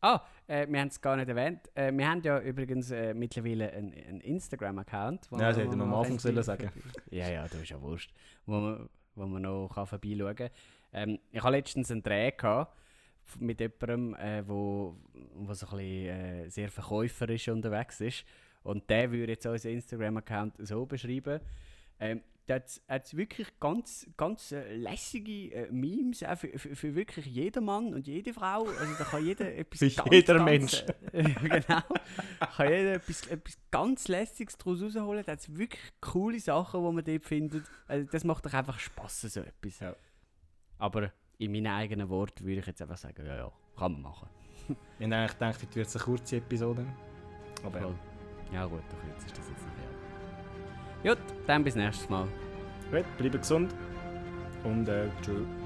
Ah, 0.00 0.22
äh, 0.46 0.66
wir 0.66 0.80
haben 0.80 0.88
es 0.88 1.00
gar 1.00 1.16
nicht 1.16 1.28
erwähnt. 1.28 1.70
Äh, 1.74 1.92
wir 1.92 2.08
haben 2.08 2.22
ja 2.22 2.40
übrigens 2.40 2.90
äh, 2.90 3.12
mittlerweile 3.12 3.70
einen, 3.70 3.92
einen 3.92 4.20
Instagram-Account. 4.20 5.28
Ja, 5.32 5.38
das 5.38 5.56
wo 5.56 5.60
hätte 5.60 5.76
man 5.76 5.88
am 5.88 5.94
Anfang 5.94 6.18
sollen 6.18 6.42
sagen. 6.42 6.70
Ja, 7.10 7.28
ja, 7.28 7.42
das 7.42 7.60
ist 7.60 7.68
ja 7.68 7.80
wurscht. 7.82 8.12
Wo 8.46 8.58
man, 8.58 8.88
wo 9.14 9.26
man 9.26 9.42
noch 9.42 9.68
kann 9.68 9.86
vorbeischauen 9.86 10.34
kann. 10.34 10.50
Ähm, 10.92 11.18
ich 11.30 11.42
hatte 11.42 11.52
letztens 11.52 11.90
einen 11.90 12.02
Dreh 12.02 12.30
gehabt 12.30 12.74
mit 13.38 13.60
jemandem, 13.60 14.14
äh, 14.14 14.48
wo, 14.48 14.96
wo 15.34 15.52
so 15.52 15.66
ein 15.66 15.76
bisschen 15.76 16.08
äh, 16.08 16.48
sehr 16.48 16.70
verkäuferisch 16.70 17.48
unterwegs 17.48 18.00
ist. 18.00 18.24
Und 18.62 18.88
der 18.90 19.10
würde 19.10 19.32
jetzt 19.32 19.46
unseren 19.46 19.72
Instagram-Account 19.72 20.54
so 20.58 20.86
beschreiben. 20.86 21.40
Ähm, 21.98 22.22
da 22.50 22.56
hat 22.88 23.04
es 23.04 23.16
wirklich 23.16 23.48
ganz, 23.60 24.08
ganz 24.16 24.50
äh, 24.50 24.74
lässige 24.74 25.54
äh, 25.54 25.70
Memes 25.70 26.24
auch 26.24 26.36
für, 26.36 26.58
für, 26.58 26.74
für 26.74 26.94
wirklich 26.96 27.26
jeden 27.26 27.64
Mann 27.64 27.94
und 27.94 28.08
jede 28.08 28.34
Frau. 28.34 28.64
Also 28.64 28.94
da 28.98 29.04
kann 29.04 29.24
jeder 29.24 29.54
etwas 29.56 29.78
Für 29.78 29.90
ganz, 29.90 30.10
jeder 30.10 30.34
ganz, 30.34 30.44
Mensch. 30.50 30.84
Äh, 31.12 31.22
genau. 31.42 31.82
kann 32.56 32.68
jeder 32.68 32.94
etwas, 32.94 33.26
etwas 33.28 33.58
ganz 33.70 34.08
Lässiges 34.08 34.58
daraus 34.58 34.82
rausholen. 34.82 35.24
Da 35.24 35.32
hat 35.32 35.38
es 35.38 35.56
wirklich 35.56 35.92
coole 36.00 36.40
Sachen, 36.40 36.84
die 36.84 36.92
man 36.92 37.04
dort 37.04 37.24
findet. 37.24 37.64
Also 37.86 38.08
das 38.10 38.24
macht 38.24 38.44
doch 38.44 38.52
einfach 38.52 38.80
Spass, 38.80 39.20
so 39.20 39.40
etwas. 39.40 39.78
Ja. 39.78 39.94
Aber 40.78 41.12
in 41.38 41.52
meinen 41.52 41.68
eigenen 41.68 42.08
Worten 42.08 42.44
würde 42.44 42.60
ich 42.60 42.66
jetzt 42.66 42.82
einfach 42.82 42.98
sagen, 42.98 43.24
ja, 43.26 43.36
ja, 43.36 43.52
kann 43.76 43.92
man 43.92 44.02
machen. 44.02 44.28
Ich 44.98 45.04
habe 45.04 45.14
eigentlich 45.14 45.32
gedacht, 45.32 45.62
heute 45.62 45.74
wird 45.76 45.86
es 45.86 45.96
eine 45.96 46.04
kurze 46.04 46.36
Episode. 46.36 46.86
Aber 47.62 47.80
ja. 47.80 48.09
Ja 48.52 48.66
gut, 48.66 48.82
doch 48.90 49.08
jetzt 49.08 49.26
ist 49.26 49.38
das 49.38 49.48
jetzt 49.48 49.64
nicht 49.64 51.04
ja. 51.04 51.14
Gut, 51.14 51.22
dann 51.46 51.64
bis 51.64 51.74
nächstes 51.76 52.08
Mal. 52.08 52.26
Gut, 52.90 53.04
bleibt 53.16 53.40
gesund 53.40 53.74
und 54.64 54.88
äh, 54.88 55.08
tschüss. 55.22 55.59